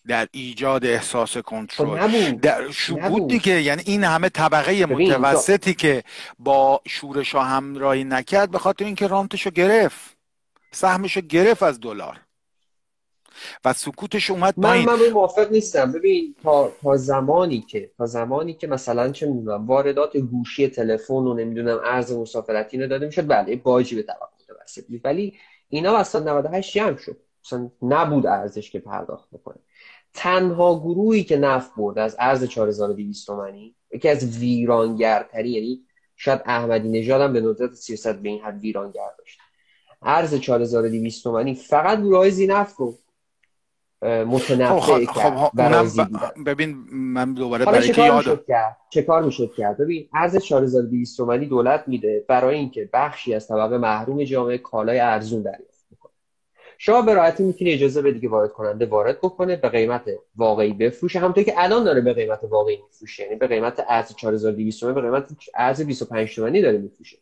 [0.07, 2.07] در ایجاد احساس کنترل.
[2.07, 3.61] خب در شو بود دیگه.
[3.61, 6.03] یعنی این همه طبقه متوسطی که
[6.39, 10.17] با شورش ها همراهی نکرد به خاطر اینکه رانتشو گرفت.
[10.73, 12.21] سهمشو گرفت از دلار.
[13.65, 15.91] و سکوتش اومد من من موافق نیستم.
[15.91, 21.33] ببین تا تا زمانی که تا زمانی که مثلا چه می‌دونم واردات گوشی تلفن و
[21.33, 25.33] نمی‌دونم ارز مسافرتی رو داده می‌شد بله باجی به طبقه متوسط ولی
[25.69, 27.17] اینا وسط 98 جمع شد.
[27.45, 29.59] مثلا نبود ارزش که پرداخت بکنه.
[30.13, 36.89] تنها گروهی که نفت برد از ارز 4200 تومانی یکی از ویرانگرتری یعنی شاید احمدی
[36.89, 39.39] نژاد هم به ندرت سیاست به این حد ویرانگر داشت.
[40.05, 42.93] ارز 4200 تومانی فقط های نفت رو
[44.03, 45.51] متنفع خب خب خب
[46.45, 48.45] ببین من دوباره برای که یاد
[48.89, 53.77] چه کار می‌شد کرد؟ ببین ارز 4200 تومانی دولت میده برای اینکه بخشی از طبقه
[53.77, 56.11] محروم جامعه کالای ارزون دریافت بکنه.
[56.77, 60.03] شما به راحتی می‌تونی اجازه بدی که وارد کننده وارد بکنه به قیمت
[60.35, 61.19] واقعی بفروشه.
[61.19, 65.01] همونطور که الان داره به قیمت واقعی میفروشه یعنی به قیمت ارز 4200 تومانی به
[65.01, 67.17] قیمت ارز 25 تومانی داره میفروشه.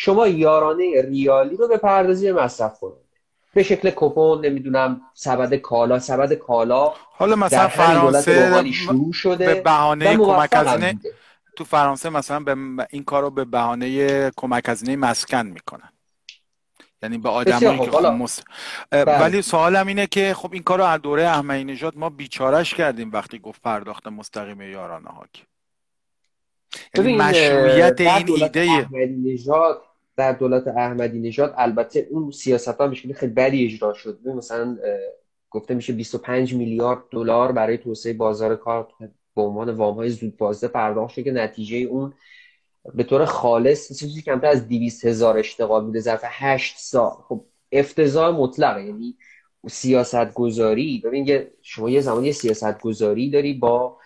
[0.00, 3.08] شما یارانه ریالی رو به پردازی مصرف کنید.
[3.54, 5.98] به شکل کپون نمی‌دونم سبد کالا.
[5.98, 10.98] سبد کالا حالا مثلا فرانسه شروع شده به بهانه کمک هزینه
[11.56, 12.56] تو فرانسه مثلا به
[12.90, 15.92] این کار رو به بهانه کمک هزینه مسکن می‌کنن.
[17.02, 18.40] یعنی به آدمایی که خب مس...
[18.90, 19.20] بله.
[19.20, 23.10] ولی سوالم اینه که خب این کار رو از دوره احمدی نژاد ما بیچارش کردیم
[23.12, 25.26] وقتی گفت پرداخت مستقیم یارانه ها
[26.94, 28.88] یعنی مشروعیت این ایده
[29.24, 29.82] نژاد
[30.18, 34.18] در دولت احمدی نژاد البته اون سیاست ها خیلی خیلی بدی اجرا شد.
[34.24, 34.78] مثلا
[35.50, 38.88] گفته میشه 25 میلیارد دلار برای توسعه بازار کار
[39.36, 42.12] به عنوان وام های زود بازده پرداخت شد که نتیجه اون
[42.94, 47.12] به طور خالص چیزی کمتر از 200 هزار اشتغال بوده ظرف 8 سال.
[47.28, 49.16] خب افتضاح مطلق یعنی
[49.68, 53.98] سیاست گذاری ببین شما یه زمانی سیاست گذاری داری با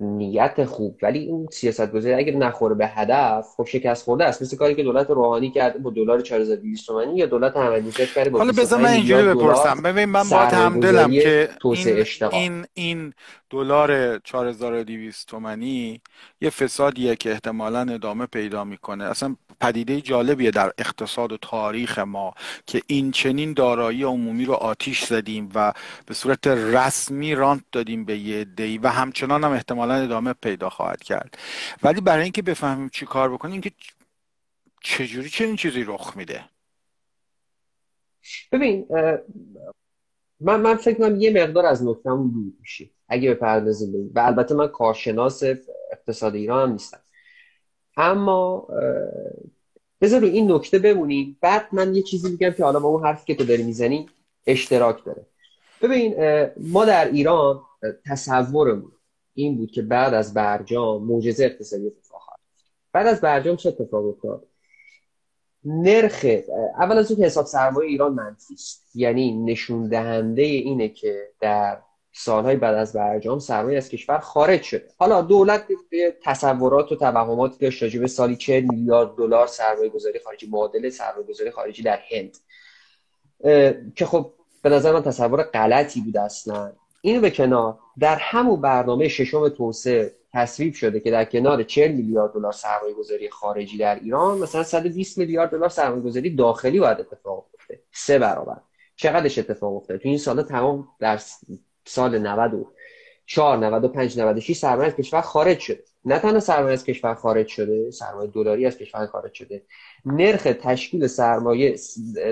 [0.00, 0.98] نیت خوب.
[1.02, 4.42] ولی اون سیاست گذاری اگر نخوره به هدف خب شکست خورده است.
[4.42, 8.30] مثل کاری که دولت روحانی کرد با دلار 4200 تومانی یا دولت احمدی نژاد کرد
[8.30, 9.82] با حالا بذار من اینجوری بپرسم.
[9.82, 13.12] ببین من با همدلم که این این این
[13.50, 16.00] دلار 4200 تومانی
[16.40, 19.04] یه فسادیه که احتمالا ادامه پیدا می‌کنه.
[19.04, 22.34] اصلا پدیده جالبیه در اقتصاد و تاریخ ما
[22.66, 25.72] که این چنین دارایی عمومی رو آتیش زدیم و
[26.06, 31.02] به صورت رسمی رانت دادیم به یه دی و همچنان هم احتمالا ادامه پیدا خواهد
[31.02, 31.38] کرد.
[31.82, 33.72] ولی برای اینکه بفهمیم چی کار بکنیم که
[34.80, 36.44] چجوری چنین چیزی رخ میده؟
[38.52, 38.86] ببین
[40.40, 44.68] من من فکر کنم یه مقدار از نکتهمون دور میشی اگه بپردازیم و البته من
[44.68, 45.42] کارشناس
[45.92, 47.00] اقتصاد ایران هم نیستم.
[47.96, 48.68] اما
[50.00, 51.38] بذار رو این نکته بمونیم.
[51.40, 54.08] بعد من یه چیزی میگم که حالا با اون حرفی که تو داری می‌زنی
[54.46, 55.26] اشتراک داره.
[55.82, 56.14] ببین
[56.56, 57.62] ما در ایران
[58.06, 58.92] تصورمون
[59.34, 62.40] این بود که بعد از برجام معجزه اقتصادی اتفاق خواهد
[62.92, 64.46] بعد از برجام چه اتفاق افتاد؟
[65.64, 66.26] نرخ
[66.78, 68.90] اول از که حساب سرمایه ایران منفی است.
[68.94, 71.82] یعنی نشون دهنده اینه که در
[72.12, 74.88] سالهای بعد از برجام سرمایه از کشور خارج شده.
[74.98, 75.66] حالا دولت
[76.24, 81.26] تصورات و توهماتی داشت راجع به سالی 40 میلیارد دلار سرمایه گذاری خارجی معادل سرمایه
[81.26, 82.36] گذاری خارجی در هند.
[83.96, 84.32] که خب
[84.62, 86.72] به نظر من تصور غلطی بود اصلا.
[87.00, 87.78] اینو به کنار.
[87.98, 93.30] در همون برنامه ششم توسعه تصویب شده که در کنار 40 میلیارد دلار سرمایه گذاری
[93.30, 97.80] خارجی در ایران مثلا 120 میلیارد دلار سرمایه گذاری داخلی باید اتفاق بیفته.
[97.92, 98.60] سه برابر.
[98.96, 101.20] چقدرش اتفاق افتاده؟ تو این سال تمام در
[101.84, 105.84] سال 94 95 96 سرمایه از کشور خارج شده.
[106.04, 109.62] نه تنها سرمایه از کشور خارج شده سرمایه دلاری از کشور خارج شده.
[110.04, 111.76] نرخ تشکیل سرمایه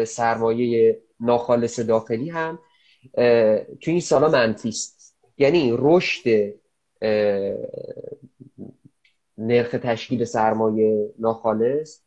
[0.07, 2.59] سرمایه ناخالص داخلی هم
[3.81, 6.55] تو این سالا منفی است یعنی رشد
[9.39, 12.01] نرخ تشکیل سرمایه ناخالص.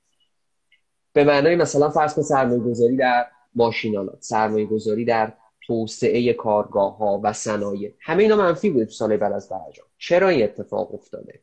[1.14, 5.34] به معنای مثلا فرض کن سرمایه گذاری در ماشینالات سرمایه گذاری در
[5.68, 7.94] توسعه کارگاه ها و صنایع.
[8.00, 9.86] همه اینا منفی بوده تو سال بعد از برجام.
[9.98, 11.40] چرا این اتفاق افتاده؟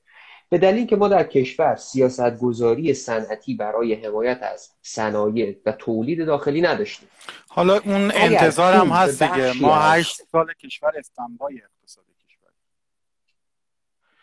[0.51, 6.27] به دلیل که ما در کشور سیاست گذاری صنعتی برای حمایت از صنایع و تولید
[6.27, 7.09] داخلی نداشتیم.
[7.49, 9.53] حالا اون انتظار هم هست دیگه.
[9.61, 12.51] ما هشت سال کشور استنبای اقتصاد کشور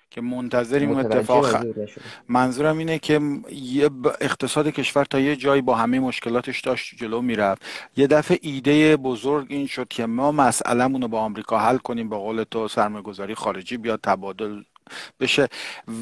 [0.10, 1.66] که منتظریم اتفاق.
[2.30, 3.22] منظورم اینه که
[4.22, 7.62] اقتصاد کشور تا یه جایی با همه مشکلاتش داشت جلو می‌رفت.
[7.98, 12.20] یه دفعه ایده بزرگ این شد که ما مسئلهمون رو با آمریکا حل کنیم با
[12.20, 14.62] قول تو سرمایه گذاری خارجی بیاد تبادل
[15.20, 15.48] بشه.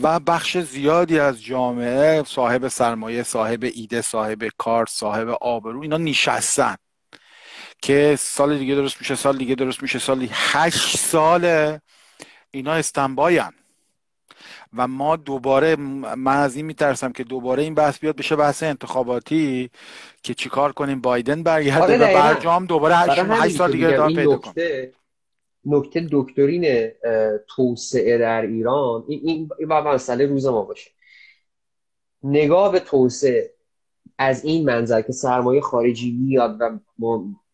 [0.03, 6.75] و بخش زیادی از جامعه صاحب سرمایه صاحب ایده صاحب کار صاحب آبرو اینا نشستن.
[7.81, 11.77] که سال دیگه درست میشه سال دیگه درست میشه سال هشت سال
[12.51, 13.49] اینا استنباین
[14.77, 19.69] و ما دوباره من از این میترسم که دوباره این بحث بیاد بشه بحث انتخاباتی
[20.23, 24.91] که چیکار کنیم بایدن برگرده آره و برجام دوباره هشت سال دیگه ادامه پیدا کنه.
[25.65, 26.91] نکته دکترین
[27.55, 30.91] توسعه در ایران این, این, مسئله روز ما باشه.
[32.23, 33.53] نگاه به توسعه
[34.17, 36.79] از این منظر که سرمایه خارجی میاد و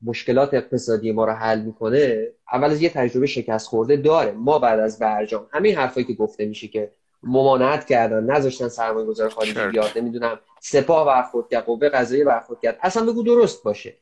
[0.01, 4.31] مشکلات اقتصادی ما رو حل می‌کنه اول از یه تجربه شکست خورده داره.
[4.31, 6.91] ما بعد از برجام همین حرفایی که گفته میشه که
[7.23, 12.77] ممانعت کردن نذاشتن سرمایه گذار خارجی بیاد نمی‌دونم سپاه برخورد کرد قوه قضاییه برخورد کرد
[12.81, 13.93] اصلا بگو درست باشه.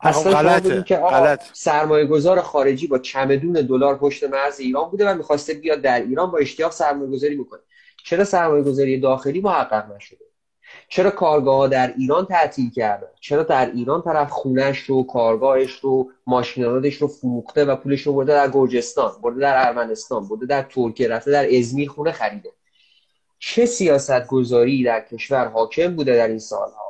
[0.00, 0.82] اصلا غلطه.
[0.82, 1.42] که غلط.
[1.52, 6.30] سرمایه گذار خارجی با چمدون دلار پشت مرز ایران بوده و می‌خواسته بیاد در ایران
[6.30, 7.60] با اشتیاق سرمایه گذاری بکنه.
[8.04, 10.24] چرا سرمایه گذاری داخلی محقق نشده؟
[10.88, 16.10] چرا کارگاه ها در ایران تعطیل کردن؟ چرا در ایران طرف خونش رو کارگاهش رو
[16.26, 21.08] ماشینالاتش رو فروخته و پولش رو برده در گرجستان برده در ارمنستان برده در ترکیه
[21.08, 22.52] رفته در ازمیر خونه خریده؟
[23.38, 26.89] چه سیاست گذاری در کشور حاکم بوده در این سالها؟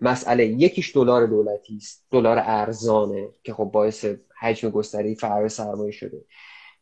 [0.00, 2.06] مسئله یکیش دلار دولتی است.
[2.10, 4.06] دلار ارزانه که خب باعث
[4.40, 6.24] حجم گستری فرار سرمایه شده.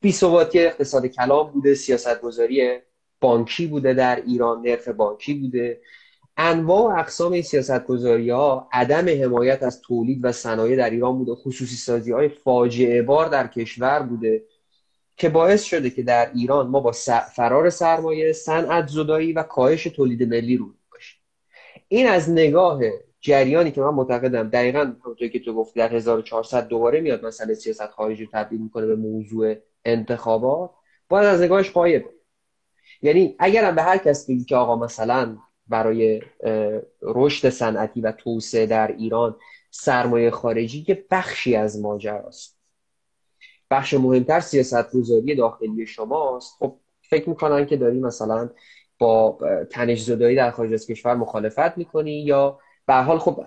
[0.00, 2.78] بی ثباتی اقتصاد کلام بوده سیاست گذاری
[3.20, 5.80] بانکی بوده در ایران نرخ بانکی بوده.
[6.36, 11.18] انواع و اقسام این سیاست گذاری ها عدم حمایت از تولید و صنایع در ایران
[11.18, 11.34] بوده.
[11.34, 14.44] خصوصی سازی های فاجعه بار در کشور بوده
[15.16, 16.92] که باعث شده که در ایران ما با
[17.34, 21.20] فرار سرمایه صنعت زدایی و کاهش تولید ملی رو باشیم.
[21.88, 22.80] این از نگاه
[23.20, 27.86] جریانی که من معتقدم دقیقا همونطور که تو گفتی در 1400 دوباره میاد مسئله سیاست
[27.86, 29.54] خارجی رو تبدیل می‌کنه به موضوع
[29.84, 30.70] انتخابات
[31.08, 32.04] باید از نگاهش قایب
[33.02, 36.22] یعنی اگرم به هر کس بگی که آقا مثلا برای
[37.02, 39.36] رشد صنعتی و توسعه در ایران
[39.70, 42.58] سرمایه خارجی که بخشی از ماجراست.
[43.70, 46.56] بخش مهمتر سیاست گذاری داخلی شماست.
[46.58, 48.50] خب فکر می‌کنن که داری مثلا
[48.98, 49.38] با
[49.70, 52.58] تنش زدایی در خارج از کشور مخالفت می‌کنی یا
[52.88, 53.44] به حال خب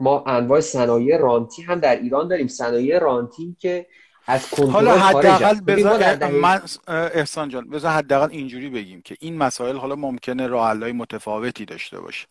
[0.00, 2.48] ما انواع صنایع رانتی هم در ایران داریم.
[2.48, 3.86] صنایع رانتی که
[4.26, 9.96] از حالا حداقل بذار من احسان جان بذار حداقل اینجوری بگیم که این مسائل حالا
[9.96, 12.26] ممکنه راه متفاوتی داشته باشه.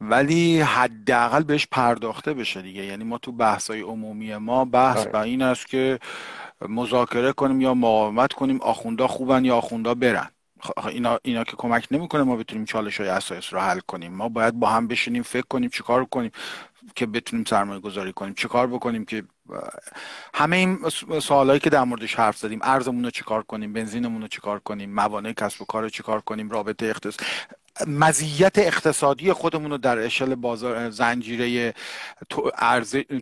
[0.00, 2.84] ولی حداقل بهش پرداخته بشه دیگه.
[2.84, 5.20] یعنی ما تو بحث‌های عمومی ما بحث آره.
[5.20, 5.98] این است که
[6.68, 10.30] مذاکره کنیم یا مقاومت کنیم آخوندا خوبن یا آخوندا برن.
[10.88, 14.12] اینا, اینا که کمک نمی‌کنه ما بتونیم چالش های اساس رو حل کنیم.
[14.12, 16.30] ما باید با هم بشینیم فکر کنیم چیکار کنیم
[16.94, 19.24] که بتونیم سرمایه گذاری کنیم چیکار بکنیم که
[20.34, 20.88] همه این
[21.20, 25.32] سوالایی که در موردش حرف زدیم ارزمون رو چیکار کنیم بنزینمون رو چیکار کنیم موانع
[25.32, 27.26] کسب و کار رو چیکار کنیم رابطه اقتصاد
[27.86, 31.74] مزیت اقتصادی خودمون رو در اشل بازار زنجیره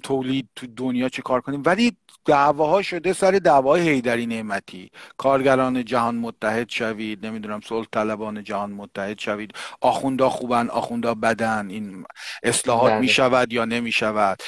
[0.02, 4.90] تولید تو دنیا چه کار کنیم؟ ولی دعواها شده سر دعوای هیدری نعمتی.
[5.16, 9.50] کارگران جهان متحد شوید نمی‌دونم صلح طلبان جهان متحد شوید.
[9.80, 12.04] آخوندا خوبن آخوندا بدن این
[12.42, 13.00] اصلاحات بله.
[13.00, 14.42] می شود یا نمی شود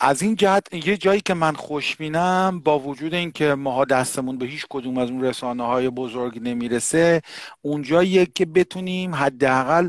[0.00, 4.66] از این جهت یه جایی که من خوشبینم با وجود اینکه ماها دستمون به هیچ
[4.70, 7.22] کدوم از اون رسانه های بزرگ نمی‌رسه
[7.62, 9.88] اونجاییه که بتونیم حداقل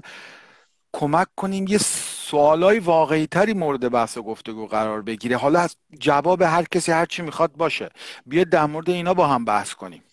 [0.93, 5.37] کمک کنیم یه سوالای واقعی تری مورد بحث و گفتگو قرار بگیره.
[5.37, 7.89] حالا از جواب هر کسی هر چی می‌خواد باشه.
[8.25, 10.03] بیا در مورد اینا با هم بحث کنیم.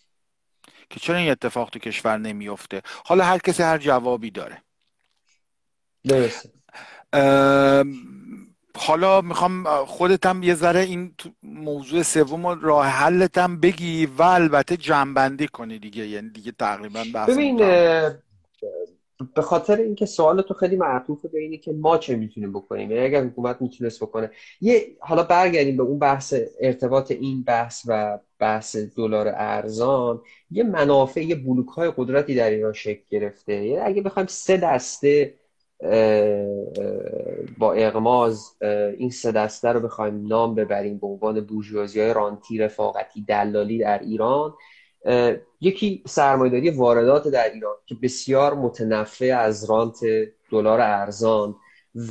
[0.90, 4.62] که چرا این اتفاق تو کشور نمیفته حالا هر کسی هر جوابی داره.
[6.08, 6.50] درسته.
[8.76, 15.78] حالا می‌خوام خودتم یه ذره این موضوع سوم راه حلتم بگی و البته جنبندی کنی
[15.78, 17.56] دیگه یعنی دیگه تقریبا بحث ببین
[19.34, 22.90] به خاطر اینکه سوال تو خیلی معطوفه به اینی که ما چه می‌تونیم بکنیم.
[22.90, 24.30] یعنی اگر حکومت می‌تونست بکنه.
[24.60, 30.20] یه حالا برگردیم به اون بحث ارتباط این بحث و بحث دلار ارزان.
[30.50, 33.52] یه منافع یه بلوک های قدرتی در ایران شکل گرفته.
[33.52, 35.34] یعنی اگه بخوایم سه دسته
[37.58, 38.56] با اغماز
[38.98, 43.98] این سه دسته رو بخوایم نام ببریم به عنوان بورژوازی های رانتی رفاقتی دلالی در
[43.98, 44.54] ایران.
[45.60, 49.96] یکی سرمایهداری واردات در ایران که بسیار متنفع از رانت
[50.50, 51.56] دلار ارزان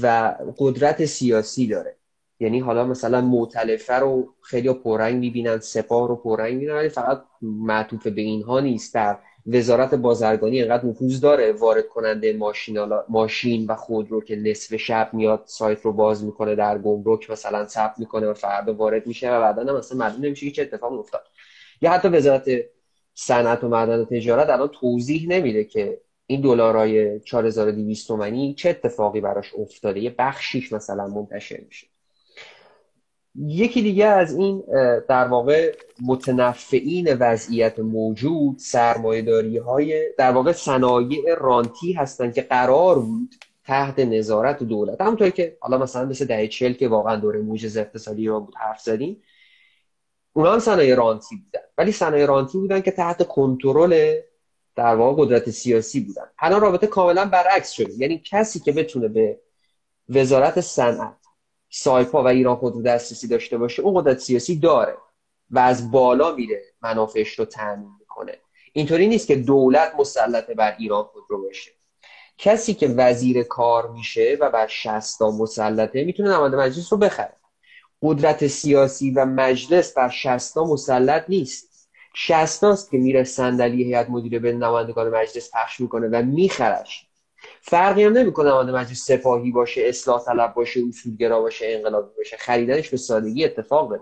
[0.02, 1.96] و قدرت سیاسی داره.
[2.40, 8.08] یعنی حالا مثلا معتلفه رو خیلی پررنگ می‌بینن سپاه رو پررنگ می‌بینن ولی فقط معطوف
[8.08, 8.94] به اینها نیست.
[8.94, 9.18] در
[9.53, 15.43] وزارت بازرگانی اینقدر نفوذ داره وارد کننده ماشین, ماشین و خودرو که نصف شب میاد
[15.45, 19.77] سایت رو باز می‌کنه در گمرک مثلا ثبت می‌کنه و فردا وارد میشه و بعدا
[19.77, 21.21] مثلا معلوم نمیشه که چه اتفاقی افتاد.
[21.81, 22.49] یا حتی وزارت
[23.13, 29.21] صنعت و معدن و تجارت الان توضیح نمیده که این دلارای 4200 تومانی چه اتفاقی
[29.21, 29.99] براش افتاده.
[29.99, 31.88] یه بخشیش مثلا منتشر میشه.
[33.35, 34.64] یکی دیگه از این
[35.10, 43.35] در واقع متنفعین وضعیت موجود سرمایهداری های در واقع صنایع رانتی هستن که قرار بود
[43.64, 45.01] تحت نظارت دولت.
[45.01, 48.81] همونطوری که حالا مثلا مثل دهه چل که واقعا دوره موجز اقتصادی را بود حرف
[48.81, 49.23] زدیم
[50.34, 51.65] اونا هم صنایع رانتی بودن.
[51.77, 54.19] ولی صنایع رانتی بودن که تحت کنترل
[54.76, 56.26] در واقع قدرت سیاسی بودن.
[56.39, 57.93] الان رابطه کاملا برعکس شده.
[57.97, 59.39] یعنی کسی که بتونه به
[60.10, 61.19] وزارت صنعت
[61.70, 64.98] سایپا و ایران خودرو دسترسی داشته باشه اون قدرت سیاسی داره
[65.50, 68.38] و از بالا میره منافعش رو تامین می‌کنه.
[68.74, 71.72] اینطوری نیست که دولت مسلط بر ایران خودرو باشه.
[72.38, 77.34] کسی که وزیر کار میشه و بر شستا مسلطه می‌تونه نماینده مجلس رو بخره.
[78.02, 81.90] قدرت سیاسی و مجلس بر شستا مسلط نیست.
[82.16, 87.09] شستاست که میره صندلی هیئت مدیره به نمایندگان مجلس پخش می‌کنه و میخرش.
[87.61, 92.90] فرقی هم نمی‌کنه نماینده مجلس سپاهی باشه اصلاح طلب باشه اصولگرا باشه انقلابی باشه خریدنش
[92.90, 94.02] به سادگی اتفاق داره.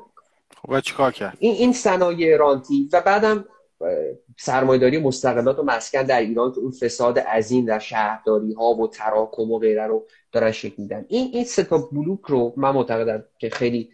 [0.61, 3.45] خب چیکار کرد؟ این این صنایع رانتی و بعدم
[4.37, 9.51] سرمایداری مستقلات و مسکن در ایران که اون فساد عظیم در شهرداری ها و تراکم
[9.51, 11.05] و غیره رو دارن شکل میدن.
[11.07, 13.89] این این سه تا بلوک رو من معتقدم که خیلی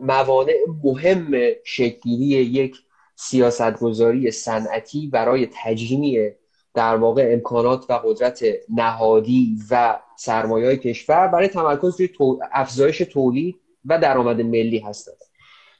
[0.00, 0.54] موانع
[0.84, 1.30] مهم
[1.64, 2.76] شکلی یک
[3.16, 6.32] سیاستگذاری صنعتی برای تجمیع
[6.74, 12.08] در واقع امکانات و قدرت نهادی و سرمایه کشور برای تمرکز روی
[12.52, 15.16] افزایش تولید و درآمد ملی هستند.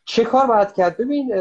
[0.04, 1.34] چه کار باید کرد؟ ببین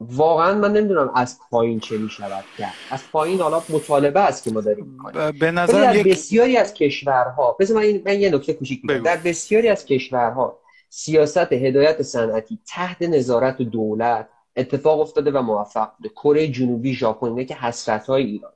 [0.00, 2.74] واقعا من نمی‌دونم از پایین چه می‌شود کرد.
[2.90, 5.38] از پایین حالا مطالبه است که ما داریم می‌کنیم.
[5.38, 9.02] به نظر در بسیاری از کشورها بذار من, من یه نکته کوچیک بگم.
[9.02, 10.58] در بسیاری از کشورها
[10.88, 16.08] سیاست هدایت صنعتی تحت نظارت دولت اتفاق افتاده و موفق بوده.
[16.08, 18.52] کره جنوبی ژاپن که حسرت های ایران.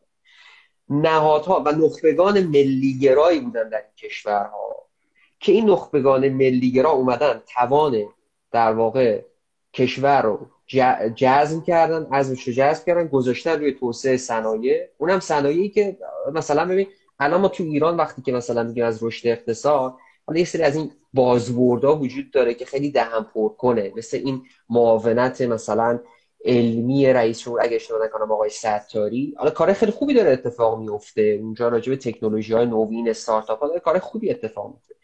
[0.89, 4.87] نهادها و نخبگان ملیگرایی بودن در این کشورها
[5.41, 8.05] که این نخبگان ملیگرا اومدن توان
[8.51, 9.23] در واقع
[9.73, 10.47] کشور رو
[11.17, 14.89] جذب کردن ازش رو جذب کردن گذاشتن روی توسعه صنایع.
[14.99, 15.99] اونم صنایعی که
[16.33, 16.87] مثلا ببین
[17.19, 19.95] الان ما تو ایران وقتی که مثلا میگیم از رشد اقتصاد
[20.27, 23.93] حالا یه سری از این بازوردها وجود داره که خیلی دهن پر کنه.
[23.97, 26.01] مثل این معاونت مثلا
[26.45, 29.35] علمی رئیس جمهور اگه اشتباه نکنم آقای ستاری.
[29.39, 31.39] حالا کار خیلی خوبی داره اتفاق میفته.
[31.43, 34.95] اونجا راجع به تکنولوژی های نوین استارتاپ ها کار خوبی اتفاق میفته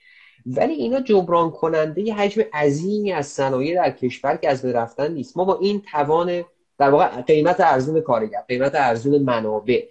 [0.46, 5.36] ولی اینا جبران کننده یه حجم عظیمی از صنایع در کشور که از رفتن نیست.
[5.36, 6.44] ما با این توان
[6.78, 9.82] در واقع قیمت ارزون کارگر قیمت ارزون منابع.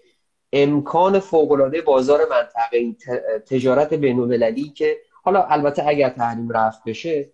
[0.53, 2.95] امکان فوقالعاده بازار منطقه
[3.39, 4.97] تجارت بین‌المللی که
[5.27, 7.29] حالا البته اگر تحریم رفت بشه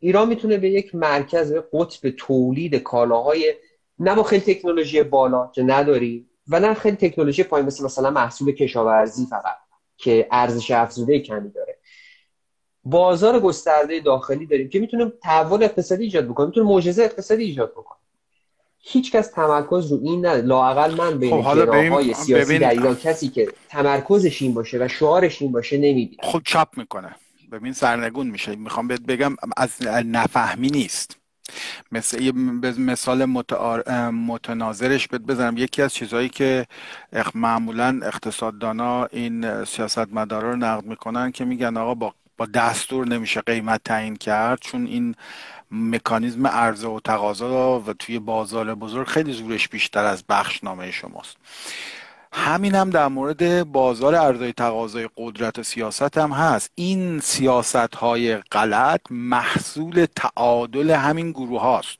[0.00, 3.54] ایران می‌تونه به یک مرکز قطب تولید کالاهای
[3.98, 8.52] نه با خیلی تکنولوژی بالا که نداری و نه خیلی تکنولوژی پایین مثل مثلا محصول
[8.52, 9.56] کشاورزی فقط
[9.96, 11.78] که ارزش افزوده کمی داره.
[12.84, 17.99] بازار گسترده داخلی داریم که می‌تونه تحول اقتصادی ایجاد بکنه می‌تونه معجزه اقتصادی ایجاد بکنه
[18.82, 20.42] هیچ کس تمرکز رو این نداره.
[20.42, 22.58] لاقل من بین خب های سیاسی ببین...
[22.58, 27.14] در ایران کسی که تمرکزش این باشه و شعارش این باشه نمی‌دید خب چاپ می‌کنه.
[27.52, 28.56] ببین سرنگون میشه.
[28.56, 29.70] می‌خوام بهت بگم از
[30.04, 31.16] نفهمی نیست.
[31.92, 32.32] مثل
[32.78, 33.24] مثال
[34.10, 35.56] متناظرش بهت بزنم.
[35.56, 36.66] یکی از چیزهایی که
[37.34, 43.80] معمولا اقتصاددانا این سیاستمدارا رو نقد می‌کنن که میگن آقا با با دستور نمیشه قیمت
[43.84, 45.14] تعیین کرد چون این
[45.70, 51.36] مکانیزم عرضه و تقاضا و توی بازار بزرگ خیلی زورش بیشتر از بخشنامه شماست
[52.32, 59.00] همین هم در مورد بازار عرضه تقاضای قدرت سیاست هم هست این سیاست های غلط
[59.10, 61.98] محصول تعادل همین گروه هاست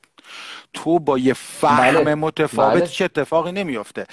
[0.73, 2.15] تو با یه فهم بله.
[2.15, 2.87] متفاوت بله.
[2.87, 4.07] چه اتفاقی نمیافته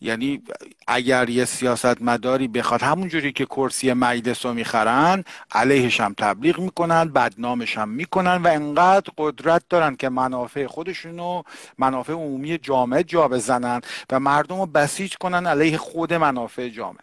[0.00, 0.42] یعنی
[0.86, 6.60] اگر یه سیاست مداری بخواد همون جوری که کرسی مجلس رو می‌خرن علیهش هم تبلیغ
[6.60, 11.42] می‌کنن بدنامش هم می‌کنن و انقدر قدرت دارن که منافع خودشونو
[11.78, 13.80] منافع عمومی جامعه جا بزنن
[14.10, 17.00] و مردم رو بسیج کنن علیه خود منافع جامعه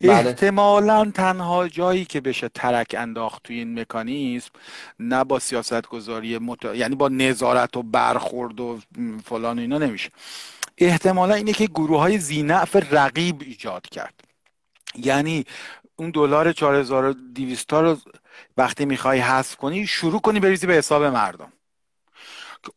[0.00, 0.12] بله.
[0.12, 4.50] احتمالا تنها جایی که بشه ترک انداخت توی این مکانیزم
[5.00, 6.64] نه با سیاست گذاری مت...
[6.64, 8.78] یعنی با نظارت و برخورد و
[9.24, 10.10] فلان اینا نمیشه
[10.80, 14.14] احتمالا اینه که گروه های زینف رقیب ایجاد کرد.
[14.94, 15.44] یعنی
[15.96, 17.96] اون دلار 4200 رو
[18.56, 21.52] وقتی می‌خوای حذف کنی شروع کنی بریزی به حساب مردم.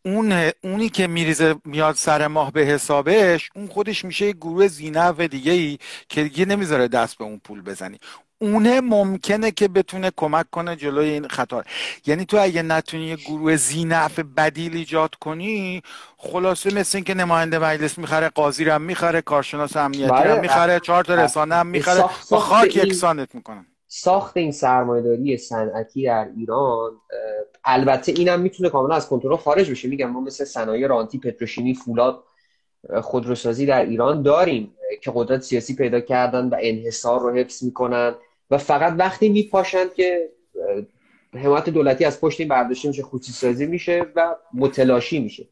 [0.05, 5.51] اون اونی که میریزه میاد سر ماه به حسابش اون خودش میشه گروه زینف دیگه
[5.51, 5.77] ای
[6.09, 7.99] که دیگه نمی‌ذاره دست به اون پول بزنی.
[8.43, 11.63] اونه ممکنه که بتونه کمک کنه جلوی این خطا.
[12.05, 15.81] یعنی تو اگه نتونی یه گروه زینف بدیل ایجاد کنی
[16.17, 20.41] خلاصه مثل اینکه نماینده مجلس می‌خره قاضی هم می‌خره کارشناس امنیتی هم بله.
[20.41, 22.03] می‌خره چهار تا رسانه هم می‌خره.
[22.31, 23.65] با خاک یکسانت می‌کنن.
[23.87, 26.91] ساخت این سرمایه‌داری صنعتی در ایران
[27.65, 29.87] البته اینم می‌تونه کاملا از کنترل خارج بشه.
[29.87, 32.23] میگم ما مثل صنایع رانتی پتروشیمی فولاد
[33.01, 38.15] خودروسازی در ایران داریم که قدرت سیاسی پیدا کردن و انحصار رو حفظ می‌کنن.
[38.51, 40.29] و فقط وقتی میپاشند که
[41.35, 45.47] حمایت دولتی از پشت این برداشته میشه خصوصی سازی میشه و متلاشی میشه.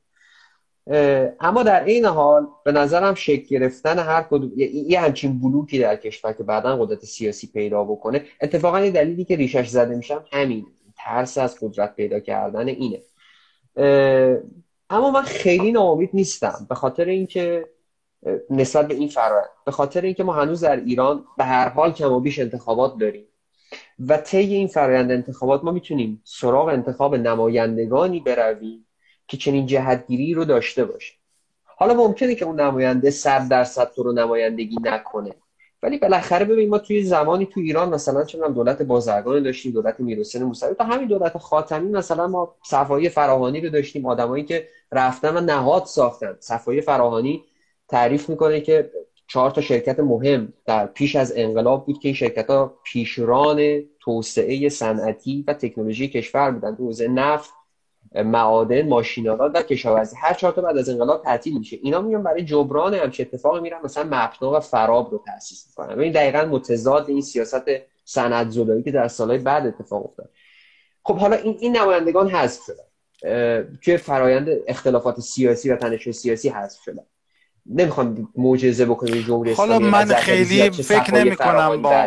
[1.40, 6.34] اما در این حال به نظرم شکل گرفتن هر کدوم یه همچین بلوکی در کشور
[6.34, 10.66] که بعدا قدرت سیاسی پیدا بکنه اتفاقا یه دلیلی که ریشش زده میشم همین
[10.98, 13.02] ترس از قدرت پیدا کردن اینه.
[14.90, 17.66] اما من خیلی ناامید نیستم به خاطر اینکه
[18.50, 22.12] نسبت به این فرایند به خاطر اینکه ما هنوز در ایران به هر حال کم
[22.12, 23.26] و بیش انتخابات داریم.
[24.08, 28.86] و طی این فرایند انتخابات ما می‌تونیم سراغ انتخاب نمایندگانی برویم
[29.28, 31.14] که چنین جهتگیری رو داشته باشه
[31.66, 35.32] حالا ممکنه که اون نماینده صد درصد تو رو نمایندگی نکنه.
[35.84, 40.44] ولی بالاخره ببین ما توی زمانی تو ایران مثلا چون دولت بازرگان داشتیم دولت میرحسین
[40.44, 40.76] موسوی.
[40.76, 44.06] تا همین دولت خاتمی مثلا ما صفای فراهانی رو داشتیم.
[44.06, 46.38] آدمایی که رفتن و نهاد ساختن.
[46.40, 47.44] صفای فراهانی
[47.92, 48.92] تعریف می‌کنه که
[49.28, 54.70] چهار تا شرکت مهم در پیش از انقلاب بود که این شرکت ها پیشران توسعه
[54.70, 57.50] صنعتی و تکنولوژی کشور بودن تو حوزه نفت
[58.16, 60.16] معادن ماشینالات و کشاورزی.
[60.22, 61.78] هر چهار تا بعد از انقلاب تعطیل میشه.
[61.82, 63.80] اینا میان برای جبران همچین اتفاقی میرن.
[63.84, 66.00] مثلا مپنا و فراب رو تاسیس می‌کنن.
[66.00, 67.64] این دقیقا متضاد این سیاست
[68.06, 70.30] صنعت زدایی که در سالهای بعد اتفاق افتاد.
[71.04, 72.84] خب حالا این این نمایندگان حذف شدن.
[73.82, 77.04] توی فرایند اختلافات سیاسی و تنش سیاسی حذف شدن.
[77.66, 82.06] نمی‌خوام معجزه بکنیم جمهوری حالا من خیلی فکر نمی کنم با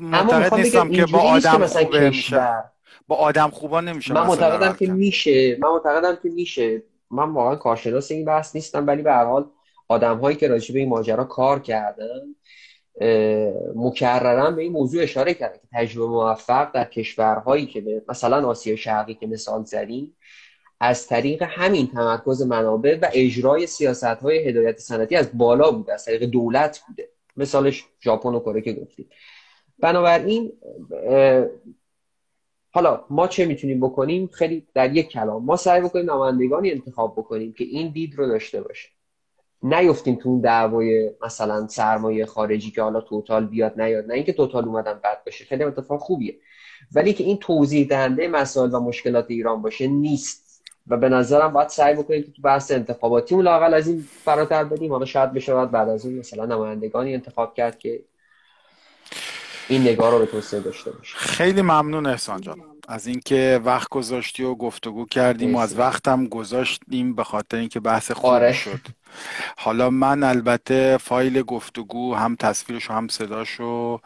[0.00, 2.62] معتقد نیستم که با آدم خوبه میشه.
[3.08, 5.58] با آدم خوبا نمیشه من معتقدم که میشه.
[5.60, 6.82] من معتقدم که میشه.
[7.10, 9.44] من واقعا کارشناس این بحث نیستم ولی به هر حال
[9.88, 12.20] آدم هایی که راجع به این ماجرا کار کردن
[13.74, 19.14] مکررا به این موضوع اشاره کردن که تجربه موفق در کشورهایی که مثلا آسیا شرقی
[19.14, 20.16] که مثال زدیم
[20.84, 26.04] از طریق همین تمرکز منابع و اجرای سیاست های هدایت سنتی از بالا بوده از
[26.04, 27.08] طریق دولت بوده.
[27.36, 29.12] مثالش ژاپن و کره که گفتید.
[29.78, 30.52] بنابراین
[32.70, 35.44] حالا ما چه می‌تونیم بکنیم؟ خیلی در یک کلام.
[35.44, 38.88] ما سعی بکنیم نمایندگانی انتخاب بکنیم که این دید رو داشته باشه.
[39.62, 44.64] نیفتیم تو اون دعوای مثلا سرمایه خارجی که حالا توتال بیاد نیاد نه اینکه توتال
[44.64, 45.44] اومدن بد باشه.
[45.44, 46.34] خیلی اتفاق خوبیه.
[46.94, 50.51] ولی که این توضیح دهنده مسائل و مشکلات ایران باشه نیست.
[50.86, 54.92] و به نظرم باید سعی بکنیم که تو بحث انتخاباتی لاقل از این فراتر بدیم.
[54.92, 58.00] حالا شاید بشه بعد از اون مثلا نمایندگانی انتخاب کرد که
[59.68, 61.16] این نگاه رو به توسعه داشته باشه.
[61.16, 62.60] خیلی ممنون احسان جان.
[62.88, 68.10] از اینکه وقت گذاشتی و گفتگو کردیم و از وقتم گذاشتیم به خاطر اینکه بحث
[68.10, 68.52] خوب آره.
[68.52, 68.80] شد.
[69.58, 74.00] حالا من البته فایل گفتگو هم تصویرش و هم صداشو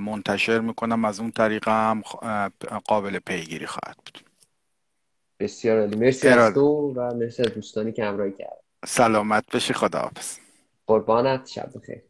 [0.00, 1.04] منتشر می‌کنم.
[1.04, 2.02] از اون طریق هم
[2.84, 4.29] قابل پیگیری خواهد بود.
[5.40, 5.96] بسیار عالی.
[5.96, 10.38] مرسی از تو و مرسی از دوستانی که همراهی کرد سلامت بشی خداحافظ.
[10.86, 12.02] قربانت شب بخیر.